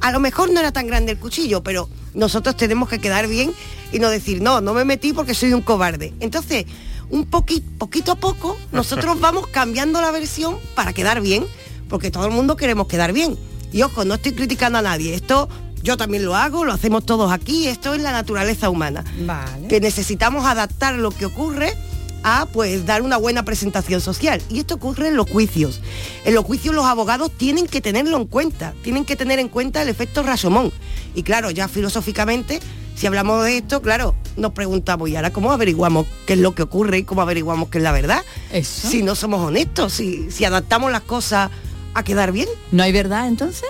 A 0.00 0.12
lo 0.12 0.20
mejor 0.20 0.50
no 0.50 0.60
era 0.60 0.72
tan 0.72 0.86
grande 0.86 1.12
el 1.12 1.18
cuchillo, 1.18 1.62
pero 1.62 1.88
nosotros 2.14 2.56
tenemos 2.56 2.88
que 2.88 2.98
quedar 2.98 3.28
bien 3.28 3.52
y 3.92 3.98
no 3.98 4.08
decir, 4.08 4.40
no, 4.40 4.60
no 4.60 4.74
me 4.74 4.84
metí 4.84 5.12
porque 5.12 5.34
soy 5.34 5.52
un 5.52 5.62
cobarde. 5.62 6.14
Entonces, 6.20 6.66
un 7.10 7.26
poquito, 7.26 7.66
poquito 7.78 8.12
a 8.12 8.16
poco, 8.16 8.56
nosotros 8.72 9.20
vamos 9.20 9.46
cambiando 9.48 10.00
la 10.00 10.10
versión 10.10 10.56
para 10.74 10.92
quedar 10.92 11.20
bien, 11.20 11.44
porque 11.88 12.10
todo 12.10 12.26
el 12.26 12.32
mundo 12.32 12.56
queremos 12.56 12.86
quedar 12.86 13.12
bien. 13.12 13.36
Y 13.72 13.82
ojo, 13.82 14.04
no 14.04 14.14
estoy 14.14 14.32
criticando 14.32 14.78
a 14.78 14.82
nadie, 14.82 15.14
esto 15.14 15.48
yo 15.82 15.96
también 15.96 16.24
lo 16.24 16.34
hago, 16.36 16.64
lo 16.64 16.72
hacemos 16.72 17.06
todos 17.06 17.32
aquí, 17.32 17.66
esto 17.66 17.94
es 17.94 18.02
la 18.02 18.12
naturaleza 18.12 18.68
humana. 18.68 19.04
Vale. 19.20 19.68
Que 19.68 19.80
necesitamos 19.80 20.44
adaptar 20.44 20.94
lo 20.96 21.10
que 21.10 21.26
ocurre 21.26 21.74
a 22.22 22.46
pues 22.46 22.86
dar 22.86 23.02
una 23.02 23.16
buena 23.16 23.44
presentación 23.44 24.00
social. 24.00 24.42
Y 24.48 24.60
esto 24.60 24.74
ocurre 24.74 25.08
en 25.08 25.16
los 25.16 25.28
juicios. 25.28 25.80
En 26.24 26.34
los 26.34 26.44
juicios 26.44 26.74
los 26.74 26.84
abogados 26.84 27.30
tienen 27.36 27.66
que 27.66 27.80
tenerlo 27.80 28.16
en 28.16 28.26
cuenta, 28.26 28.74
tienen 28.82 29.04
que 29.04 29.16
tener 29.16 29.38
en 29.38 29.48
cuenta 29.48 29.82
el 29.82 29.88
efecto 29.88 30.22
Rashomon. 30.22 30.72
Y 31.14 31.22
claro, 31.22 31.50
ya 31.50 31.68
filosóficamente, 31.68 32.60
si 32.94 33.06
hablamos 33.06 33.44
de 33.44 33.58
esto, 33.58 33.82
claro, 33.82 34.14
nos 34.36 34.52
preguntamos, 34.52 35.08
¿y 35.08 35.16
ahora 35.16 35.32
cómo 35.32 35.52
averiguamos 35.52 36.06
qué 36.26 36.34
es 36.34 36.38
lo 36.38 36.54
que 36.54 36.62
ocurre 36.62 36.98
y 36.98 37.04
cómo 37.04 37.22
averiguamos 37.22 37.68
qué 37.68 37.78
es 37.78 37.84
la 37.84 37.92
verdad? 37.92 38.24
Si 38.62 39.02
no 39.02 39.14
somos 39.14 39.40
honestos, 39.40 39.94
si, 39.94 40.30
si 40.30 40.44
adaptamos 40.44 40.92
las 40.92 41.02
cosas 41.02 41.50
a 41.94 42.02
quedar 42.04 42.32
bien. 42.32 42.48
¿No 42.70 42.82
hay 42.82 42.92
verdad 42.92 43.26
entonces? 43.26 43.68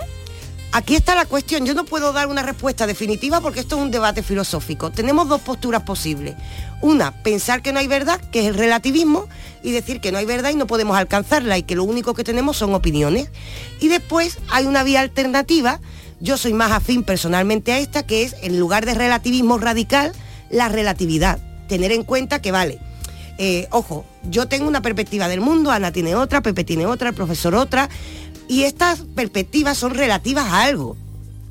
Aquí 0.73 0.95
está 0.95 1.15
la 1.15 1.25
cuestión. 1.25 1.65
Yo 1.65 1.73
no 1.73 1.83
puedo 1.83 2.13
dar 2.13 2.27
una 2.27 2.43
respuesta 2.43 2.87
definitiva 2.87 3.41
porque 3.41 3.59
esto 3.59 3.75
es 3.75 3.81
un 3.81 3.91
debate 3.91 4.23
filosófico. 4.23 4.89
Tenemos 4.89 5.27
dos 5.27 5.41
posturas 5.41 5.83
posibles. 5.83 6.35
Una, 6.81 7.11
pensar 7.23 7.61
que 7.61 7.73
no 7.73 7.79
hay 7.79 7.87
verdad, 7.87 8.21
que 8.31 8.39
es 8.39 8.45
el 8.47 8.55
relativismo, 8.55 9.27
y 9.63 9.71
decir 9.71 9.99
que 9.99 10.13
no 10.13 10.17
hay 10.17 10.25
verdad 10.25 10.51
y 10.51 10.55
no 10.55 10.67
podemos 10.67 10.97
alcanzarla 10.97 11.57
y 11.57 11.63
que 11.63 11.75
lo 11.75 11.83
único 11.83 12.13
que 12.13 12.23
tenemos 12.23 12.55
son 12.55 12.73
opiniones. 12.73 13.29
Y 13.81 13.89
después 13.89 14.37
hay 14.49 14.65
una 14.65 14.83
vía 14.83 15.01
alternativa. 15.01 15.81
Yo 16.21 16.37
soy 16.37 16.53
más 16.53 16.71
afín 16.71 17.03
personalmente 17.03 17.73
a 17.73 17.79
esta, 17.79 18.03
que 18.03 18.23
es, 18.23 18.35
en 18.41 18.57
lugar 18.57 18.85
de 18.85 18.93
relativismo 18.93 19.57
radical, 19.57 20.13
la 20.49 20.69
relatividad. 20.69 21.39
Tener 21.67 21.91
en 21.91 22.03
cuenta 22.03 22.41
que 22.41 22.51
vale. 22.51 22.79
eh, 23.37 23.67
ojo, 23.71 24.05
yo 24.29 24.47
tengo 24.47 24.67
una 24.67 24.81
perspectiva 24.81 25.27
del 25.27 25.41
mundo, 25.41 25.71
Ana 25.71 25.91
tiene 25.91 26.15
otra, 26.15 26.41
Pepe 26.41 26.63
tiene 26.63 26.85
otra, 26.85 27.09
el 27.09 27.15
profesor 27.15 27.55
otra, 27.55 27.89
y 28.51 28.65
estas 28.65 29.03
perspectivas 29.15 29.77
son 29.77 29.93
relativas 29.93 30.43
a 30.47 30.63
algo. 30.63 30.97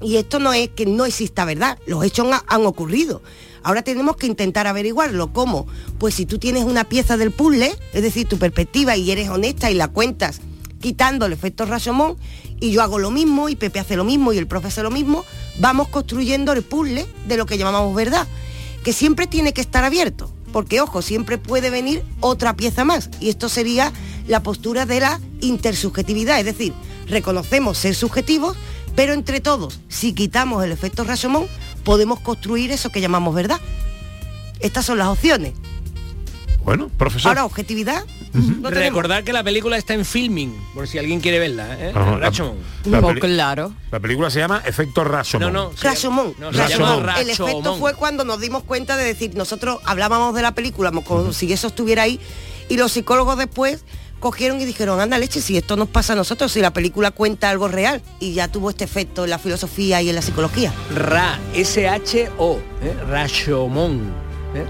Y 0.02 0.16
esto 0.16 0.38
no 0.38 0.52
es 0.52 0.68
que 0.68 0.84
no 0.84 1.06
exista 1.06 1.46
verdad, 1.46 1.78
los 1.86 2.04
hechos 2.04 2.28
han, 2.46 2.66
ocurrido. 2.66 3.22
Ahora 3.62 3.80
tenemos 3.80 4.18
que 4.18 4.26
intentar 4.26 4.66
averiguarlo. 4.66 5.32
¿Cómo? 5.32 5.66
Pues 5.98 6.14
si 6.14 6.26
tú 6.26 6.36
tienes 6.36 6.64
una 6.64 6.84
pieza 6.84 7.16
del 7.16 7.30
puzzle, 7.30 7.74
es 7.94 8.02
decir, 8.02 8.28
tu 8.28 8.36
perspectiva 8.36 8.98
y 8.98 9.10
eres 9.10 9.30
honesta 9.30 9.70
y 9.70 9.74
la 9.76 9.88
cuentas 9.88 10.42
quitando 10.82 11.24
el 11.24 11.32
efecto 11.32 11.64
Rashomon, 11.64 12.18
y 12.60 12.70
yo 12.70 12.82
hago 12.82 12.98
lo 12.98 13.10
mismo, 13.10 13.48
y 13.48 13.56
Pepe 13.56 13.80
hace 13.80 13.96
lo 13.96 14.04
mismo, 14.04 14.34
y 14.34 14.38
el 14.38 14.46
profe 14.46 14.68
hace 14.68 14.82
lo 14.82 14.90
mismo, 14.90 15.24
vamos 15.58 15.88
construyendo 15.88 16.52
el 16.52 16.62
puzzle 16.62 17.06
de 17.26 17.36
lo 17.38 17.46
que 17.46 17.56
llamamos 17.56 17.94
verdad, 17.94 18.26
que 18.84 18.92
siempre 18.92 19.26
tiene 19.26 19.54
que 19.54 19.62
estar 19.62 19.84
abierto, 19.84 20.30
porque 20.52 20.82
ojo, 20.82 21.00
siempre 21.00 21.38
puede 21.38 21.70
venir 21.70 22.02
otra 22.20 22.56
pieza 22.56 22.84
más, 22.84 23.08
y 23.20 23.30
esto 23.30 23.48
sería 23.48 23.90
la 24.26 24.42
postura 24.42 24.86
de 24.86 25.00
la 25.00 25.20
intersubjetividad, 25.40 26.38
es 26.38 26.44
decir, 26.44 26.72
reconocemos 27.10 27.78
ser 27.78 27.94
subjetivos, 27.94 28.56
pero 28.96 29.12
entre 29.12 29.40
todos, 29.40 29.80
si 29.88 30.12
quitamos 30.12 30.64
el 30.64 30.72
efecto 30.72 31.04
Rashomon, 31.04 31.46
podemos 31.84 32.20
construir 32.20 32.70
eso 32.72 32.90
que 32.90 33.00
llamamos 33.00 33.34
verdad. 33.34 33.60
Estas 34.60 34.84
son 34.84 34.98
las 34.98 35.08
opciones. 35.08 35.54
Bueno, 36.64 36.90
profesor. 36.98 37.30
Ahora, 37.30 37.44
objetividad. 37.46 38.04
no 38.34 38.68
tenemos. 38.68 38.74
Recordar 38.74 39.24
que 39.24 39.32
la 39.32 39.42
película 39.42 39.78
está 39.78 39.94
en 39.94 40.04
filming, 40.04 40.54
por 40.74 40.86
si 40.86 40.98
alguien 40.98 41.20
quiere 41.20 41.38
verla. 41.38 41.74
¿eh? 41.80 41.92
Ajá, 41.94 42.10
la- 42.12 42.18
Rashomon. 42.28 42.56
la 42.84 43.00
peli- 43.00 43.20
claro. 43.20 43.72
La 43.90 43.98
película 43.98 44.30
se 44.30 44.40
llama 44.40 44.62
Efecto 44.66 45.02
Rashomon. 45.02 45.52
No, 45.52 45.70
no, 45.70 45.72
Rashomon. 45.80 46.34
No, 46.38 46.52
se 46.52 46.58
llama 46.68 46.96
Rashomon. 47.00 47.08
El 47.18 47.30
efecto 47.30 47.76
fue 47.78 47.94
cuando 47.94 48.24
nos 48.24 48.40
dimos 48.40 48.62
cuenta 48.64 48.98
de 48.98 49.04
decir, 49.04 49.34
nosotros 49.36 49.78
hablábamos 49.86 50.34
de 50.34 50.42
la 50.42 50.52
película 50.54 50.92
como 50.92 51.32
si 51.32 51.50
eso 51.50 51.68
estuviera 51.68 52.02
ahí, 52.02 52.20
y 52.68 52.76
los 52.76 52.92
psicólogos 52.92 53.38
después 53.38 53.84
cogieron 54.20 54.60
y 54.60 54.64
dijeron, 54.64 55.00
anda 55.00 55.18
leche, 55.18 55.40
si 55.40 55.56
esto 55.56 55.76
nos 55.76 55.88
pasa 55.88 56.12
a 56.12 56.16
nosotros, 56.16 56.52
si 56.52 56.60
la 56.60 56.72
película 56.72 57.10
cuenta 57.10 57.50
algo 57.50 57.68
real, 57.68 58.02
y 58.20 58.34
ya 58.34 58.48
tuvo 58.48 58.70
este 58.70 58.84
efecto 58.84 59.24
en 59.24 59.30
la 59.30 59.38
filosofía 59.38 60.00
y 60.02 60.08
en 60.10 60.14
la 60.14 60.22
psicología. 60.22 60.72
Ra, 60.94 61.38
S-H-O, 61.54 62.58
¿eh? 62.82 62.94
¿Eh? 64.54 64.64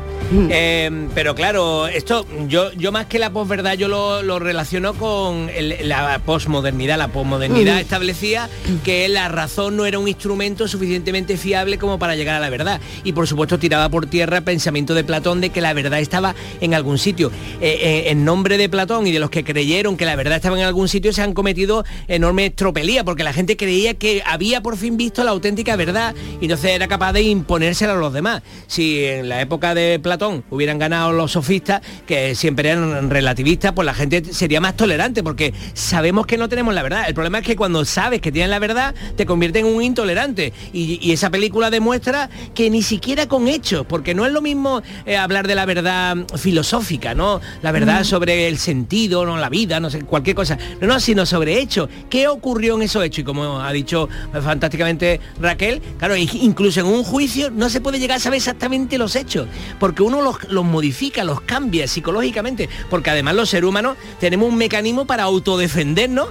Eh, 0.51 1.09
pero 1.14 1.35
claro, 1.35 1.87
esto 1.89 2.26
yo, 2.47 2.72
yo 2.72 2.93
más 2.93 3.07
que 3.07 3.18
la 3.18 3.31
posverdad 3.31 3.74
yo 3.74 3.89
lo, 3.89 4.22
lo 4.22 4.39
relaciono 4.39 4.95
con 4.95 5.49
el- 5.55 5.76
la 5.89 6.20
posmodernidad. 6.24 6.99
La 6.99 7.09
posmodernidad 7.09 7.76
Mm. 7.76 7.81
establecía 7.81 8.49
que 8.85 9.09
la 9.09 9.28
razón 9.28 9.76
no 9.76 9.87
era 9.87 9.99
un 9.99 10.07
instrumento 10.09 10.68
suficientemente 10.68 11.37
fiable 11.37 11.78
como 11.78 11.99
para 11.99 12.14
llegar 12.16 12.37
a 12.37 12.41
la 12.41 12.51
verdad. 12.51 12.81
Y 13.05 13.12
por 13.12 13.26
supuesto 13.26 13.59
tiraba 13.59 13.89
por 13.89 14.07
tierra 14.07 14.39
el 14.39 14.45
pensamiento 14.45 14.95
de 14.95 15.03
Platón 15.05 15.41
de 15.41 15.51
que 15.51 15.61
la 15.61 15.72
verdad 15.72 15.99
estaba 16.01 16.35
en 16.61 16.74
algún 16.74 16.99
sitio. 16.99 17.31
Eh, 17.61 17.78
eh, 17.81 18.03
en 18.11 18.24
nombre 18.24 18.57
de 18.59 18.68
Platón 18.68 19.07
y 19.07 19.12
de 19.12 19.18
los 19.18 19.31
que 19.31 19.43
creyeron 19.45 19.97
que 19.97 20.05
la 20.07 20.16
verdad 20.16 20.37
estaba 20.37 20.57
en 20.59 20.64
algún 20.64 20.89
sitio 20.89 21.12
se 21.12 21.22
han 21.22 21.33
cometido 21.33 21.85
enormes 22.09 22.55
tropelías 22.55 23.05
porque 23.05 23.24
la 23.24 23.33
gente 23.33 23.57
creía 23.57 23.95
que 23.95 24.22
había 24.24 24.61
por 24.62 24.76
fin 24.76 24.97
visto 24.97 25.24
la 25.24 25.31
auténtica 25.33 25.74
verdad 25.76 26.14
y 26.41 26.45
entonces 26.45 26.70
era 26.72 26.87
capaz 26.89 27.12
de 27.12 27.22
imponérsela 27.22 27.95
a 27.95 27.97
los 27.97 28.12
demás. 28.12 28.43
Si 28.66 29.05
en 29.05 29.28
la 29.28 29.41
época 29.41 29.70
de 29.75 29.99
Platón 29.99 30.45
hubieran 30.51 30.79
ganado 30.79 31.12
los 31.12 31.33
sofistas, 31.33 31.81
que 32.07 32.35
siempre 32.35 32.71
eran 32.71 33.11
relativistas, 33.11 33.73
pues 33.73 33.87
la 33.87 33.95
gente 33.95 34.23
sería 34.33 34.61
más 34.61 34.77
tolerante 34.77 35.23
porque 35.23 35.53
sabemos 35.75 36.27
que 36.27 36.37
no 36.39 36.49
tenemos 36.49 36.75
la 36.75 36.83
verdad. 36.83 37.05
El 37.09 37.14
problema 37.14 37.39
es 37.39 37.45
que 37.47 37.57
cuando 37.57 37.85
sabes 37.85 38.21
que 38.21 38.33
tienes 38.33 38.51
la 38.51 38.59
verdad, 38.59 38.95
te 39.16 39.27
convierte 39.27 39.61
en 39.61 39.66
un 39.66 39.83
intolerante. 39.83 40.53
Y, 40.73 40.99
y 41.03 41.12
esa 41.12 41.31
película 41.31 41.71
demuestra 41.71 42.31
que 42.55 42.71
ni 42.71 42.83
siquiera 42.83 43.27
con 43.27 43.49
hechos, 43.49 43.87
porque 43.87 44.14
no 44.14 44.27
es 44.27 44.33
lo 44.33 44.41
mismo 44.41 44.83
eh, 45.07 45.16
hablar 45.16 45.47
de 45.47 45.55
la 45.55 45.66
verdad 45.66 46.16
filosófica, 46.37 47.14
¿no? 47.14 47.41
La 47.62 47.73
verdad 47.73 48.01
Mm. 48.01 48.05
sobre 48.05 48.49
el 48.49 48.59
sentido, 48.59 49.25
no 49.25 49.37
la 49.37 49.49
vida, 49.49 49.81
no 49.81 49.91
sé, 49.91 50.01
cualquier 50.03 50.37
cosa. 50.37 50.59
No, 50.81 50.87
no, 50.87 51.01
sino 51.01 51.25
sobre 51.27 51.59
hechos. 51.61 51.89
¿Qué 52.09 52.29
ocurrió 52.29 52.75
en 52.77 52.83
esos 52.83 53.05
hechos? 53.05 53.21
Y 53.21 53.25
como 53.25 53.61
ha 53.61 53.73
dicho 53.73 54.09
eh, 54.35 54.41
fantásticamente 54.43 55.21
Raquel, 55.41 55.81
claro, 55.99 56.16
i- 56.16 56.29
incluso 56.43 56.81
en 56.81 56.87
un 56.87 57.03
juicio 57.05 57.51
no 57.51 57.68
se 57.71 57.81
puede 57.81 57.99
llegar 57.99 58.16
a 58.16 58.21
saber 58.21 58.39
exactamente 58.39 58.99
los 58.99 59.16
hechos, 59.16 59.47
porque 59.79 60.03
uno 60.03 60.23
los, 60.23 60.45
los 60.49 60.65
modifica, 60.65 61.25
los 61.25 61.41
cambia 61.41 61.87
psicológicamente, 61.89 62.69
porque 62.89 63.11
además 63.11 63.35
los 63.35 63.51
seres 63.51 63.69
humanos 63.69 63.97
tenemos 64.19 64.49
un 64.49 64.57
mecanismo 64.57 65.07
para 65.07 65.25
autodefendernos 65.25 66.29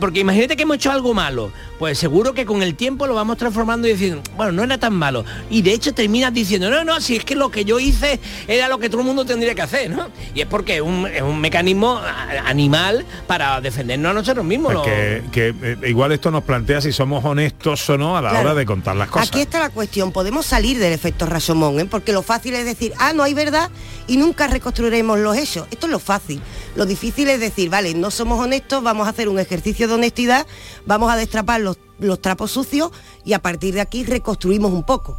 porque 0.00 0.20
imagínate 0.20 0.56
que 0.56 0.62
hemos 0.62 0.76
hecho 0.76 0.92
algo 0.92 1.12
malo, 1.12 1.50
pues 1.78 1.98
seguro 1.98 2.34
que 2.34 2.44
con 2.44 2.62
el 2.62 2.74
tiempo 2.74 3.06
lo 3.06 3.14
vamos 3.14 3.36
transformando 3.36 3.86
y 3.88 3.92
diciendo, 3.92 4.20
bueno, 4.36 4.52
no 4.52 4.64
era 4.64 4.78
tan 4.78 4.94
malo. 4.94 5.24
Y 5.50 5.62
de 5.62 5.72
hecho 5.72 5.94
terminas 5.94 6.32
diciendo, 6.34 6.70
no, 6.70 6.84
no, 6.84 7.00
si 7.00 7.16
es 7.16 7.24
que 7.24 7.34
lo 7.36 7.50
que 7.50 7.64
yo 7.64 7.78
hice 7.78 8.18
era 8.48 8.68
lo 8.68 8.78
que 8.78 8.88
todo 8.90 9.00
el 9.02 9.06
mundo 9.06 9.24
tendría 9.24 9.54
que 9.54 9.62
hacer, 9.62 9.90
¿no? 9.90 10.08
Y 10.34 10.40
es 10.40 10.46
porque 10.46 10.76
es 10.76 10.82
un, 10.82 11.06
es 11.06 11.22
un 11.22 11.40
mecanismo 11.40 12.00
animal 12.44 13.04
para 13.26 13.60
defendernos 13.60 14.10
a 14.10 14.14
nosotros 14.14 14.44
mismos. 14.44 14.72
Lo- 14.74 14.82
que, 14.82 15.22
que, 15.32 15.54
eh, 15.62 15.76
igual 15.88 16.12
esto 16.12 16.30
nos 16.30 16.44
plantea 16.44 16.80
si 16.80 16.92
somos 16.92 17.24
honestos 17.24 17.88
o 17.90 17.98
no 17.98 18.16
a 18.16 18.22
la 18.22 18.30
Claro. 18.30 18.44
hora 18.50 18.54
de 18.54 18.66
contar 18.66 18.96
las 18.96 19.08
cosas. 19.08 19.28
Aquí 19.28 19.40
está 19.40 19.58
la 19.60 19.70
cuestión, 19.70 20.12
podemos 20.12 20.46
salir 20.46 20.78
del 20.78 20.92
efecto 20.92 21.26
Rashomon, 21.26 21.80
¿eh? 21.80 21.84
porque 21.86 22.12
lo 22.12 22.22
fácil 22.22 22.54
es 22.54 22.64
decir, 22.64 22.92
ah, 22.98 23.12
no 23.12 23.22
hay 23.22 23.34
verdad 23.34 23.70
y 24.06 24.16
nunca 24.16 24.46
reconstruiremos 24.48 25.18
los 25.18 25.36
hechos. 25.36 25.66
Esto 25.70 25.86
es 25.86 25.92
lo 25.92 25.98
fácil. 25.98 26.40
Lo 26.76 26.86
difícil 26.86 27.28
es 27.28 27.40
decir, 27.40 27.70
vale, 27.70 27.94
no 27.94 28.10
somos 28.10 28.38
honestos, 28.40 28.82
vamos 28.82 29.06
a 29.06 29.10
hacer 29.10 29.28
un 29.28 29.38
ejercicio 29.38 29.88
de 29.88 29.94
honestidad, 29.94 30.46
vamos 30.86 31.10
a 31.10 31.16
destrapar 31.16 31.60
los, 31.98 32.20
trapos 32.20 32.50
sucios 32.50 32.90
y 33.24 33.32
a 33.32 33.40
partir 33.40 33.74
de 33.74 33.80
aquí 33.80 34.04
reconstruimos 34.04 34.72
un 34.72 34.84
poco. 34.84 35.18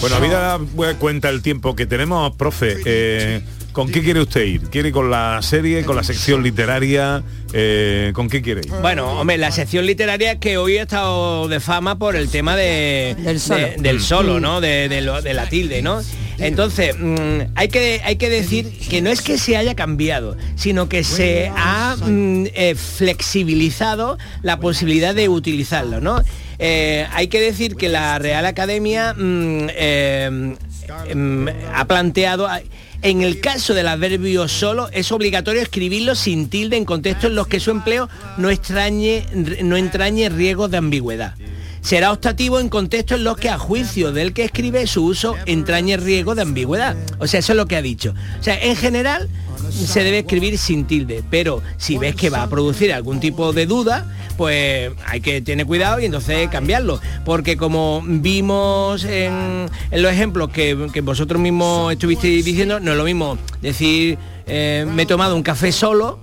Bueno, 0.00 0.16
a 0.16 0.20
vida 0.20 0.60
pues, 0.76 0.96
cuenta 0.96 1.30
el 1.30 1.40
tiempo 1.42 1.74
que 1.74 1.86
tenemos, 1.86 2.34
profe. 2.36 2.76
Eh, 2.84 3.42
¿Con 3.72 3.90
qué 3.90 4.02
quiere 4.02 4.20
usted 4.20 4.42
ir? 4.44 4.60
¿Quiere 4.70 4.92
con 4.92 5.10
la 5.10 5.40
serie, 5.42 5.84
con 5.84 5.96
la 5.96 6.04
sección 6.04 6.44
literaria? 6.44 7.24
Eh, 7.52 8.12
¿Con 8.14 8.28
qué 8.28 8.40
quiere 8.40 8.60
ir? 8.60 8.70
Bueno, 8.80 9.20
hombre, 9.20 9.36
la 9.36 9.50
sección 9.50 9.84
literaria 9.84 10.38
que 10.38 10.58
hoy 10.58 10.78
ha 10.78 10.82
estado 10.82 11.48
de 11.48 11.58
fama 11.58 11.98
por 11.98 12.14
el 12.14 12.28
tema 12.28 12.54
de, 12.54 13.16
del 13.18 13.40
solo, 13.40 13.60
de, 13.60 13.76
del 13.78 14.00
solo 14.00 14.38
mm. 14.38 14.42
¿no? 14.42 14.60
De 14.60 15.34
la 15.34 15.48
tilde, 15.48 15.82
¿no? 15.82 16.02
Entonces, 16.38 16.96
mm, 16.98 17.52
hay, 17.54 17.68
que, 17.68 18.00
hay 18.04 18.16
que 18.16 18.28
decir 18.28 18.70
que 18.88 19.00
no 19.02 19.10
es 19.10 19.22
que 19.22 19.38
se 19.38 19.56
haya 19.56 19.74
cambiado, 19.74 20.36
sino 20.56 20.88
que 20.88 21.04
se 21.04 21.50
ha 21.54 21.96
mm, 21.96 22.46
eh, 22.54 22.74
flexibilizado 22.74 24.18
la 24.42 24.58
posibilidad 24.58 25.14
de 25.14 25.28
utilizarlo, 25.28 26.00
¿no? 26.00 26.22
Eh, 26.58 27.06
hay 27.12 27.28
que 27.28 27.40
decir 27.40 27.76
que 27.76 27.88
la 27.88 28.18
Real 28.18 28.46
Academia 28.46 29.14
mm, 29.14 29.66
eh, 29.70 30.56
ha 31.74 31.84
planteado... 31.86 32.48
En 33.02 33.20
el 33.20 33.38
caso 33.38 33.74
del 33.74 33.88
adverbio 33.88 34.48
solo, 34.48 34.88
es 34.90 35.12
obligatorio 35.12 35.60
escribirlo 35.60 36.14
sin 36.14 36.48
tilde 36.48 36.78
en 36.78 36.86
contextos 36.86 37.28
en 37.28 37.36
los 37.36 37.46
que 37.48 37.60
su 37.60 37.70
empleo 37.70 38.08
no, 38.38 38.48
extrañe, 38.48 39.26
no 39.62 39.76
entrañe 39.76 40.30
riesgos 40.30 40.70
de 40.70 40.78
ambigüedad. 40.78 41.34
Será 41.84 42.12
optativo 42.12 42.60
en 42.60 42.70
contextos 42.70 43.18
en 43.18 43.24
los 43.24 43.36
que 43.36 43.50
a 43.50 43.58
juicio 43.58 44.10
del 44.10 44.32
que 44.32 44.44
escribe 44.44 44.86
su 44.86 45.04
uso 45.04 45.36
entrañe 45.44 45.98
riesgo 45.98 46.34
de 46.34 46.40
ambigüedad. 46.40 46.96
O 47.18 47.26
sea, 47.26 47.40
eso 47.40 47.52
es 47.52 47.58
lo 47.58 47.66
que 47.66 47.76
ha 47.76 47.82
dicho. 47.82 48.14
O 48.40 48.42
sea, 48.42 48.58
en 48.58 48.74
general 48.74 49.28
se 49.70 50.02
debe 50.02 50.20
escribir 50.20 50.56
sin 50.56 50.86
tilde, 50.86 51.22
pero 51.28 51.60
si 51.76 51.98
ves 51.98 52.14
que 52.16 52.30
va 52.30 52.42
a 52.42 52.48
producir 52.48 52.90
algún 52.90 53.20
tipo 53.20 53.52
de 53.52 53.66
duda, 53.66 54.10
pues 54.38 54.92
hay 55.04 55.20
que 55.20 55.42
tener 55.42 55.66
cuidado 55.66 56.00
y 56.00 56.06
entonces 56.06 56.48
cambiarlo. 56.48 57.02
Porque 57.26 57.58
como 57.58 58.02
vimos 58.02 59.04
en, 59.04 59.68
los 59.92 60.10
ejemplos 60.10 60.48
que, 60.48 60.88
que 60.90 61.02
vosotros 61.02 61.38
mismos 61.38 61.92
estuvisteis 61.92 62.46
diciendo, 62.46 62.80
no 62.80 62.92
es 62.92 62.96
lo 62.96 63.04
mismo 63.04 63.36
decir 63.60 64.16
eh, 64.46 64.86
me 64.90 65.02
he 65.02 65.06
tomado 65.06 65.36
un 65.36 65.42
café 65.42 65.72
solo 65.72 66.18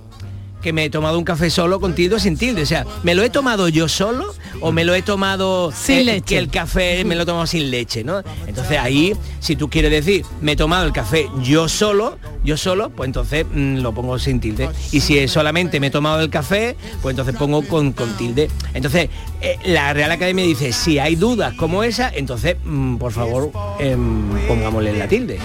que 0.62 0.72
me 0.72 0.84
he 0.84 0.90
tomado 0.90 1.18
un 1.18 1.24
café 1.24 1.50
solo 1.50 1.80
con 1.80 1.94
tilde 1.94 2.16
o 2.16 2.18
sin 2.18 2.36
tilde. 2.38 2.62
O 2.62 2.66
sea, 2.66 2.86
¿me 3.02 3.14
lo 3.14 3.22
he 3.22 3.30
tomado 3.30 3.68
yo 3.68 3.88
solo 3.88 4.34
o 4.60 4.72
me 4.72 4.84
lo 4.84 4.94
he 4.94 5.02
tomado 5.02 5.72
Sin 5.72 5.96
eh, 5.98 6.04
leche. 6.04 6.24
que 6.24 6.38
el 6.38 6.48
café 6.48 7.04
me 7.04 7.14
lo 7.16 7.22
he 7.22 7.26
tomado 7.26 7.46
sin 7.46 7.70
leche, 7.70 8.04
¿no? 8.04 8.22
Entonces 8.46 8.78
ahí, 8.78 9.14
si 9.40 9.56
tú 9.56 9.68
quieres 9.68 9.90
decir, 9.90 10.24
me 10.40 10.52
he 10.52 10.56
tomado 10.56 10.86
el 10.86 10.92
café 10.92 11.28
yo 11.42 11.68
solo, 11.68 12.18
yo 12.44 12.56
solo, 12.56 12.90
pues 12.90 13.08
entonces 13.08 13.44
mm, 13.52 13.78
lo 13.78 13.92
pongo 13.92 14.18
sin 14.18 14.40
tilde. 14.40 14.68
Y 14.92 15.00
si 15.00 15.18
es 15.18 15.30
solamente 15.32 15.80
me 15.80 15.88
he 15.88 15.90
tomado 15.90 16.20
el 16.20 16.30
café, 16.30 16.76
pues 17.02 17.12
entonces 17.12 17.34
pongo 17.36 17.62
con, 17.66 17.92
con 17.92 18.08
tilde. 18.16 18.48
Entonces, 18.72 19.10
eh, 19.40 19.58
la 19.64 19.92
Real 19.92 20.12
Academia 20.12 20.44
dice, 20.44 20.72
si 20.72 20.98
hay 20.98 21.16
dudas 21.16 21.54
como 21.54 21.82
esa, 21.82 22.10
entonces, 22.14 22.56
mm, 22.64 22.96
por 22.96 23.12
favor, 23.12 23.50
em, 23.80 24.46
pongámosle 24.46 24.96
la 24.96 25.08
tilde. 25.08 25.38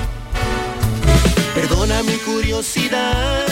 Perdona 1.55 2.03
mi 2.03 2.13
curiosidad, 2.17 3.45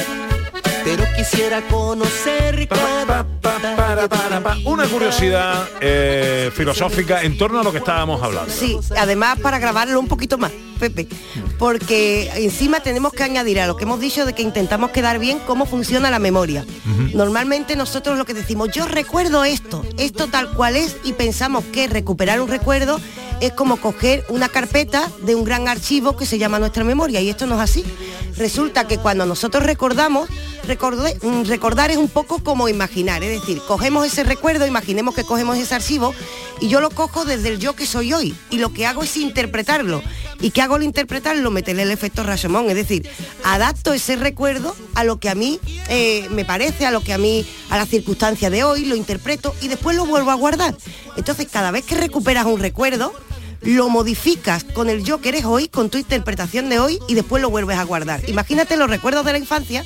pero 0.86 1.04
quisiera 1.18 1.62
conocer 1.68 2.68
cada... 2.68 3.26
Una 4.66 4.86
curiosidad 4.88 5.68
eh, 5.82 6.52
filosófica 6.54 7.24
en 7.24 7.38
torno 7.38 7.60
a 7.60 7.64
lo 7.64 7.72
que 7.72 7.80
estábamos 7.80 8.22
hablando. 8.22 8.54
Sí, 8.54 8.78
además 8.96 9.40
para 9.40 9.58
grabarlo 9.58 10.00
un 10.00 10.08
poquito 10.08 10.38
más, 10.38 10.52
Pepe, 10.80 11.08
porque 11.58 12.30
encima 12.36 12.82
tenemos 12.82 13.14
que 13.14 13.24
añadir 13.24 13.60
a 13.60 13.68
lo 13.68 13.76
que 13.76 13.86
hemos 13.86 14.00
dicho 14.00 14.26
de 14.26 14.34
que 14.34 14.44
intentamos 14.44 14.92
quedar 14.92 15.18
bien 15.18 15.40
cómo 15.48 15.66
funciona 15.66 16.12
la 16.12 16.20
memoria. 16.20 16.66
Normalmente 17.14 17.76
nosotros 17.76 18.18
lo 18.18 18.26
que 18.26 18.36
decimos, 18.36 18.70
yo 18.72 18.86
recuerdo 18.86 19.44
esto, 19.44 19.84
esto 19.98 20.28
tal 20.28 20.52
cual 20.52 20.76
es 20.76 20.98
y 21.04 21.14
pensamos 21.14 21.64
que 21.66 21.88
recuperar 21.88 22.42
un 22.42 22.48
recuerdo 22.48 23.00
es 23.42 23.52
como 23.54 23.78
coger 23.78 24.24
una 24.30 24.50
carpeta 24.50 25.10
de 25.24 25.36
un 25.36 25.44
gran 25.44 25.68
archivo 25.68 26.16
que 26.16 26.26
se 26.26 26.38
llama 26.38 26.60
nuestra 26.60 26.84
memoria 26.84 27.22
y 27.22 27.30
esto 27.30 27.48
no 27.48 27.56
es 27.56 27.62
así. 27.62 27.84
Resulta 28.38 28.88
que 28.88 28.98
cuando 28.98 29.26
nosotros 29.26 29.64
recordamos, 29.64 30.30
mm, 30.66 31.44
recordar 31.46 31.92
es 31.92 31.98
un 31.98 32.10
poco 32.10 32.44
como 32.44 32.70
imaginar, 32.70 33.24
es 33.24 33.42
decir, 33.42 33.62
cogemos 33.68 34.06
ese 34.06 34.24
recuerdo, 34.24 34.66
imaginemos 34.68 35.16
que 35.16 35.24
cogemos 35.24 35.58
ese 35.58 35.76
archivo 35.76 36.14
y 36.62 36.70
yo 36.70 36.82
lo 36.82 36.90
cojo 36.90 37.26
desde 37.26 37.50
el 37.50 37.60
yo 37.60 37.74
que 37.74 37.86
soy 37.86 38.14
hoy 38.14 38.36
y 38.50 38.58
lo 38.58 38.74
que 38.74 38.86
hago 38.86 39.04
es 39.04 39.18
interpretarlo. 39.18 40.02
¿Y 40.42 40.52
qué 40.52 40.62
hago 40.62 40.76
al 40.76 40.84
interpretarlo? 40.84 41.50
Meterle 41.50 41.84
el 41.84 41.92
efecto 41.92 42.24
Rashomon, 42.24 42.70
es 42.70 42.76
decir, 42.76 43.10
adapto 43.44 43.94
ese 43.94 44.16
recuerdo 44.16 44.76
a 44.94 45.04
lo 45.04 45.20
que 45.20 45.30
a 45.30 45.36
mí 45.36 45.60
eh, 45.90 46.28
me 46.32 46.46
parece, 46.46 46.86
a 46.86 46.92
lo 46.92 47.02
que 47.02 47.14
a 47.14 47.18
mí, 47.18 47.46
a 47.70 47.78
la 47.78 47.86
circunstancia 47.86 48.50
de 48.50 48.64
hoy, 48.64 48.86
lo 48.86 48.96
interpreto 48.96 49.56
y 49.62 49.70
después 49.70 49.96
lo 49.96 50.06
vuelvo 50.06 50.32
a 50.32 50.36
guardar. 50.36 50.76
Entonces, 51.16 51.48
cada 51.50 51.72
vez 51.72 51.86
que 51.86 51.96
recuperas 51.96 52.46
un 52.46 52.60
recuerdo, 52.60 53.14
lo 53.66 53.90
modificas 53.90 54.64
con 54.64 54.90
el 54.90 55.04
yo 55.04 55.20
que 55.20 55.30
eres 55.30 55.46
hoy, 55.46 55.68
con 55.68 55.90
tu 55.90 55.98
interpretación 55.98 56.70
de 56.70 56.80
hoy 56.80 57.00
y 57.08 57.16
después 57.16 57.42
lo 57.42 57.50
vuelves 57.50 57.78
a 57.78 57.84
guardar. 57.84 58.22
Imagínate 58.30 58.78
los 58.78 58.90
recuerdos 58.90 59.26
de 59.26 59.32
la 59.32 59.40
infancia, 59.40 59.84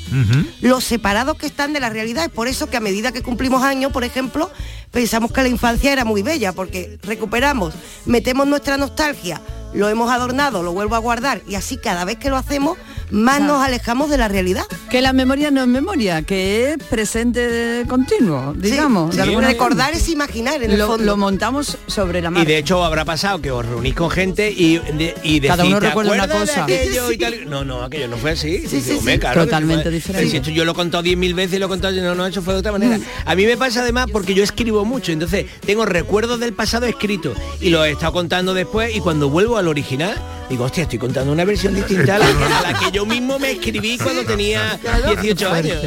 los 0.61 0.84
separados 0.84 1.38
que 1.38 1.45
están 1.45 1.73
de 1.73 1.80
la 1.80 1.89
realidad. 1.89 2.25
Es 2.25 2.32
por 2.32 2.47
eso 2.47 2.69
que 2.69 2.77
a 2.77 2.82
medida 2.82 3.11
que 3.11 3.23
cumplimos 3.23 3.63
años, 3.63 3.91
por 3.91 4.03
ejemplo, 4.03 4.51
pensamos 4.91 5.32
que 5.32 5.41
la 5.41 5.47
infancia 5.47 5.93
era 5.93 6.03
muy 6.03 6.21
bella, 6.21 6.51
porque 6.51 6.99
recuperamos, 7.03 7.73
metemos 8.05 8.47
nuestra 8.47 8.77
nostalgia, 8.77 9.41
lo 9.73 9.88
hemos 9.88 10.11
adornado, 10.11 10.61
lo 10.61 10.73
vuelvo 10.73 10.95
a 10.95 10.99
guardar 10.99 11.41
y 11.47 11.55
así 11.55 11.77
cada 11.77 12.03
vez 12.03 12.17
que 12.17 12.30
lo 12.30 12.38
hacemos, 12.38 12.77
más 13.12 13.41
nos 13.41 13.62
alejamos 13.62 14.10
de 14.10 14.18
la 14.18 14.28
realidad. 14.28 14.64
Que 14.89 15.01
la 15.01 15.14
memoria 15.14 15.51
no 15.51 15.62
es 15.62 15.68
memoria, 15.68 16.22
que 16.24 16.72
es 16.72 16.78
presente 16.89 17.84
continuo, 17.88 18.53
digamos. 18.55 19.16
Sí, 19.16 19.22
recordar 19.22 19.93
es 19.93 20.10
imaginar 20.10 20.62
en 20.64 20.72
el 20.72 20.80
lo, 20.80 20.88
fondo. 20.88 21.03
lo 21.05 21.18
montamos 21.18 21.78
sobre 21.88 22.22
la 22.22 22.30
Y 22.30 22.32
marcha. 22.32 22.47
de 22.49 22.57
hecho 22.57 22.84
habrá 22.84 23.05
pasado 23.05 23.41
que 23.41 23.51
os 23.51 23.66
reunís 23.66 23.93
con 23.95 24.10
gente 24.10 24.49
y, 24.51 24.78
de- 24.80 25.16
y 25.24 25.39
Cada 25.41 25.57
decís, 25.57 25.72
uno 25.72 25.80
"¿Te 25.80 25.88
recuerda 25.88 26.12
una 26.14 26.28
cosa?" 26.28 26.64
aquello 26.64 27.12
y 27.12 27.14
Sí. 27.16 27.20
tal?". 27.20 27.49
No, 27.49 27.64
no, 27.66 27.84
aquello 27.84 28.07
no 28.07 28.18
fue 28.18 28.32
así. 28.32 28.60
Sí, 28.68 28.78
Dice, 28.78 28.82
sí, 28.93 28.97
"Hombre, 28.97 29.14
sí. 29.16 29.20
claro 29.20 29.41
que 29.41 29.45
Totalmente 29.47 29.84
fue- 29.84 29.91
diferente. 29.91 30.20
pero 30.22 30.32
si 30.32 30.38
esto 30.38 30.49
yo 30.51 30.66
lo 30.66 30.72
he 30.72 30.76
contado 30.76 31.03
diez 31.03 31.18
mil 31.18 31.34
veces 31.34 31.55
y 31.55 31.60
lo 31.60 31.66
he 31.66 31.70
contado, 31.70 31.95
no, 32.01 32.16
no, 32.16 32.26
eso 32.26 32.41
fue 32.41 32.53
de 32.53 32.60
otra 32.60 32.72
manera. 32.72 32.99
A 33.26 33.36
mí 33.36 33.45
me 33.45 33.57
pasa 33.57 33.82
además 33.82 34.07
porque 34.12 34.34
yo 34.34 34.43
escribo 34.43 34.86
mucho, 34.86 35.12
entonces 35.12 35.45
tengo 35.66 35.86
recuerdos 35.86 36.39
del 36.39 36.53
pasado 36.53 36.86
escrito 36.86 37.34
y 37.62 37.70
lo 37.70 37.84
he 37.86 37.91
estado 37.91 38.14
contando 38.14 38.53
después 38.53 38.95
y 38.95 38.99
cuando 38.99 39.30
vuelvo 39.30 39.57
al 39.57 39.68
original, 39.68 40.16
digo, 40.50 40.66
hostia, 40.66 40.84
estoy 40.84 41.00
contando 41.00 41.32
una 41.32 41.45
versión 41.45 41.76
distinta 41.76 42.16
a 42.16 42.20
la, 42.20 42.28
a 42.28 42.72
la 42.72 42.80
que 42.80 42.91
yo 42.91 43.06
mismo 43.06 43.38
me 43.39 43.52
escribí 43.52 43.97
cuando 43.97 44.26
tenía 44.26 44.80
18 45.22 45.52
años. 45.52 45.82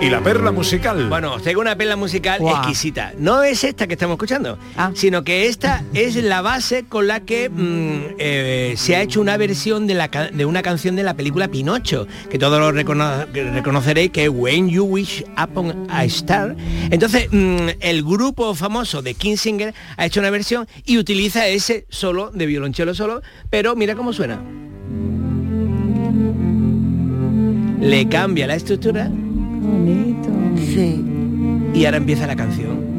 Y 0.00 0.10
la 0.10 0.20
perla 0.22 0.52
musical. 0.52 1.08
Bueno, 1.08 1.38
traigo 1.40 1.62
una 1.62 1.76
perla 1.76 1.96
musical 1.96 2.38
exquisita. 2.46 3.14
No 3.16 3.42
es 3.42 3.64
esta 3.64 3.86
que 3.86 3.94
estamos 3.94 4.14
escuchando, 4.16 4.58
sino 4.94 5.24
que 5.24 5.46
esta 5.46 5.82
es 5.94 6.16
la 6.16 6.42
base 6.42 6.84
con 6.86 7.06
la 7.06 7.20
que 7.20 7.48
mm, 7.48 8.16
eh, 8.18 8.74
se 8.76 8.96
ha 8.96 9.02
hecho 9.02 9.22
una 9.22 9.38
versión 9.38 9.86
de, 9.86 9.94
la 9.94 10.08
de 10.08 10.44
una 10.44 10.62
canción 10.62 10.94
de 10.96 11.04
la 11.04 11.14
película 11.14 11.48
Pinocho, 11.48 12.06
que 12.28 12.38
todos 12.38 12.60
lo 12.60 12.70
recono- 12.72 13.24
reconoceréis 13.32 14.10
que 14.10 14.24
es 14.24 14.28
When 14.30 14.68
You 14.68 14.84
Wish 14.84 15.24
Upon 15.42 15.86
a 15.88 16.04
Star. 16.04 16.54
Entonces, 16.90 17.28
mm, 17.30 17.68
el 17.80 18.02
grupo 18.02 18.54
famoso 18.54 19.00
de 19.00 19.14
Kinsinger 19.14 19.72
ha 19.96 20.04
hecho 20.04 20.20
una 20.20 20.28
versión 20.30 20.66
y 20.84 20.98
utiliza 20.98 21.46
ese 21.46 21.86
solo 21.88 22.30
de 22.30 22.44
violonchelo 22.44 22.94
solo, 22.94 23.22
pero 23.48 23.74
mira 23.74 23.94
cómo 23.94 24.12
suena. 24.12 24.38
Le 27.80 28.08
cambia 28.08 28.46
la 28.46 28.54
estructura 28.54 29.10
y 31.74 31.84
ahora 31.84 31.96
empieza 31.96 32.26
la 32.26 32.36
canción. 32.36 32.93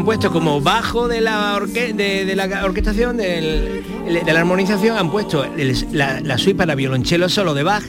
Han 0.00 0.04
puesto 0.06 0.32
como 0.32 0.62
bajo 0.62 1.08
de 1.08 1.20
la, 1.20 1.54
orque- 1.60 1.92
de, 1.92 2.24
de 2.24 2.34
la 2.34 2.64
orquestación, 2.64 3.18
del- 3.18 3.82
de 4.24 4.32
la 4.32 4.40
armonización, 4.40 4.96
han 4.96 5.10
puesto 5.10 5.44
el- 5.44 5.76
la, 5.92 6.20
la 6.22 6.38
suite 6.38 6.56
para 6.56 6.74
violonchelo 6.74 7.28
solo 7.28 7.52
de 7.52 7.62
Bach 7.62 7.84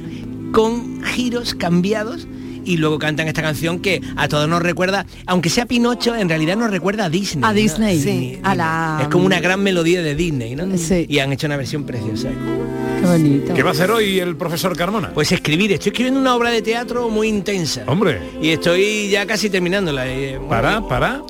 con 0.51 1.01
giros 1.05 1.55
cambiados 1.55 2.27
y 2.65 2.75
luego 2.75 2.99
cantan 2.99 3.29
esta 3.29 3.41
canción 3.41 3.79
que 3.79 4.01
a 4.17 4.27
todos 4.27 4.49
nos 4.49 4.61
recuerda, 4.61 5.05
aunque 5.25 5.49
sea 5.49 5.65
Pinocho, 5.65 6.13
en 6.13 6.27
realidad 6.27 6.57
nos 6.57 6.69
recuerda 6.69 7.05
a 7.05 7.09
Disney. 7.09 7.45
A 7.45 7.47
¿no? 7.47 7.53
Disney, 7.53 7.99
Sí. 8.01 8.39
a 8.43 8.55
la... 8.55 8.99
Es 9.03 9.07
como 9.07 9.25
una 9.25 9.39
gran 9.39 9.63
melodía 9.63 10.01
de 10.01 10.13
Disney, 10.13 10.53
¿no? 10.55 10.65
Y 11.07 11.19
han 11.19 11.31
hecho 11.31 11.47
una 11.47 11.55
versión 11.55 11.85
preciosa. 11.85 12.27
Qué 12.99 13.07
bonito. 13.07 13.53
¿Qué 13.53 13.63
va 13.63 13.69
a 13.69 13.71
hacer 13.71 13.89
hoy 13.89 14.19
el 14.19 14.35
profesor 14.35 14.75
Carmona? 14.75 15.11
Pues 15.13 15.31
escribir, 15.31 15.71
estoy 15.71 15.91
escribiendo 15.91 16.19
una 16.19 16.35
obra 16.35 16.49
de 16.49 16.61
teatro 16.61 17.07
muy 17.07 17.29
intensa. 17.29 17.83
Hombre. 17.87 18.19
Y 18.41 18.49
estoy 18.49 19.09
ya 19.09 19.25
casi 19.25 19.49
terminándola. 19.49 20.05
eh, 20.07 20.37
bueno, 20.37 20.49
¿Para? 20.49 20.81
¿Para? 20.87 21.21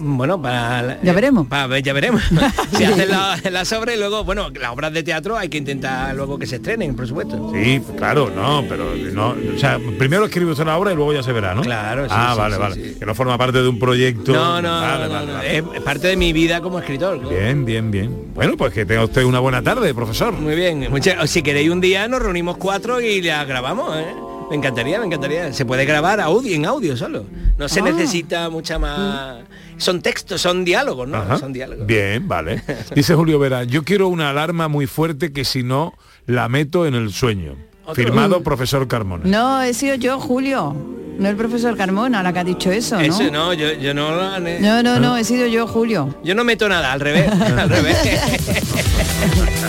Bueno, 0.00 0.40
para... 0.40 1.00
Ya 1.02 1.12
veremos. 1.12 1.46
Para 1.46 1.66
ver, 1.66 1.82
ya 1.82 1.92
veremos. 1.92 2.22
si 2.76 2.84
hacen 2.84 3.08
la, 3.08 3.38
la 3.50 3.64
sobre 3.64 3.94
y 3.94 3.98
luego, 3.98 4.24
bueno, 4.24 4.48
las 4.50 4.70
obras 4.72 4.92
de 4.92 5.02
teatro 5.02 5.36
hay 5.36 5.48
que 5.48 5.58
intentar 5.58 6.14
luego 6.14 6.38
que 6.38 6.46
se 6.46 6.56
estrenen, 6.56 6.94
por 6.96 7.06
supuesto. 7.06 7.50
Sí, 7.54 7.80
claro, 7.96 8.30
no, 8.34 8.64
pero 8.68 8.94
no, 9.12 9.30
o 9.54 9.58
sea, 9.58 9.78
primero 9.98 10.24
escribe 10.24 10.52
usted 10.52 10.64
la 10.64 10.76
obra 10.78 10.92
y 10.92 10.96
luego 10.96 11.12
ya 11.12 11.22
se 11.22 11.32
verá, 11.32 11.54
¿no? 11.54 11.62
Claro, 11.62 12.04
sí, 12.06 12.14
Ah, 12.14 12.32
sí, 12.34 12.38
vale, 12.40 12.54
sí, 12.54 12.60
vale. 12.60 12.74
sí. 12.74 12.96
Que 12.98 13.06
no 13.06 13.14
forma 13.14 13.36
parte 13.38 13.62
de 13.62 13.68
un 13.68 13.78
proyecto. 13.78 14.32
No, 14.32 14.62
no, 14.62 14.70
Vale, 14.80 15.04
no, 15.06 15.10
vale, 15.14 15.26
no, 15.26 15.32
vale. 15.34 15.56
es 15.58 15.82
parte 15.82 16.08
de 16.08 16.16
mi 16.16 16.32
vida 16.32 16.60
como 16.60 16.78
escritor. 16.78 17.20
¿no? 17.20 17.28
Bien, 17.28 17.64
bien, 17.64 17.90
bien. 17.90 18.32
Bueno, 18.34 18.54
pues 18.56 18.72
que 18.72 18.86
tenga 18.86 19.04
usted 19.04 19.24
una 19.24 19.40
buena 19.40 19.62
tarde, 19.62 19.92
profesor. 19.94 20.32
Muy 20.32 20.54
bien. 20.54 20.86
Mucha- 20.90 21.26
si 21.26 21.42
queréis 21.42 21.70
un 21.70 21.80
día 21.80 22.08
nos 22.08 22.22
reunimos 22.22 22.56
cuatro 22.56 23.00
y 23.00 23.20
la 23.22 23.44
grabamos, 23.44 23.96
¿eh? 23.96 24.06
Me 24.50 24.56
encantaría, 24.56 24.98
me 24.98 25.06
encantaría. 25.06 25.52
Se 25.52 25.64
puede 25.64 25.84
grabar 25.84 26.20
audio 26.20 26.54
en 26.54 26.66
audio 26.66 26.96
solo. 26.96 27.24
No 27.56 27.68
se 27.68 27.80
Ah. 27.80 27.84
necesita 27.84 28.50
mucha 28.50 28.78
más. 28.78 29.44
Son 29.78 30.02
textos, 30.02 30.40
son 30.42 30.64
diálogos, 30.64 31.08
¿no? 31.08 31.18
Ajá. 31.18 31.38
Son 31.38 31.52
diálogos. 31.52 31.86
Bien, 31.86 32.26
vale. 32.28 32.62
Dice 32.94 33.14
Julio 33.14 33.38
Vera, 33.38 33.64
yo 33.64 33.84
quiero 33.84 34.08
una 34.08 34.30
alarma 34.30 34.68
muy 34.68 34.86
fuerte 34.86 35.32
que 35.32 35.44
si 35.44 35.62
no 35.62 35.94
la 36.26 36.48
meto 36.48 36.86
en 36.86 36.94
el 36.94 37.12
sueño. 37.12 37.56
Firmado 37.94 38.42
profesor 38.42 38.86
Carmona. 38.86 39.24
No, 39.24 39.62
he 39.62 39.72
sido 39.74 39.94
yo, 39.96 40.20
Julio. 40.20 40.76
No 41.18 41.28
el 41.28 41.36
profesor 41.36 41.76
Carmona, 41.76 42.22
la 42.22 42.32
que 42.32 42.38
ha 42.38 42.44
dicho 42.44 42.70
eso, 42.70 42.96
¿no? 42.96 43.02
Eso 43.02 43.30
no, 43.30 43.52
yo, 43.52 43.72
yo 43.72 43.92
no 43.94 44.10
lo- 44.14 44.38
No, 44.60 44.82
no, 44.82 45.00
no, 45.00 45.16
he 45.16 45.24
sido 45.24 45.46
yo, 45.46 45.66
Julio. 45.66 46.14
Yo 46.24 46.34
no 46.34 46.44
meto 46.44 46.68
nada, 46.68 46.92
al 46.92 47.00
revés. 47.00 47.28
al 47.58 47.68
revés. 47.68 47.96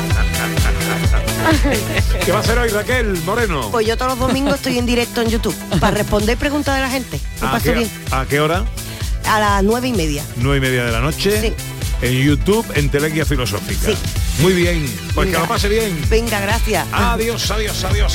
¿Qué 2.26 2.32
va 2.32 2.40
a 2.40 2.42
hacer 2.42 2.58
hoy 2.58 2.70
Raquel 2.70 3.18
Moreno? 3.26 3.70
Pues 3.72 3.88
yo 3.88 3.98
todos 3.98 4.18
los 4.18 4.28
domingos 4.28 4.56
estoy 4.56 4.78
en 4.78 4.86
directo 4.86 5.22
en 5.22 5.30
YouTube 5.30 5.56
para 5.80 5.98
responder 5.98 6.38
preguntas 6.38 6.76
de 6.76 6.82
la 6.82 6.90
gente. 6.90 7.20
¿A 7.42 7.60
qué, 7.60 7.74
bien. 7.74 7.90
a 8.12 8.26
qué 8.26 8.40
hora? 8.40 8.64
A 9.26 9.40
las 9.40 9.64
nueve 9.64 9.88
y 9.88 9.94
media. 9.94 10.24
Nueve 10.38 10.58
y 10.58 10.62
media 10.62 10.86
de 10.86 10.92
la 10.92 11.02
noche. 11.02 11.54
En 12.02 12.14
YouTube, 12.14 12.66
en 12.76 12.90
Telequia 12.90 13.26
Filosófica. 13.26 13.92
Muy 14.40 14.54
bien. 14.54 14.86
Pues 15.14 15.30
que 15.30 15.38
lo 15.38 15.48
pase 15.48 15.70
bien. 15.70 16.00
Venga, 16.10 16.40
gracias. 16.40 16.88
Adiós, 16.92 17.52
adiós, 17.52 17.84
adiós. 17.84 18.14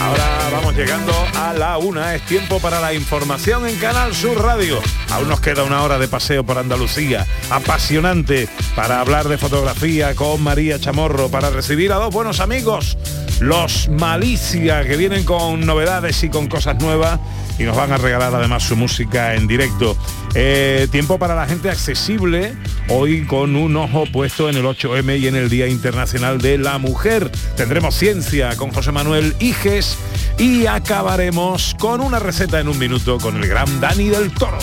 Ahora 0.00 0.48
vamos 0.52 0.74
llegando 0.74 1.12
a 1.34 1.52
la 1.52 1.78
una. 1.78 2.14
Es 2.14 2.22
tiempo 2.22 2.60
para 2.60 2.80
la 2.80 2.92
información 2.92 3.66
en 3.66 3.76
Canal 3.76 4.14
Sur 4.14 4.42
Radio. 4.42 4.80
Aún 5.10 5.28
nos 5.28 5.40
queda 5.40 5.64
una 5.64 5.82
hora 5.82 5.98
de 5.98 6.08
paseo 6.08 6.44
por 6.44 6.58
Andalucía. 6.58 7.26
Apasionante 7.50 8.48
para 8.74 9.00
hablar 9.00 9.28
de 9.28 9.38
fotografía 9.38 10.14
con 10.14 10.42
María 10.42 10.78
Chamorro, 10.78 11.30
para 11.30 11.50
recibir 11.50 11.92
a 11.92 11.96
dos 11.96 12.12
buenos 12.12 12.40
amigos, 12.40 12.98
los 13.40 13.88
Malicia, 13.88 14.84
que 14.86 14.96
vienen 14.96 15.24
con 15.24 15.64
novedades 15.64 16.22
y 16.22 16.28
con 16.28 16.48
cosas 16.48 16.76
nuevas 16.76 17.18
y 17.58 17.64
nos 17.64 17.76
van 17.76 17.92
a 17.92 17.96
regalar 17.96 18.34
además 18.34 18.62
su 18.62 18.76
música 18.76 19.34
en 19.34 19.46
directo. 19.46 19.96
Eh, 20.34 20.88
tiempo 20.90 21.18
para 21.18 21.34
la 21.34 21.46
gente 21.46 21.70
accesible, 21.70 22.54
hoy 22.88 23.24
con 23.24 23.56
un 23.56 23.76
ojo 23.76 24.04
puesto 24.12 24.48
en 24.48 24.56
el 24.56 24.64
8M 24.64 25.18
y 25.18 25.28
en 25.28 25.36
el 25.36 25.48
Día 25.48 25.66
Internacional 25.66 26.40
de 26.40 26.58
la 26.58 26.78
Mujer. 26.78 27.30
Tendremos 27.56 27.94
ciencia 27.94 28.56
con 28.56 28.70
José 28.70 28.92
Manuel 28.92 29.34
Iges 29.40 29.96
y 30.38 30.66
acabaremos 30.66 31.74
con 31.78 32.00
una 32.00 32.18
receta 32.18 32.60
en 32.60 32.68
un 32.68 32.78
minuto 32.78 33.18
con 33.18 33.36
el 33.36 33.48
gran 33.48 33.80
Dani 33.80 34.08
del 34.08 34.32
Toro. 34.32 34.58